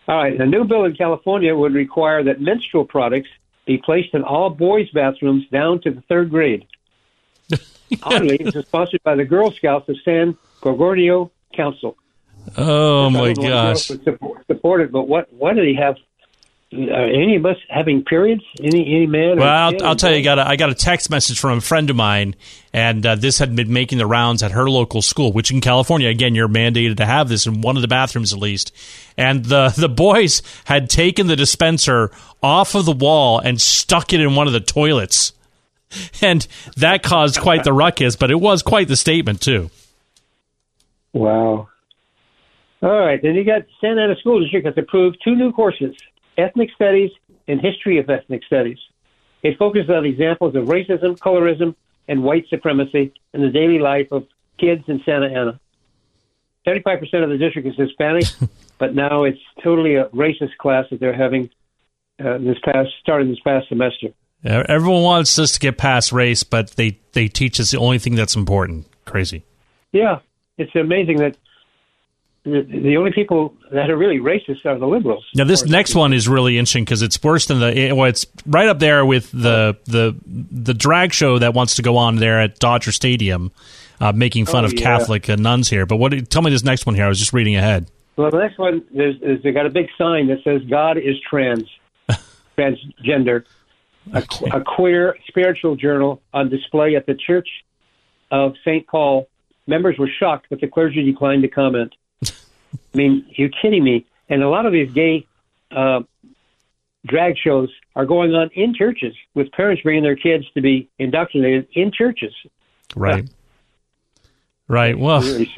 All 0.07 0.17
right. 0.17 0.39
A 0.39 0.45
new 0.45 0.63
bill 0.63 0.85
in 0.85 0.95
California 0.95 1.55
would 1.55 1.73
require 1.73 2.23
that 2.23 2.41
menstrual 2.41 2.85
products 2.85 3.29
be 3.69 3.77
placed 3.77 4.15
in 4.15 4.23
all 4.23 4.49
boys' 4.49 4.89
bathrooms 4.89 5.47
down 5.51 5.79
to 5.79 5.91
the 5.91 6.01
third 6.09 6.31
grade. 6.31 6.65
Oddly, 8.01 8.37
this 8.37 8.55
is 8.55 8.65
sponsored 8.65 9.03
by 9.03 9.13
the 9.13 9.23
Girl 9.23 9.51
Scouts 9.51 9.87
of 9.87 9.95
San 10.03 10.35
Gorgonio 10.59 11.29
Council. 11.53 11.95
Oh 12.57 13.11
my 13.11 13.33
don't 13.33 13.43
know 13.43 13.43
why 13.43 13.49
gosh. 13.49 13.87
girls 13.87 13.89
would 13.89 14.03
support, 14.05 14.47
support 14.47 14.91
but 14.91 15.07
what? 15.07 15.31
Why 15.31 15.53
do 15.53 15.61
they 15.61 15.79
have? 15.79 15.97
Are 16.71 17.07
any 17.07 17.35
of 17.35 17.47
us 17.47 17.57
having 17.67 18.03
periods? 18.03 18.43
Any 18.61 18.95
any 18.95 19.07
man? 19.07 19.39
Well, 19.39 19.47
I'll, 19.47 19.83
I'll 19.83 19.95
tell 19.95 20.11
you, 20.11 20.17
I 20.17 20.21
got 20.21 20.37
a, 20.37 20.47
I 20.47 20.55
got 20.55 20.69
a 20.69 20.75
text 20.75 21.09
message 21.09 21.39
from 21.39 21.57
a 21.57 21.61
friend 21.61 21.89
of 21.89 21.95
mine, 21.95 22.35
and 22.71 23.03
uh, 23.03 23.15
this 23.15 23.39
had 23.39 23.55
been 23.55 23.73
making 23.73 23.97
the 23.97 24.05
rounds 24.05 24.43
at 24.43 24.51
her 24.51 24.69
local 24.69 25.01
school, 25.01 25.33
which 25.33 25.49
in 25.49 25.61
California, 25.61 26.09
again, 26.09 26.35
you're 26.35 26.47
mandated 26.47 26.97
to 26.97 27.07
have 27.07 27.27
this 27.27 27.47
in 27.47 27.61
one 27.61 27.75
of 27.75 27.81
the 27.81 27.87
bathrooms 27.87 28.33
at 28.33 28.39
least. 28.39 28.71
And 29.17 29.45
the 29.45 29.69
the 29.77 29.89
boys 29.89 30.43
had 30.65 30.91
taken 30.91 31.25
the 31.25 31.35
dispenser 31.35 32.11
off 32.43 32.75
of 32.75 32.85
the 32.85 32.91
wall 32.91 33.39
and 33.39 33.59
stuck 33.59 34.13
it 34.13 34.19
in 34.21 34.35
one 34.35 34.45
of 34.45 34.53
the 34.53 34.59
toilets, 34.59 35.33
and 36.21 36.47
that 36.77 37.01
caused 37.01 37.39
quite 37.39 37.63
the 37.63 37.73
ruckus. 37.73 38.15
But 38.15 38.29
it 38.29 38.39
was 38.39 38.61
quite 38.61 38.87
the 38.87 38.95
statement 38.95 39.41
too. 39.41 39.71
Wow. 41.13 41.69
All 42.83 42.99
right. 42.99 43.19
Then 43.19 43.33
you 43.33 43.43
got 43.43 43.63
Santa 43.81 44.03
Ana 44.03 44.15
School 44.17 44.39
District 44.39 44.67
has 44.67 44.77
approved 44.77 45.17
two 45.23 45.35
new 45.35 45.51
courses 45.51 45.95
ethnic 46.39 46.69
studies 46.75 47.11
and 47.47 47.61
history 47.61 47.97
of 47.99 48.09
ethnic 48.09 48.43
studies. 48.43 48.77
It 49.43 49.57
focuses 49.57 49.89
on 49.89 50.05
examples 50.05 50.55
of 50.55 50.65
racism, 50.65 51.17
colorism, 51.17 51.75
and 52.07 52.23
white 52.23 52.45
supremacy 52.49 53.13
in 53.33 53.41
the 53.41 53.49
daily 53.49 53.79
life 53.79 54.11
of 54.11 54.27
kids 54.59 54.83
in 54.87 55.01
Santa 55.05 55.27
Ana. 55.27 55.59
35% 56.67 57.23
of 57.23 57.29
the 57.29 57.37
district 57.37 57.67
is 57.67 57.75
Hispanic, 57.75 58.25
but 58.77 58.93
now 58.93 59.23
it's 59.23 59.39
totally 59.63 59.95
a 59.95 60.05
racist 60.05 60.57
class 60.57 60.85
that 60.91 60.99
they're 60.99 61.15
having 61.15 61.49
uh, 62.19 62.37
this 62.37 62.57
past, 62.63 62.89
starting 63.01 63.29
this 63.29 63.39
past 63.39 63.69
semester. 63.69 64.09
Everyone 64.43 65.03
wants 65.03 65.37
us 65.37 65.53
to 65.53 65.59
get 65.59 65.77
past 65.77 66.11
race, 66.11 66.43
but 66.43 66.71
they 66.71 66.99
they 67.11 67.27
teach 67.27 67.59
us 67.59 67.71
the 67.71 67.77
only 67.77 67.99
thing 67.99 68.15
that's 68.15 68.35
important. 68.35 68.87
Crazy. 69.03 69.43
Yeah, 69.91 70.19
it's 70.57 70.73
amazing 70.75 71.17
that 71.17 71.35
the, 72.51 72.79
the 72.81 72.97
only 72.97 73.11
people 73.11 73.53
that 73.71 73.89
are 73.89 73.97
really 73.97 74.19
racist 74.19 74.65
are 74.65 74.77
the 74.77 74.85
liberals. 74.87 75.25
Now 75.35 75.43
this 75.43 75.65
next 75.65 75.95
one 75.95 76.13
is 76.13 76.27
really 76.27 76.57
interesting 76.57 76.85
because 76.85 77.01
it's 77.01 77.21
worse 77.23 77.45
than 77.47 77.59
the. 77.59 77.93
Well, 77.93 78.09
it's 78.09 78.25
right 78.45 78.67
up 78.67 78.79
there 78.79 79.05
with 79.05 79.31
the 79.31 79.77
the 79.85 80.15
the 80.25 80.73
drag 80.73 81.13
show 81.13 81.39
that 81.39 81.53
wants 81.53 81.75
to 81.75 81.81
go 81.81 81.97
on 81.97 82.17
there 82.17 82.39
at 82.39 82.59
Dodger 82.59 82.91
Stadium, 82.91 83.51
uh, 83.99 84.11
making 84.11 84.45
fun 84.45 84.63
Oh, 84.63 84.67
of 84.67 84.73
yeah. 84.73 84.81
Catholic 84.81 85.29
uh, 85.29 85.35
nuns 85.35 85.69
here. 85.69 85.85
But 85.85 85.97
what? 85.97 86.29
Tell 86.29 86.41
me 86.41 86.51
this 86.51 86.63
next 86.63 86.85
one 86.85 86.95
here. 86.95 87.05
I 87.05 87.09
was 87.09 87.19
just 87.19 87.33
reading 87.33 87.55
ahead. 87.55 87.89
Well, 88.17 88.31
the 88.31 88.39
next 88.39 88.57
one, 88.57 88.83
there's, 88.93 89.15
is 89.21 89.41
they 89.43 89.51
got 89.51 89.65
a 89.65 89.69
big 89.69 89.87
sign 89.97 90.27
that 90.27 90.43
says 90.43 90.61
God 90.69 90.97
is 90.97 91.15
trans, 91.29 91.63
transgender, 92.57 93.45
a, 94.13 94.23
a 94.51 94.61
queer 94.61 95.15
spiritual 95.27 95.75
journal 95.77 96.21
on 96.33 96.49
display 96.49 96.95
at 96.95 97.05
the 97.05 97.15
Church 97.15 97.47
of 98.31 98.53
St. 98.65 98.85
Paul. 98.87 99.29
Members 99.67 99.97
were 99.97 100.09
shocked, 100.19 100.47
but 100.49 100.59
the 100.59 100.67
clergy 100.67 101.03
declined 101.09 101.43
to 101.43 101.47
comment. 101.47 101.93
I 102.73 102.97
mean, 102.97 103.25
you're 103.29 103.49
kidding 103.61 103.83
me. 103.83 104.05
And 104.29 104.43
a 104.43 104.49
lot 104.49 104.65
of 104.65 104.73
these 104.73 104.91
gay 104.91 105.25
uh, 105.71 106.01
drag 107.05 107.35
shows 107.37 107.69
are 107.95 108.05
going 108.05 108.33
on 108.33 108.49
in 108.53 108.75
churches 108.75 109.15
with 109.33 109.51
parents 109.51 109.81
bringing 109.81 110.03
their 110.03 110.15
kids 110.15 110.45
to 110.53 110.61
be 110.61 110.89
indoctrinated 110.99 111.67
in 111.73 111.91
churches. 111.91 112.33
Right. 112.95 113.27
Right. 114.71 114.95
Well, 114.99 115.21
Really 115.21 115.51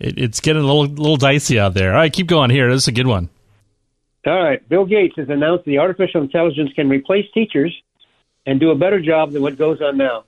it, 0.00 0.18
it's 0.18 0.40
getting 0.40 0.62
a 0.62 0.66
little 0.66 0.86
little 0.86 1.18
dicey 1.18 1.60
out 1.60 1.74
there. 1.74 1.92
All 1.92 1.98
right, 1.98 2.12
keep 2.12 2.26
going 2.26 2.48
here. 2.50 2.70
This 2.70 2.84
is 2.84 2.88
a 2.88 2.92
good 2.92 3.06
one. 3.06 3.28
All 4.26 4.42
right. 4.42 4.66
Bill 4.68 4.86
Gates 4.86 5.14
has 5.16 5.28
announced 5.28 5.66
the 5.66 5.78
artificial 5.78 6.22
intelligence 6.22 6.70
can 6.74 6.88
replace 6.88 7.26
teachers 7.32 7.74
and 8.46 8.58
do 8.58 8.70
a 8.70 8.74
better 8.74 9.00
job 9.00 9.32
than 9.32 9.42
what 9.42 9.56
goes 9.56 9.80
on 9.80 9.96
now. 9.96 10.24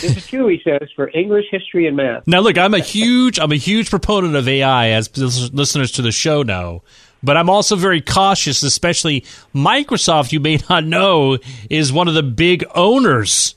This 0.00 0.16
is 0.16 0.26
true, 0.26 0.48
he 0.48 0.60
says, 0.64 0.88
for 0.94 1.10
English, 1.14 1.46
history, 1.50 1.86
and 1.86 1.96
math. 1.96 2.26
Now, 2.26 2.40
look, 2.40 2.56
I'm 2.56 2.74
a 2.74 2.80
huge 2.80 3.38
I'm 3.38 3.52
a 3.52 3.56
huge 3.56 3.90
proponent 3.90 4.36
of 4.36 4.48
AI, 4.48 4.90
as 4.90 5.10
listeners 5.52 5.92
to 5.92 6.02
the 6.02 6.12
show 6.12 6.42
know. 6.42 6.82
But 7.22 7.36
I'm 7.36 7.50
also 7.50 7.76
very 7.76 8.00
cautious, 8.00 8.62
especially 8.62 9.22
Microsoft. 9.54 10.32
You 10.32 10.40
may 10.40 10.58
not 10.70 10.84
know 10.84 11.38
is 11.68 11.92
one 11.92 12.08
of 12.08 12.14
the 12.14 12.22
big 12.22 12.64
owners 12.74 13.54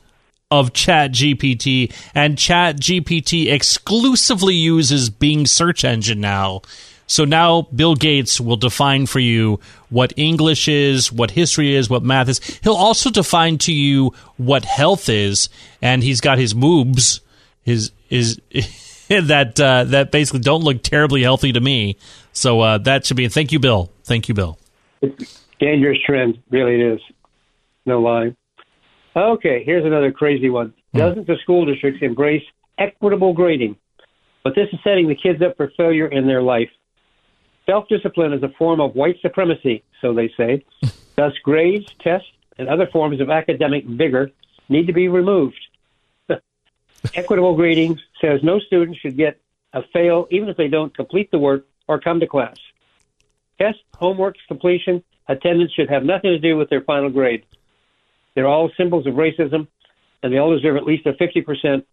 of 0.51 0.73
ChatGPT, 0.73 1.91
and 2.13 2.37
ChatGPT 2.37 3.51
exclusively 3.51 4.53
uses 4.53 5.09
Bing 5.09 5.47
search 5.47 5.83
engine 5.83 6.21
now. 6.21 6.61
So 7.13 7.25
now 7.25 7.61
Bill 7.61 7.93
Gates 7.93 8.41
will 8.41 8.55
define 8.55 9.05
for 9.05 9.19
you 9.19 9.59
what 9.91 10.13
English 10.17 10.67
is, 10.67 11.11
what 11.11 11.29
history 11.29 11.75
is, 11.75 11.87
what 11.87 12.01
math 12.01 12.27
is. 12.27 12.39
He'll 12.63 12.73
also 12.73 13.11
define 13.11 13.59
to 13.59 13.71
you 13.71 14.13
what 14.37 14.65
health 14.65 15.09
is, 15.09 15.47
and 15.79 16.01
he's 16.01 16.21
got 16.21 16.39
his 16.39 16.55
moobs, 16.55 17.19
his 17.61 17.91
his 18.09 18.41
that 19.09 19.59
uh, 19.59 19.83
that 19.83 20.11
basically 20.11 20.39
don't 20.39 20.63
look 20.63 20.81
terribly 20.81 21.21
healthy 21.21 21.51
to 21.51 21.59
me. 21.59 21.97
So 22.31 22.61
uh, 22.61 22.77
that 22.79 23.05
should 23.05 23.17
be. 23.17 23.27
Thank 23.27 23.51
you, 23.51 23.59
Bill. 23.59 23.91
Thank 24.05 24.27
you, 24.27 24.33
Bill. 24.33 24.57
Dangerous 25.59 25.99
trend, 26.03 26.39
really 26.49 26.81
it 26.81 26.93
is. 26.95 26.99
No 27.85 28.01
lie. 28.01 28.35
Okay, 29.15 29.61
here's 29.63 29.85
another 29.85 30.11
crazy 30.11 30.49
one. 30.49 30.73
Dozens 30.95 31.29
of 31.29 31.39
school 31.43 31.63
districts 31.67 32.01
embrace 32.01 32.41
equitable 32.79 33.33
grading, 33.33 33.75
but 34.43 34.55
this 34.55 34.67
is 34.73 34.79
setting 34.83 35.07
the 35.07 35.15
kids 35.15 35.43
up 35.43 35.57
for 35.57 35.71
failure 35.77 36.07
in 36.07 36.25
their 36.25 36.41
life. 36.41 36.69
Self 37.65 37.87
discipline 37.87 38.33
is 38.33 38.43
a 38.43 38.49
form 38.49 38.81
of 38.81 38.95
white 38.95 39.19
supremacy, 39.21 39.83
so 40.01 40.13
they 40.13 40.29
say. 40.35 40.65
Thus, 41.15 41.33
grades, 41.43 41.85
tests, 41.99 42.27
and 42.57 42.67
other 42.67 42.87
forms 42.87 43.21
of 43.21 43.29
academic 43.29 43.85
vigor 43.85 44.31
need 44.69 44.87
to 44.87 44.93
be 44.93 45.07
removed. 45.07 45.59
Equitable 47.15 47.55
grading 47.55 47.99
says 48.19 48.41
no 48.43 48.59
student 48.59 48.97
should 48.97 49.17
get 49.17 49.39
a 49.73 49.83
fail 49.93 50.27
even 50.29 50.49
if 50.49 50.57
they 50.57 50.67
don't 50.67 50.95
complete 50.95 51.31
the 51.31 51.39
work 51.39 51.65
or 51.87 51.99
come 51.99 52.19
to 52.19 52.27
class. 52.27 52.57
Test, 53.59 53.79
homework 53.95 54.35
completion, 54.47 55.03
attendance 55.27 55.71
should 55.73 55.89
have 55.89 56.03
nothing 56.03 56.31
to 56.31 56.39
do 56.39 56.57
with 56.57 56.69
their 56.69 56.81
final 56.81 57.09
grade. 57.09 57.45
They're 58.35 58.47
all 58.47 58.71
symbols 58.77 59.05
of 59.05 59.13
racism, 59.13 59.67
and 60.21 60.33
they 60.33 60.37
all 60.37 60.55
deserve 60.55 60.77
at 60.77 60.85
least 60.85 61.05
a 61.05 61.13
50%. 61.13 61.83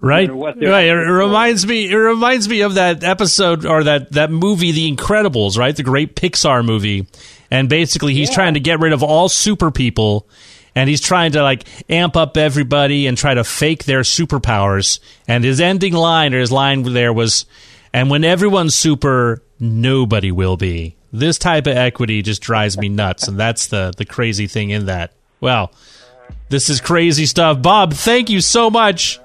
Right, 0.00 0.30
what 0.30 0.56
right. 0.56 0.86
It 0.86 0.92
reminds 0.92 1.66
me. 1.66 1.90
It 1.90 1.96
reminds 1.96 2.46
me 2.46 2.60
of 2.60 2.74
that 2.74 3.02
episode 3.02 3.64
or 3.64 3.84
that 3.84 4.12
that 4.12 4.30
movie, 4.30 4.72
The 4.72 4.94
Incredibles. 4.94 5.56
Right, 5.56 5.74
the 5.74 5.82
great 5.82 6.14
Pixar 6.14 6.62
movie, 6.62 7.06
and 7.50 7.70
basically 7.70 8.12
he's 8.12 8.30
trying 8.30 8.54
to 8.54 8.60
get 8.60 8.80
rid 8.80 8.92
of 8.92 9.02
all 9.02 9.30
super 9.30 9.70
people, 9.70 10.28
and 10.74 10.90
he's 10.90 11.00
trying 11.00 11.32
to 11.32 11.42
like 11.42 11.64
amp 11.88 12.16
up 12.16 12.36
everybody 12.36 13.06
and 13.06 13.16
try 13.16 13.32
to 13.32 13.44
fake 13.44 13.84
their 13.84 14.00
superpowers. 14.00 14.98
And 15.26 15.42
his 15.42 15.58
ending 15.58 15.94
line 15.94 16.34
or 16.34 16.40
his 16.40 16.52
line 16.52 16.82
there 16.82 17.12
was, 17.12 17.46
"And 17.94 18.10
when 18.10 18.24
everyone's 18.24 18.74
super, 18.74 19.42
nobody 19.58 20.30
will 20.30 20.58
be." 20.58 20.96
This 21.14 21.38
type 21.38 21.66
of 21.66 21.78
equity 21.78 22.20
just 22.20 22.42
drives 22.42 22.76
me 22.76 22.90
nuts, 22.90 23.26
and 23.26 23.38
that's 23.38 23.68
the 23.68 23.94
the 23.96 24.04
crazy 24.04 24.48
thing 24.48 24.68
in 24.68 24.84
that. 24.84 25.12
Wow, 25.40 25.70
this 26.50 26.68
is 26.68 26.80
crazy 26.80 27.24
stuff, 27.24 27.62
Bob. 27.62 27.94
Thank 27.94 28.28
you 28.28 28.42
so 28.42 28.68
much. 28.68 29.18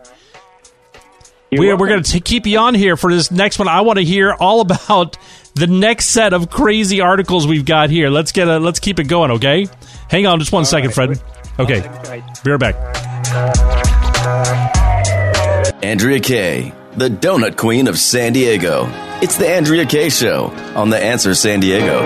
We're, 1.52 1.76
we're 1.76 1.88
going 1.88 2.04
to 2.04 2.20
keep 2.20 2.46
you 2.46 2.60
on 2.60 2.76
here 2.76 2.96
for 2.96 3.12
this 3.12 3.32
next 3.32 3.58
one. 3.58 3.68
I 3.68 3.82
want 3.82 3.98
to 3.98 4.06
hear 4.06 4.34
all 4.34 4.62
about 4.62 5.18
the 5.56 5.68
next 5.68 6.08
set 6.08 6.34
of 6.34 6.50
crazy 6.50 7.02
articles 7.02 7.48
we've 7.48 7.66
got 7.66 7.90
here. 7.90 8.10
Let's 8.10 8.32
get 8.32 8.48
a, 8.48 8.60
let's 8.60 8.80
keep 8.80 9.00
it 9.00 9.06
going, 9.06 9.32
okay? 9.32 9.68
Hang 10.10 10.28
on 10.28 10.40
just 10.40 10.52
one 10.52 10.66
second, 10.66 10.94
Fred. 10.94 11.22
Okay, 11.58 11.82
be 12.44 12.52
right 12.52 12.60
back. 12.60 12.76
Andrea 15.84 16.20
Kaye, 16.20 16.74
the 16.96 17.10
donut 17.10 17.58
queen 17.58 17.88
of 17.88 17.98
San 17.98 18.34
Diego. 18.34 18.88
It's 19.22 19.38
the 19.38 19.50
Andrea 19.50 19.86
Kaye 19.86 20.10
Show 20.10 20.46
on 20.76 20.90
The 20.90 20.98
Answer 20.98 21.34
San 21.34 21.60
Diego. 21.60 22.00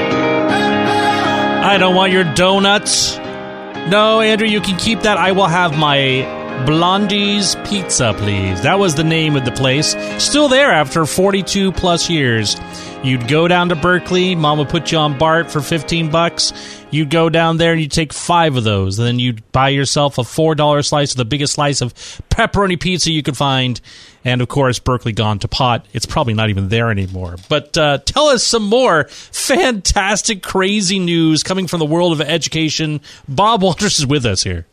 I 1.63 1.77
don't 1.77 1.95
want 1.95 2.11
your 2.11 2.23
donuts. 2.33 3.17
No, 3.17 4.21
Andrew, 4.21 4.47
you 4.47 4.61
can 4.61 4.77
keep 4.77 5.01
that. 5.01 5.17
I 5.17 5.33
will 5.33 5.47
have 5.47 5.77
my 5.77 6.42
Blondie's 6.65 7.55
Pizza, 7.65 8.13
please. 8.17 8.61
That 8.61 8.79
was 8.79 8.95
the 8.95 9.03
name 9.03 9.35
of 9.35 9.43
the 9.43 9.51
place. 9.51 9.95
Still 10.23 10.47
there 10.47 10.71
after 10.71 11.05
42 11.05 11.73
plus 11.73 12.09
years. 12.09 12.55
You'd 13.03 13.27
go 13.27 13.49
down 13.49 13.67
to 13.69 13.75
Berkeley, 13.75 14.33
mom 14.33 14.59
would 14.59 14.69
put 14.69 14.89
you 14.89 14.97
on 14.97 15.17
BART 15.17 15.51
for 15.51 15.59
15 15.59 16.09
bucks. 16.09 16.53
You'd 16.89 17.09
go 17.09 17.27
down 17.27 17.57
there 17.57 17.73
and 17.73 17.81
you'd 17.81 17.91
take 17.91 18.13
five 18.13 18.55
of 18.55 18.63
those. 18.63 18.97
And 18.97 19.05
then 19.05 19.19
you'd 19.19 19.51
buy 19.51 19.69
yourself 19.69 20.17
a 20.17 20.21
$4 20.21 20.85
slice 20.85 21.11
of 21.11 21.17
the 21.17 21.25
biggest 21.25 21.53
slice 21.53 21.81
of 21.81 21.93
pepperoni 22.29 22.79
pizza 22.79 23.11
you 23.11 23.23
could 23.23 23.35
find. 23.35 23.81
And 24.23 24.41
of 24.41 24.47
course, 24.47 24.79
Berkeley 24.79 25.11
gone 25.11 25.39
to 25.39 25.49
pot. 25.49 25.85
It's 25.91 26.05
probably 26.05 26.33
not 26.33 26.49
even 26.49 26.69
there 26.69 26.89
anymore. 26.91 27.35
But 27.49 27.77
uh, 27.77 27.97
tell 28.05 28.27
us 28.27 28.41
some 28.43 28.63
more 28.63 29.09
fantastic, 29.09 30.41
crazy 30.41 30.99
news 30.99 31.43
coming 31.43 31.67
from 31.67 31.79
the 31.79 31.85
world 31.85 32.13
of 32.13 32.21
education. 32.21 33.01
Bob 33.27 33.61
Walters 33.63 33.99
is 33.99 34.07
with 34.07 34.25
us 34.25 34.43
here. 34.43 34.65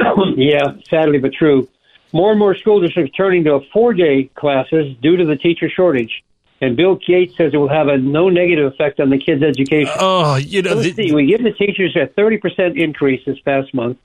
yeah, 0.36 0.72
sadly 0.88 1.18
but 1.18 1.32
true. 1.32 1.68
More 2.12 2.30
and 2.30 2.38
more 2.38 2.54
school 2.56 2.80
districts 2.80 3.14
turning 3.16 3.44
to 3.44 3.60
four 3.72 3.92
day 3.92 4.30
classes 4.34 4.96
due 5.02 5.16
to 5.16 5.24
the 5.24 5.36
teacher 5.36 5.68
shortage. 5.68 6.24
And 6.60 6.76
Bill 6.76 6.96
Gates 6.96 7.36
says 7.36 7.52
it 7.54 7.56
will 7.56 7.68
have 7.68 7.86
a 7.86 7.98
no 7.98 8.28
negative 8.28 8.72
effect 8.72 8.98
on 8.98 9.10
the 9.10 9.18
kids' 9.18 9.42
education. 9.42 9.92
Oh, 10.00 10.36
you 10.36 10.62
know, 10.62 10.74
Let's 10.74 10.96
see. 10.96 11.12
We 11.12 11.26
give 11.26 11.42
the 11.42 11.52
teachers 11.52 11.96
a 11.96 12.08
30% 12.20 12.80
increase 12.80 13.24
this 13.24 13.38
past 13.40 13.72
month, 13.72 13.98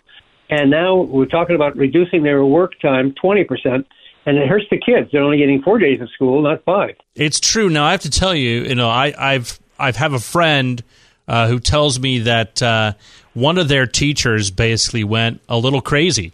and 0.49 0.69
now 0.69 0.97
we're 1.01 1.25
talking 1.25 1.55
about 1.55 1.75
reducing 1.75 2.21
their 2.21 2.45
work 2.45 2.79
time 2.79 3.13
20%, 3.13 3.85
and 4.25 4.37
it 4.37 4.47
hurts 4.47 4.65
the 4.69 4.79
kids. 4.79 5.09
They're 5.11 5.23
only 5.23 5.37
getting 5.37 5.63
four 5.63 5.79
days 5.79 5.99
of 5.99 6.11
school, 6.11 6.43
not 6.43 6.63
five. 6.63 6.95
It's 7.15 7.39
true. 7.39 7.69
Now 7.69 7.85
I 7.85 7.91
have 7.91 8.01
to 8.01 8.11
tell 8.11 8.35
you, 8.35 8.63
you 8.63 8.75
know, 8.75 8.89
I, 8.89 9.13
I've 9.17 9.59
I've 9.79 9.95
have 9.95 10.13
a 10.13 10.19
friend 10.19 10.83
uh, 11.27 11.47
who 11.47 11.59
tells 11.59 11.99
me 11.99 12.19
that 12.19 12.61
uh, 12.61 12.93
one 13.33 13.57
of 13.57 13.67
their 13.67 13.87
teachers 13.87 14.51
basically 14.51 15.03
went 15.03 15.41
a 15.49 15.57
little 15.57 15.81
crazy. 15.81 16.33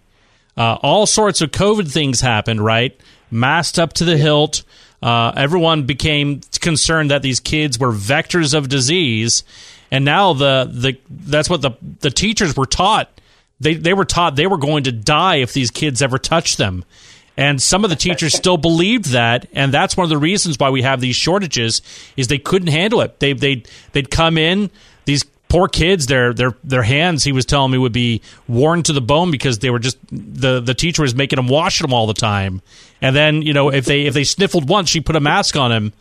Uh, 0.58 0.78
all 0.82 1.06
sorts 1.06 1.41
of 1.41 1.52
COVID 1.52 1.89
things 1.91 2.22
happened, 2.22 2.64
right? 2.64 3.00
Masked 3.32 3.80
up 3.80 3.93
to 3.93 4.06
the 4.06 4.18
hilt. 4.18 4.64
Uh, 5.02 5.32
everyone 5.36 5.84
became 5.84 6.41
concerned 6.60 7.12
that 7.12 7.22
these 7.22 7.39
kids 7.39 7.80
were 7.80 7.93
vectors 7.93 8.54
of 8.54 8.68
disease, 8.68 9.43
and 9.91 10.04
now 10.04 10.34
the 10.34 10.70
the 10.70 10.97
that's 11.10 11.50
what 11.50 11.62
the 11.62 11.72
the 12.02 12.12
teachers 12.12 12.58
were 12.58 12.66
taught. 12.66 13.10
They 13.62 13.76
they 13.76 13.93
were 13.93 14.04
taught 14.04 14.36
they 14.36 14.47
were 14.47 14.58
going 14.58 14.84
to 14.84 14.91
die 14.91 15.38
if 15.38 15.54
these 15.54 15.72
kids 15.72 16.02
ever 16.02 16.18
touched 16.18 16.58
them. 16.58 16.84
And 17.38 17.62
some 17.62 17.86
of 17.86 17.89
the 17.89 17.95
teachers 17.95 18.34
still 18.36 18.58
believed 18.58 19.12
that, 19.12 19.47
and 19.54 19.74
that's 19.74 19.95
one 19.95 20.04
of 20.04 20.10
the 20.10 20.18
reasons 20.18 20.60
why 20.60 20.70
we 20.70 20.82
have 20.82 21.00
these 21.00 21.16
shortages. 21.16 21.82
Is 22.18 22.28
they 22.28 22.38
couldn't 22.38 22.68
handle 22.68 23.00
it. 23.00 23.22
They 23.22 23.32
they 23.32 23.64
they'd 23.93 24.12
come 24.12 24.38
in 24.38 24.70
these 25.06 25.24
poor 25.50 25.68
kids. 25.68 26.06
Their 26.06 26.34
their 26.34 26.56
their 26.64 26.84
hands, 26.84 27.24
he 27.24 27.32
was 27.32 27.45
telling 27.45 27.72
me, 27.72 27.78
would 27.78 27.91
be 27.91 28.22
worn 28.47 28.84
to 28.84 28.93
the 28.93 29.02
bone 29.02 29.32
because 29.32 29.60
they 29.60 29.70
were 29.70 29.80
just 29.80 29.97
the 30.12 30.62
the 30.62 30.74
teacher 30.74 31.02
was 31.02 31.14
making 31.14 31.38
them 31.38 31.47
wash 31.47 31.80
them 31.80 31.93
all 31.93 32.08
the 32.08 32.14
time. 32.14 32.62
And 33.02 33.16
then 33.16 33.41
you 33.41 33.54
know 33.54 33.70
if 33.70 33.86
they 33.86 34.06
if 34.06 34.14
they 34.14 34.24
sniffled 34.24 34.70
once, 34.70 34.89
she 34.89 35.02
put 35.02 35.16
a 35.16 35.20
mask 35.20 35.58
on 35.58 35.72
him. 35.72 35.93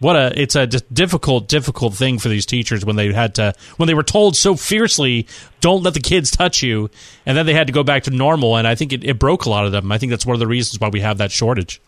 What 0.00 0.16
a 0.16 0.32
it's 0.40 0.56
a 0.56 0.66
difficult 0.66 1.46
difficult 1.46 1.94
thing 1.94 2.18
for 2.18 2.28
these 2.28 2.44
teachers 2.44 2.84
when 2.84 2.96
they 2.96 3.12
had 3.12 3.36
to 3.36 3.54
when 3.76 3.86
they 3.86 3.94
were 3.94 4.02
told 4.02 4.34
so 4.36 4.56
fiercely 4.56 5.28
don't 5.60 5.84
let 5.84 5.94
the 5.94 6.00
kids 6.00 6.32
touch 6.32 6.62
you 6.62 6.90
and 7.24 7.38
then 7.38 7.46
they 7.46 7.54
had 7.54 7.68
to 7.68 7.72
go 7.72 7.84
back 7.84 8.02
to 8.02 8.10
normal 8.10 8.56
and 8.56 8.66
I 8.66 8.74
think 8.74 8.92
it, 8.92 9.04
it 9.04 9.20
broke 9.20 9.44
a 9.44 9.50
lot 9.50 9.64
of 9.64 9.72
them. 9.72 9.92
I 9.92 9.98
think 9.98 10.10
that's 10.10 10.26
one 10.26 10.34
of 10.34 10.40
the 10.40 10.48
reasons 10.48 10.80
why 10.80 10.88
we 10.88 11.00
have 11.00 11.18
that 11.18 11.30
shortage. 11.30 11.80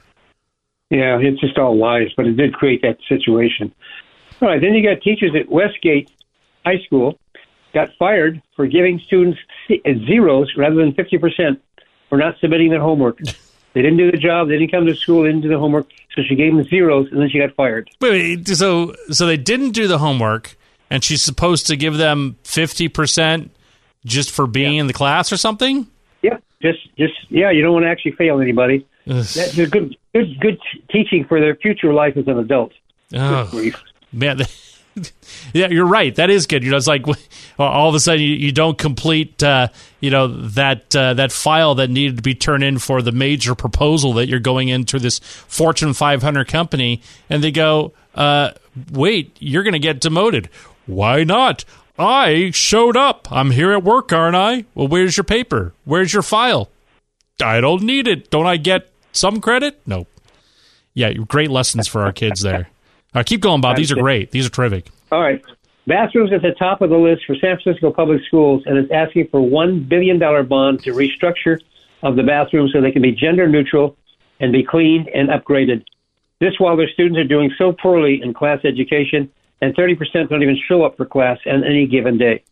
Yeah, 0.89 1.19
it's 1.21 1.41
just 1.41 1.59
all 1.59 1.77
lies, 1.77 2.09
but 2.17 2.27
it 2.27 2.37
did 2.37 2.55
create 2.55 2.81
that 2.83 2.99
situation. 3.09 3.75
All 4.41 4.49
right, 4.49 4.61
then 4.61 4.75
you 4.75 4.89
got 4.89 5.03
teachers 5.03 5.33
at 5.35 5.49
Westgate 5.49 6.09
High 6.67 6.83
School 6.85 7.19
got 7.73 7.91
fired 7.99 8.43
for 8.57 8.67
giving 8.67 9.01
students 9.07 9.39
zeros 10.07 10.53
rather 10.57 10.75
than 10.77 10.93
50% 10.93 11.61
for 12.09 12.19
not 12.19 12.35
submitting 12.41 12.71
their 12.71 12.81
homework. 12.81 13.21
They 13.73 13.83
didn't 13.83 13.99
do 13.99 14.11
the 14.11 14.17
job, 14.17 14.49
they 14.49 14.57
didn't 14.57 14.71
come 14.71 14.87
to 14.87 14.95
school, 14.97 15.25
they 15.25 15.29
didn't 15.29 15.43
do 15.43 15.51
the 15.51 15.59
homework, 15.59 15.87
so 16.15 16.23
she 16.27 16.35
gave 16.35 16.57
them 16.57 16.65
zeros 16.65 17.13
and 17.13 17.21
then 17.21 17.29
she 17.29 17.39
got 17.39 17.55
fired. 17.55 17.91
Wait, 18.01 18.49
so 18.49 18.95
so 19.11 19.27
they 19.27 19.37
didn't 19.37 19.73
do 19.73 19.87
the 19.87 19.99
homework, 19.99 20.57
and 20.89 21.05
she's 21.05 21.21
supposed 21.21 21.67
to 21.67 21.77
give 21.77 21.99
them 21.99 22.39
fifty 22.43 22.89
percent 22.89 23.55
just 24.07 24.31
for 24.31 24.47
being 24.47 24.77
in 24.77 24.87
the 24.87 24.95
class 24.95 25.31
or 25.31 25.37
something. 25.37 25.87
Yeah, 26.23 26.39
just 26.63 26.79
just 26.97 27.13
yeah, 27.29 27.51
you 27.51 27.61
don't 27.61 27.75
want 27.75 27.85
to 27.85 27.91
actually 27.91 28.13
fail 28.13 28.41
anybody. 28.41 28.87
That's 29.07 29.59
a 29.59 29.67
good 29.67 29.95
good 30.15 30.41
good 30.41 30.59
teaching 30.91 31.27
for 31.27 31.39
their 31.39 31.55
future 31.55 31.93
life 31.93 32.17
as 32.17 32.27
an 32.29 32.39
adult. 32.39 32.73
Oh, 33.13 33.51
man. 34.11 34.41
yeah, 35.53 35.69
you're 35.69 35.87
right. 35.87 36.15
That 36.15 36.31
is 36.31 36.47
good. 36.47 36.65
You 36.65 36.71
know, 36.71 36.77
it's 36.77 36.87
like 36.87 37.05
all 37.59 37.89
of 37.89 37.95
a 37.95 38.01
sudden 38.01 38.23
you, 38.23 38.35
you 38.35 38.53
don't 38.53 38.79
complete, 38.79 39.43
uh, 39.43 39.69
you 40.01 40.11
know, 40.11 40.29
that 40.29 40.95
uh, 40.95 41.15
that 41.15 41.33
file 41.33 41.75
that 41.77 41.91
needed 41.91 42.17
to 42.17 42.23
be 42.23 42.35
turned 42.35 42.65
in 42.65 42.79
for 42.79 43.03
the 43.03 43.13
major 43.13 43.55
proposal 43.55 44.15
that 44.15 44.29
you're 44.29 44.41
going 44.41 44.69
into 44.69 44.99
this 44.99 45.19
Fortune 45.19 45.93
500 45.93 46.49
company, 46.49 47.03
and 47.29 47.43
they 47.43 47.51
go, 47.51 47.93
uh, 48.15 48.53
"Wait, 48.91 49.37
you're 49.39 49.63
going 49.63 49.73
to 49.73 49.79
get 49.79 50.01
demoted. 50.01 50.49
Why 50.87 51.25
not? 51.25 51.65
I 51.99 52.51
showed 52.53 52.97
up. 52.97 53.31
I'm 53.33 53.51
here 53.51 53.73
at 53.73 53.83
work, 53.83 54.13
aren't 54.13 54.37
I? 54.37 54.65
Well, 54.75 54.89
where's 54.89 55.17
your 55.17 55.25
paper? 55.25 55.73
Where's 55.85 56.13
your 56.13 56.23
file? 56.23 56.71
I 57.43 57.61
don't 57.61 57.83
need 57.83 58.07
it. 58.07 58.31
Don't 58.31 58.47
I 58.47 58.57
get 58.57 58.91
some 59.13 59.41
credit? 59.41 59.81
No. 59.87 60.07
Yeah, 60.95 61.13
great 61.13 61.51
lessons 61.51 61.89
for 61.89 62.03
our 62.03 62.13
kids 62.13 62.41
there. 62.43 62.71
Right, 63.17 63.25
keep 63.25 63.41
going, 63.41 63.63
Bob. 63.63 63.77
These 63.77 63.91
are 63.91 63.97
great. 63.97 64.31
These 64.31 64.47
are 64.47 64.51
terrific. 64.51 64.91
All 65.11 65.23
right. 65.23 65.43
Bathrooms 65.87 66.35
at 66.35 66.43
the 66.43 66.53
top 66.53 66.83
of 66.83 66.91
the 66.91 66.99
list 66.99 67.25
for 67.27 67.35
San 67.37 67.59
Francisco 67.59 67.91
Public 67.91 68.21
Schools, 68.27 68.63
and 68.67 68.77
it's 68.77 68.93
asking 68.93 69.29
for 69.29 69.41
$1 69.41 69.89
billion 69.89 70.19
bond 70.19 70.83
to 70.83 70.93
restructure 70.93 71.59
of 72.03 72.17
the 72.17 72.23
bathrooms 72.23 72.73
so 72.75 72.83
they 72.83 72.93
can 72.93 73.01
be 73.01 73.13
gender 73.13 73.49
neutral 73.49 73.97
and 74.39 74.53
be 74.53 74.63
cleaned 74.63 75.09
and 75.09 75.31
upgraded. 75.31 75.83
This 76.41 76.53
while 76.59 76.77
their 76.77 76.91
students 76.91 77.19
are 77.19 77.25
doing 77.25 77.51
so 77.57 77.73
poorly 77.73 78.21
in 78.23 78.35
class 78.35 78.59
education, 78.65 79.31
and 79.63 79.75
30% 79.75 80.29
don't 80.29 80.43
even 80.43 80.59
show 80.69 80.85
up 80.85 80.99
for 80.99 81.07
class 81.07 81.39
on 81.47 81.65
any 81.65 81.87
given 81.87 82.19
day. 82.19 82.43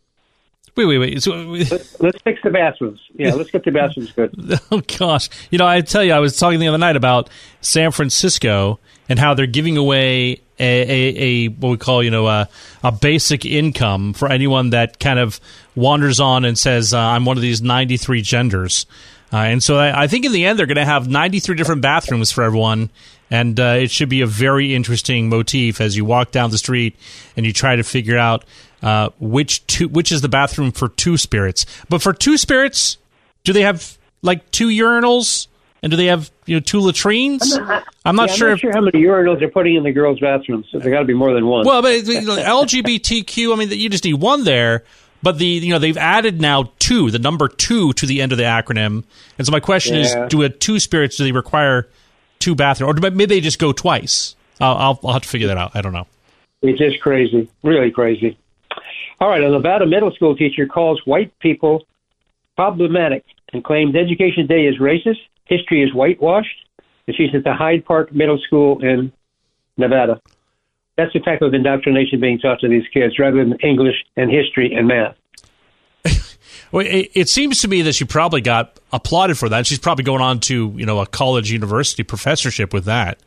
Wait, 0.75 0.85
wait, 0.85 0.97
wait. 0.97 1.21
So, 1.21 1.35
Let's, 1.35 2.01
let's 2.01 2.21
fix 2.23 2.41
the 2.43 2.49
bathrooms. 2.49 2.99
Yeah, 3.13 3.35
let's 3.35 3.51
get 3.51 3.63
the 3.63 3.71
bathrooms 3.71 4.11
good. 4.13 4.33
oh 4.71 4.81
gosh, 4.97 5.29
you 5.51 5.59
know, 5.59 5.67
I 5.67 5.81
tell 5.81 6.03
you, 6.03 6.11
I 6.11 6.19
was 6.19 6.37
talking 6.37 6.59
the 6.59 6.67
other 6.67 6.79
night 6.79 6.95
about 6.95 7.29
San 7.61 7.91
Francisco 7.91 8.79
and 9.07 9.19
how 9.19 9.35
they're 9.35 9.45
giving 9.45 9.77
away 9.77 10.41
a, 10.59 10.81
a, 10.81 11.23
a 11.23 11.47
what 11.49 11.69
we 11.69 11.77
call, 11.77 12.03
you 12.03 12.11
know, 12.11 12.27
a, 12.27 12.49
a 12.83 12.91
basic 12.91 13.45
income 13.45 14.13
for 14.13 14.31
anyone 14.31 14.71
that 14.71 14.99
kind 14.99 15.19
of 15.19 15.39
wanders 15.75 16.19
on 16.19 16.45
and 16.45 16.57
says, 16.57 16.93
uh, 16.93 16.99
"I'm 16.99 17.25
one 17.25 17.37
of 17.37 17.41
these 17.41 17.61
93 17.61 18.21
genders." 18.21 18.85
Uh, 19.33 19.37
and 19.37 19.61
so 19.61 19.77
I, 19.77 20.03
I 20.03 20.07
think 20.07 20.25
in 20.25 20.31
the 20.31 20.45
end 20.45 20.57
they're 20.59 20.65
going 20.65 20.75
to 20.75 20.85
have 20.85 21.09
93 21.09 21.55
different 21.55 21.81
bathrooms 21.81 22.31
for 22.31 22.43
everyone, 22.43 22.89
and 23.29 23.59
uh, 23.59 23.77
it 23.79 23.91
should 23.91 24.09
be 24.09 24.21
a 24.21 24.27
very 24.27 24.73
interesting 24.73 25.29
motif 25.29 25.81
as 25.81 25.97
you 25.97 26.05
walk 26.05 26.31
down 26.31 26.51
the 26.51 26.57
street 26.57 26.95
and 27.35 27.45
you 27.45 27.51
try 27.51 27.75
to 27.75 27.83
figure 27.83 28.17
out 28.17 28.45
uh, 28.81 29.09
which 29.19 29.65
two, 29.67 29.87
which 29.87 30.11
is 30.11 30.21
the 30.21 30.29
bathroom 30.29 30.71
for 30.71 30.89
two 30.89 31.17
spirits. 31.17 31.65
But 31.89 32.01
for 32.01 32.13
two 32.13 32.37
spirits, 32.37 32.97
do 33.43 33.51
they 33.51 33.63
have 33.63 33.97
like 34.21 34.51
two 34.51 34.67
urinals? 34.67 35.47
And 35.85 35.91
do 35.91 35.97
they 35.97 36.07
have 36.07 36.31
you 36.47 36.55
know 36.55 36.61
two 36.61 36.79
latrines? 36.79 37.55
I'm 38.03 38.15
not 38.15 38.29
Yeah, 38.29 38.35
sure. 38.35 38.47
I'm 38.47 38.49
not 38.49 38.55
if, 38.55 38.59
sure 38.59 38.71
how 38.71 38.81
many 38.81 39.03
urinals 39.03 39.37
they're 39.37 39.51
putting 39.51 39.75
in 39.75 39.83
the 39.83 39.91
girls' 39.91 40.19
bathrooms. 40.19 40.65
So 40.71 40.79
there 40.79 40.91
got 40.91 41.01
to 41.01 41.05
be 41.05 41.13
more 41.13 41.31
than 41.31 41.45
one. 41.45 41.63
Well, 41.63 41.83
but 41.83 42.07
you 42.07 42.21
know, 42.21 42.37
LGBTQ. 42.37 43.53
I 43.53 43.55
mean, 43.55 43.69
you 43.69 43.87
just 43.87 44.03
need 44.03 44.15
one 44.15 44.45
there. 44.45 44.83
But 45.21 45.37
the 45.37 45.45
you 45.45 45.69
know 45.71 45.77
they've 45.77 45.95
added 45.95 46.41
now 46.41 46.71
two, 46.79 47.11
the 47.11 47.19
number 47.19 47.47
two 47.47 47.93
to 47.93 48.07
the 48.07 48.19
end 48.23 48.31
of 48.31 48.39
the 48.39 48.45
acronym. 48.45 49.03
And 49.37 49.45
so 49.45 49.51
my 49.51 49.59
question 49.59 49.95
Yeah. 49.95 50.23
is, 50.25 50.29
do 50.29 50.41
a 50.41 50.49
two 50.49 50.79
spirits 50.79 51.17
do 51.17 51.23
they 51.23 51.31
require 51.31 51.87
two 52.39 52.55
bathrooms, 52.55 52.89
or 52.89 52.93
do, 52.99 53.11
maybe 53.11 53.35
they 53.35 53.39
just 53.39 53.59
go 53.59 53.71
twice? 53.71 54.35
I'll, 54.59 54.75
I'll 54.77 54.99
I'll 55.03 55.13
have 55.13 55.21
to 55.21 55.29
figure 55.29 55.47
that 55.49 55.57
out. 55.57 55.75
I 55.75 55.81
don't 55.81 55.93
know. 55.93 56.07
It's 56.63 56.79
just 56.79 56.99
crazy, 56.99 57.47
really 57.61 57.91
crazy. 57.91 58.39
All 59.19 59.29
right, 59.29 59.43
a 59.43 59.49
Nevada 59.51 59.85
middle 59.85 60.09
school 60.11 60.35
teacher 60.35 60.65
calls 60.65 60.99
white 61.05 61.37
people 61.37 61.85
problematic 62.55 63.23
and 63.53 63.63
claims 63.63 63.95
Education 63.95 64.47
Day 64.47 64.65
is 64.65 64.79
racist, 64.79 65.19
history 65.45 65.83
is 65.83 65.93
whitewashed, 65.93 66.65
and 67.07 67.15
she's 67.15 67.33
at 67.33 67.43
the 67.43 67.53
Hyde 67.53 67.85
Park 67.85 68.13
Middle 68.13 68.37
School 68.39 68.83
in 68.83 69.11
Nevada. 69.77 70.21
That's 70.97 71.11
the 71.13 71.19
type 71.19 71.41
of 71.41 71.53
indoctrination 71.53 72.19
being 72.21 72.39
taught 72.39 72.59
to 72.61 72.69
these 72.69 72.87
kids 72.93 73.19
rather 73.19 73.37
than 73.37 73.57
English 73.63 73.95
and 74.15 74.31
history 74.31 74.73
and 74.73 74.87
math. 74.87 75.15
Well, 76.71 76.85
it, 76.85 77.11
it 77.13 77.29
seems 77.29 77.61
to 77.61 77.67
me 77.69 77.83
that 77.83 77.93
she 77.93 78.03
probably 78.05 78.41
got 78.41 78.79
applauded 78.91 79.37
for 79.37 79.47
that. 79.49 79.65
She's 79.67 79.79
probably 79.79 80.03
going 80.03 80.21
on 80.21 80.39
to 80.41 80.73
you 80.75 80.85
know 80.85 80.99
a 80.99 81.05
college 81.05 81.49
university 81.51 82.03
professorship 82.03 82.73
with 82.73 82.85
that. 82.85 83.19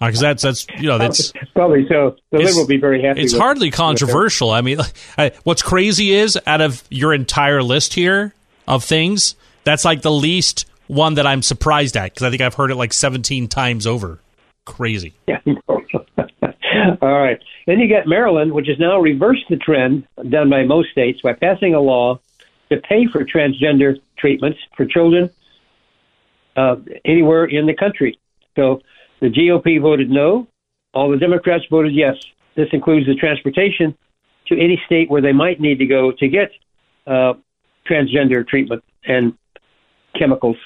Uh, 0.00 0.06
because 0.06 0.20
that's 0.20 0.42
that's 0.42 0.66
you 0.78 0.88
know 0.88 0.98
that's 0.98 1.32
Probably 1.54 1.86
so. 1.88 2.16
The 2.30 2.38
It's- 2.38 2.48
liberal 2.48 2.62
will 2.64 2.66
be 2.68 2.78
very 2.78 3.02
happy. 3.02 3.20
it's 3.22 3.32
with- 3.34 3.42
hardly 3.42 3.70
controversial. 3.70 4.50
I 4.50 4.62
mean, 4.62 4.78
I, 5.18 5.32
what's 5.44 5.62
crazy 5.62 6.12
is 6.12 6.38
out 6.46 6.62
of 6.62 6.82
your 6.90 7.12
entire 7.12 7.62
list 7.62 7.94
here 7.94 8.34
of 8.66 8.82
things, 8.82 9.36
that's 9.62 9.84
like 9.84 10.02
the 10.02 10.10
least 10.10 10.64
one 10.90 11.14
that 11.14 11.26
I'm 11.26 11.40
surprised 11.40 11.96
at 11.96 12.12
because 12.12 12.24
I 12.24 12.30
think 12.30 12.42
I've 12.42 12.54
heard 12.54 12.70
it 12.70 12.74
like 12.74 12.92
17 12.92 13.46
times 13.48 13.86
over. 13.86 14.18
Crazy. 14.66 15.14
Yeah. 15.28 15.38
All 17.00 17.20
right. 17.20 17.38
Then 17.66 17.78
you 17.78 17.88
got 17.88 18.06
Maryland, 18.06 18.52
which 18.52 18.66
has 18.66 18.78
now 18.78 19.00
reversed 19.00 19.44
the 19.48 19.56
trend 19.56 20.06
done 20.28 20.50
by 20.50 20.64
most 20.64 20.90
states 20.90 21.20
by 21.22 21.32
passing 21.32 21.74
a 21.74 21.80
law 21.80 22.18
to 22.70 22.78
pay 22.78 23.06
for 23.06 23.24
transgender 23.24 24.00
treatments 24.18 24.58
for 24.76 24.84
children 24.84 25.30
uh, 26.56 26.76
anywhere 27.04 27.44
in 27.44 27.66
the 27.66 27.74
country. 27.74 28.18
So 28.56 28.80
the 29.20 29.28
GOP 29.28 29.80
voted 29.80 30.10
no. 30.10 30.48
All 30.92 31.10
the 31.10 31.16
Democrats 31.16 31.64
voted 31.70 31.94
yes. 31.94 32.16
This 32.56 32.68
includes 32.72 33.06
the 33.06 33.14
transportation 33.14 33.96
to 34.48 34.54
any 34.58 34.80
state 34.86 35.08
where 35.08 35.22
they 35.22 35.32
might 35.32 35.60
need 35.60 35.78
to 35.78 35.86
go 35.86 36.10
to 36.10 36.28
get 36.28 36.50
uh, 37.06 37.34
transgender 37.88 38.46
treatment 38.46 38.82
and 39.04 39.34
chemicals. 40.18 40.56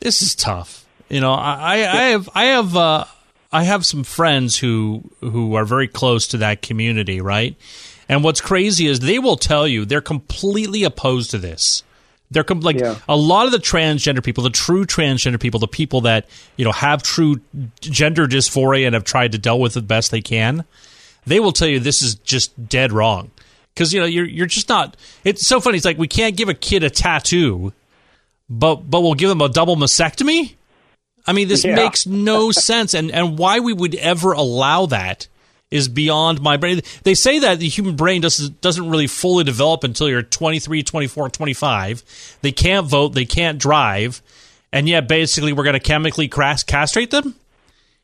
This 0.00 0.22
is 0.22 0.34
tough. 0.34 0.84
You 1.08 1.20
know, 1.20 1.32
I, 1.32 1.54
I, 1.54 1.72
I 1.76 2.02
have 2.10 2.28
I 2.34 2.44
have 2.46 2.76
uh, 2.76 3.04
I 3.52 3.64
have 3.64 3.84
some 3.86 4.04
friends 4.04 4.58
who 4.58 5.10
who 5.20 5.54
are 5.54 5.64
very 5.64 5.88
close 5.88 6.28
to 6.28 6.38
that 6.38 6.62
community, 6.62 7.20
right? 7.20 7.56
And 8.08 8.22
what's 8.24 8.40
crazy 8.40 8.86
is 8.86 9.00
they 9.00 9.18
will 9.18 9.36
tell 9.36 9.66
you 9.66 9.84
they're 9.84 10.00
completely 10.00 10.84
opposed 10.84 11.30
to 11.32 11.38
this. 11.38 11.82
They're 12.30 12.44
com- 12.44 12.60
like 12.60 12.78
Yeah. 12.78 12.96
a 13.08 13.16
lot 13.16 13.46
of 13.46 13.52
the 13.52 13.58
transgender 13.58 14.22
people, 14.22 14.44
the 14.44 14.50
true 14.50 14.84
transgender 14.84 15.40
people, 15.40 15.60
the 15.60 15.66
people 15.68 16.02
that 16.02 16.26
you 16.56 16.64
know 16.64 16.72
have 16.72 17.02
true 17.02 17.40
gender 17.80 18.26
dysphoria 18.26 18.86
and 18.86 18.94
have 18.94 19.04
tried 19.04 19.32
to 19.32 19.38
deal 19.38 19.58
with 19.58 19.72
it 19.72 19.80
the 19.80 19.86
best 19.86 20.10
they 20.10 20.20
can. 20.20 20.64
They 21.26 21.40
will 21.40 21.52
tell 21.52 21.68
you 21.68 21.80
this 21.80 22.02
is 22.02 22.16
just 22.16 22.68
dead 22.68 22.92
wrong 22.92 23.30
because 23.74 23.92
you 23.94 24.00
know 24.00 24.06
you're 24.06 24.26
you're 24.26 24.46
just 24.46 24.68
not. 24.68 24.96
It's 25.24 25.46
so 25.46 25.58
funny. 25.60 25.76
It's 25.78 25.86
like 25.86 25.98
we 25.98 26.08
can't 26.08 26.36
give 26.36 26.50
a 26.50 26.54
kid 26.54 26.82
a 26.82 26.90
tattoo, 26.90 27.72
but 28.48 28.76
but 28.90 29.00
we'll 29.02 29.14
give 29.14 29.28
them 29.28 29.40
a 29.40 29.48
double 29.48 29.76
mastectomy. 29.76 30.54
I 31.26 31.32
mean, 31.32 31.48
this 31.48 31.64
Yeah. 31.64 31.74
makes 31.76 32.06
no 32.06 32.50
sense, 32.52 32.94
and 32.94 33.10
and 33.10 33.38
why 33.38 33.60
we 33.60 33.72
would 33.72 33.94
ever 33.96 34.32
allow 34.32 34.86
that 34.86 35.26
is 35.70 35.86
beyond 35.88 36.40
my 36.40 36.56
brain. 36.56 36.80
They 37.02 37.14
say 37.14 37.40
that 37.40 37.58
the 37.58 37.68
human 37.68 37.94
brain 37.96 38.22
doesn't 38.22 38.60
doesn't 38.62 38.88
really 38.88 39.06
fully 39.06 39.44
develop 39.44 39.84
until 39.84 40.08
you're 40.08 40.22
23, 40.22 40.82
24, 40.82 41.28
25. 41.28 42.38
They 42.40 42.52
can't 42.52 42.86
vote, 42.86 43.10
they 43.10 43.26
can't 43.26 43.58
drive, 43.58 44.22
and 44.72 44.88
yet 44.88 45.08
basically 45.08 45.52
we're 45.52 45.64
going 45.64 45.74
to 45.74 45.80
chemically 45.80 46.26
castrate 46.28 47.10
them. 47.10 47.34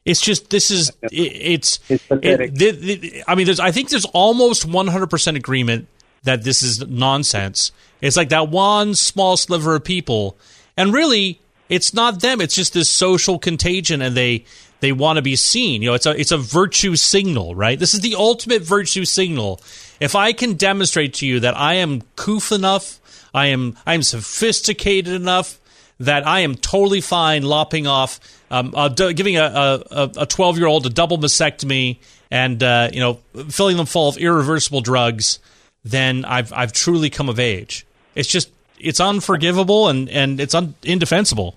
It's 0.04 0.20
just 0.20 0.50
this 0.50 0.70
is 0.70 0.90
it, 1.04 1.12
it's 1.12 1.80
It's 1.88 2.04
it- 2.10 3.24
I 3.26 3.34
mean, 3.34 3.46
there's 3.46 3.60
I 3.60 3.70
think 3.70 3.88
there's 3.88 4.04
almost 4.04 4.66
100 4.66 5.06
percent 5.08 5.38
agreement 5.38 5.88
that 6.24 6.42
this 6.42 6.62
is 6.62 6.86
nonsense. 6.86 7.72
It's 8.00 8.16
like 8.16 8.30
that 8.30 8.48
one 8.48 8.94
small 8.94 9.36
sliver 9.36 9.76
of 9.76 9.84
people, 9.84 10.36
and 10.76 10.92
really, 10.92 11.40
it's 11.68 11.94
not 11.94 12.20
them. 12.20 12.40
It's 12.40 12.54
just 12.54 12.74
this 12.74 12.90
social 12.90 13.38
contagion, 13.38 14.02
and 14.02 14.16
they 14.16 14.44
they 14.80 14.92
want 14.92 15.16
to 15.16 15.22
be 15.22 15.36
seen. 15.36 15.80
You 15.80 15.90
know, 15.90 15.94
it's 15.94 16.06
a 16.06 16.18
it's 16.18 16.32
a 16.32 16.38
virtue 16.38 16.96
signal, 16.96 17.54
right? 17.54 17.78
This 17.78 17.94
is 17.94 18.00
the 18.00 18.16
ultimate 18.16 18.62
virtue 18.62 19.04
signal. 19.04 19.60
If 20.00 20.14
I 20.14 20.32
can 20.32 20.54
demonstrate 20.54 21.14
to 21.14 21.26
you 21.26 21.40
that 21.40 21.56
I 21.56 21.74
am 21.74 22.02
coof 22.16 22.52
enough, 22.52 23.00
I 23.32 23.46
am 23.46 23.76
I 23.86 23.94
am 23.94 24.02
sophisticated 24.02 25.14
enough 25.14 25.58
that 26.00 26.26
I 26.26 26.40
am 26.40 26.54
totally 26.56 27.00
fine 27.00 27.44
lopping 27.44 27.86
off, 27.86 28.20
um, 28.50 28.74
uh, 28.76 28.88
giving 28.88 29.36
a 29.38 29.82
a 29.90 30.26
twelve 30.26 30.58
year 30.58 30.66
old 30.66 30.86
a 30.86 30.90
double 30.90 31.18
mastectomy, 31.18 31.98
and 32.30 32.62
uh, 32.62 32.90
you 32.92 33.00
know 33.00 33.14
filling 33.48 33.76
them 33.76 33.86
full 33.86 34.08
of 34.08 34.18
irreversible 34.18 34.82
drugs, 34.82 35.38
then 35.84 36.24
I've 36.24 36.52
I've 36.52 36.72
truly 36.72 37.10
come 37.10 37.28
of 37.28 37.38
age. 37.38 37.86
It's 38.14 38.28
just 38.28 38.50
it's 38.78 39.00
unforgivable 39.00 39.88
and 39.88 40.08
and 40.08 40.40
it's 40.40 40.54
un- 40.54 40.74
indefensible. 40.82 41.56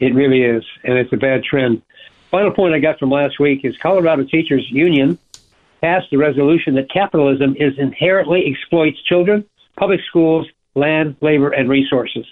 It 0.00 0.14
really 0.14 0.42
is, 0.42 0.64
and 0.84 0.96
it's 0.96 1.12
a 1.12 1.16
bad 1.16 1.42
trend. 1.42 1.82
Final 2.30 2.52
point 2.52 2.74
I 2.74 2.78
got 2.78 2.98
from 2.98 3.10
last 3.10 3.40
week 3.40 3.64
is 3.64 3.76
Colorado 3.78 4.24
Teachers 4.24 4.66
Union 4.70 5.18
passed 5.80 6.12
a 6.12 6.18
resolution 6.18 6.74
that 6.74 6.90
capitalism 6.90 7.56
is 7.58 7.78
inherently 7.78 8.44
exploits 8.46 9.00
children, 9.02 9.44
public 9.76 10.00
schools, 10.08 10.46
land, 10.74 11.16
labor, 11.20 11.50
and 11.50 11.68
resources, 11.68 12.26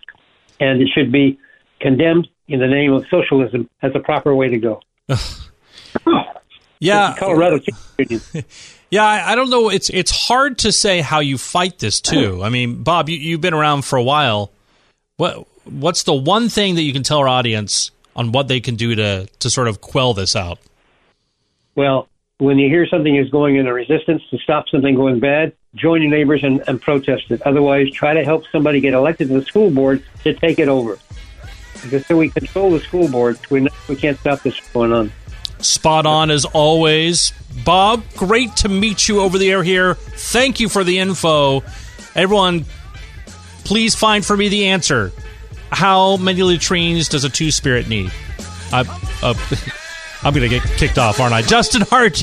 and 0.61 0.83
it 0.83 0.89
should 0.95 1.11
be 1.11 1.39
condemned 1.81 2.29
in 2.49 2.61
the 2.61 2.67
name 2.67 2.93
of 2.93 3.05
socialism 3.11 3.69
as 3.83 3.93
a 3.95 4.01
proper 4.01 4.35
way 4.35 4.49
to 4.49 4.59
go. 4.59 4.81
Yeah, 6.79 7.15
Colorado 7.19 7.59
Teachers 7.59 8.31
Union. 8.35 8.45
Yeah, 8.91 9.05
I, 9.05 9.35
don't 9.35 9.51
know. 9.51 9.69
It's 9.69 9.91
it's 9.91 10.11
hard 10.11 10.59
to 10.59 10.71
say 10.71 11.01
how 11.01 11.21
you 11.21 11.39
fight 11.39 11.79
this 11.79 12.01
too. 12.01 12.43
I 12.43 12.51
mean, 12.51 12.83
Bob, 12.83 13.09
you, 13.09 13.17
you've 13.17 13.41
been 13.41 13.55
around 13.55 13.85
for 13.85 13.97
a 13.97 14.03
while. 14.03 14.53
What 15.17 15.47
what's 15.65 16.05
the 16.05 16.15
one 16.15 16.49
thing 16.49 16.77
that 16.77 16.83
you 16.83 16.93
can 16.93 17.03
tell 17.03 17.19
our 17.19 17.29
audience 17.29 17.91
on 18.15 18.31
what 18.33 18.49
they 18.49 18.61
can 18.61 18.77
do 18.77 18.95
to 18.95 19.27
to 19.27 19.51
sort 19.51 19.67
of 19.67 19.81
quell 19.81 20.15
this 20.15 20.37
out? 20.37 20.59
Well, 21.75 22.09
when 22.39 22.59
you 22.59 22.69
hear 22.69 22.87
something 22.87 23.17
is 23.17 23.29
going 23.31 23.57
in 23.57 23.67
a 23.67 23.73
resistance 23.73 24.23
to 24.31 24.39
stop 24.39 24.69
something 24.69 24.95
going 24.95 25.21
bad, 25.21 25.53
join 25.75 26.03
your 26.03 26.11
neighbors 26.11 26.45
and, 26.45 26.63
and 26.69 26.81
protest 26.81 27.31
it. 27.31 27.43
Otherwise, 27.43 27.91
try 27.91 28.15
to 28.15 28.25
help 28.25 28.45
somebody 28.53 28.81
get 28.81 28.95
elected 28.95 29.29
to 29.29 29.41
the 29.41 29.45
school 29.45 29.71
board 29.71 30.03
to 30.23 30.35
take 30.35 30.59
it 30.59 30.69
over. 30.69 30.99
Because 31.75 31.93
until 31.93 32.19
we 32.19 32.31
control 32.31 32.71
the 32.71 32.81
school 32.81 33.09
board, 33.09 33.39
we, 33.51 33.67
we 33.89 33.97
can't 33.97 34.19
stop 34.19 34.43
this 34.43 34.59
going 34.73 34.93
on. 34.93 35.13
Spot 35.59 36.07
on 36.07 36.31
as 36.31 36.45
always. 36.45 37.33
Bob, 37.65 38.03
great 38.17 38.55
to 38.57 38.69
meet 38.69 39.09
you 39.09 39.21
over 39.21 39.39
the 39.39 39.51
air 39.51 39.63
here. 39.63 39.95
Thank 39.95 40.61
you 40.61 40.69
for 40.69 40.85
the 40.85 40.99
info. 40.99 41.63
Everyone, 42.15 42.65
please 43.65 43.95
find 43.95 44.25
for 44.25 44.37
me 44.37 44.49
the 44.49 44.67
answer. 44.69 45.13
How 45.71 46.17
many 46.17 46.43
latrines 46.43 47.09
does 47.09 47.25
a 47.25 47.29
two 47.29 47.51
spirit 47.51 47.89
need? 47.89 48.13
I, 48.73 48.81
uh, 49.23 49.35
I'm 50.23 50.35
going 50.35 50.49
to 50.49 50.61
get 50.61 50.63
kicked 50.77 50.99
off, 50.99 51.21
aren't 51.21 51.35
I? 51.35 51.43
Justin 51.43 51.83
Hart. 51.83 52.23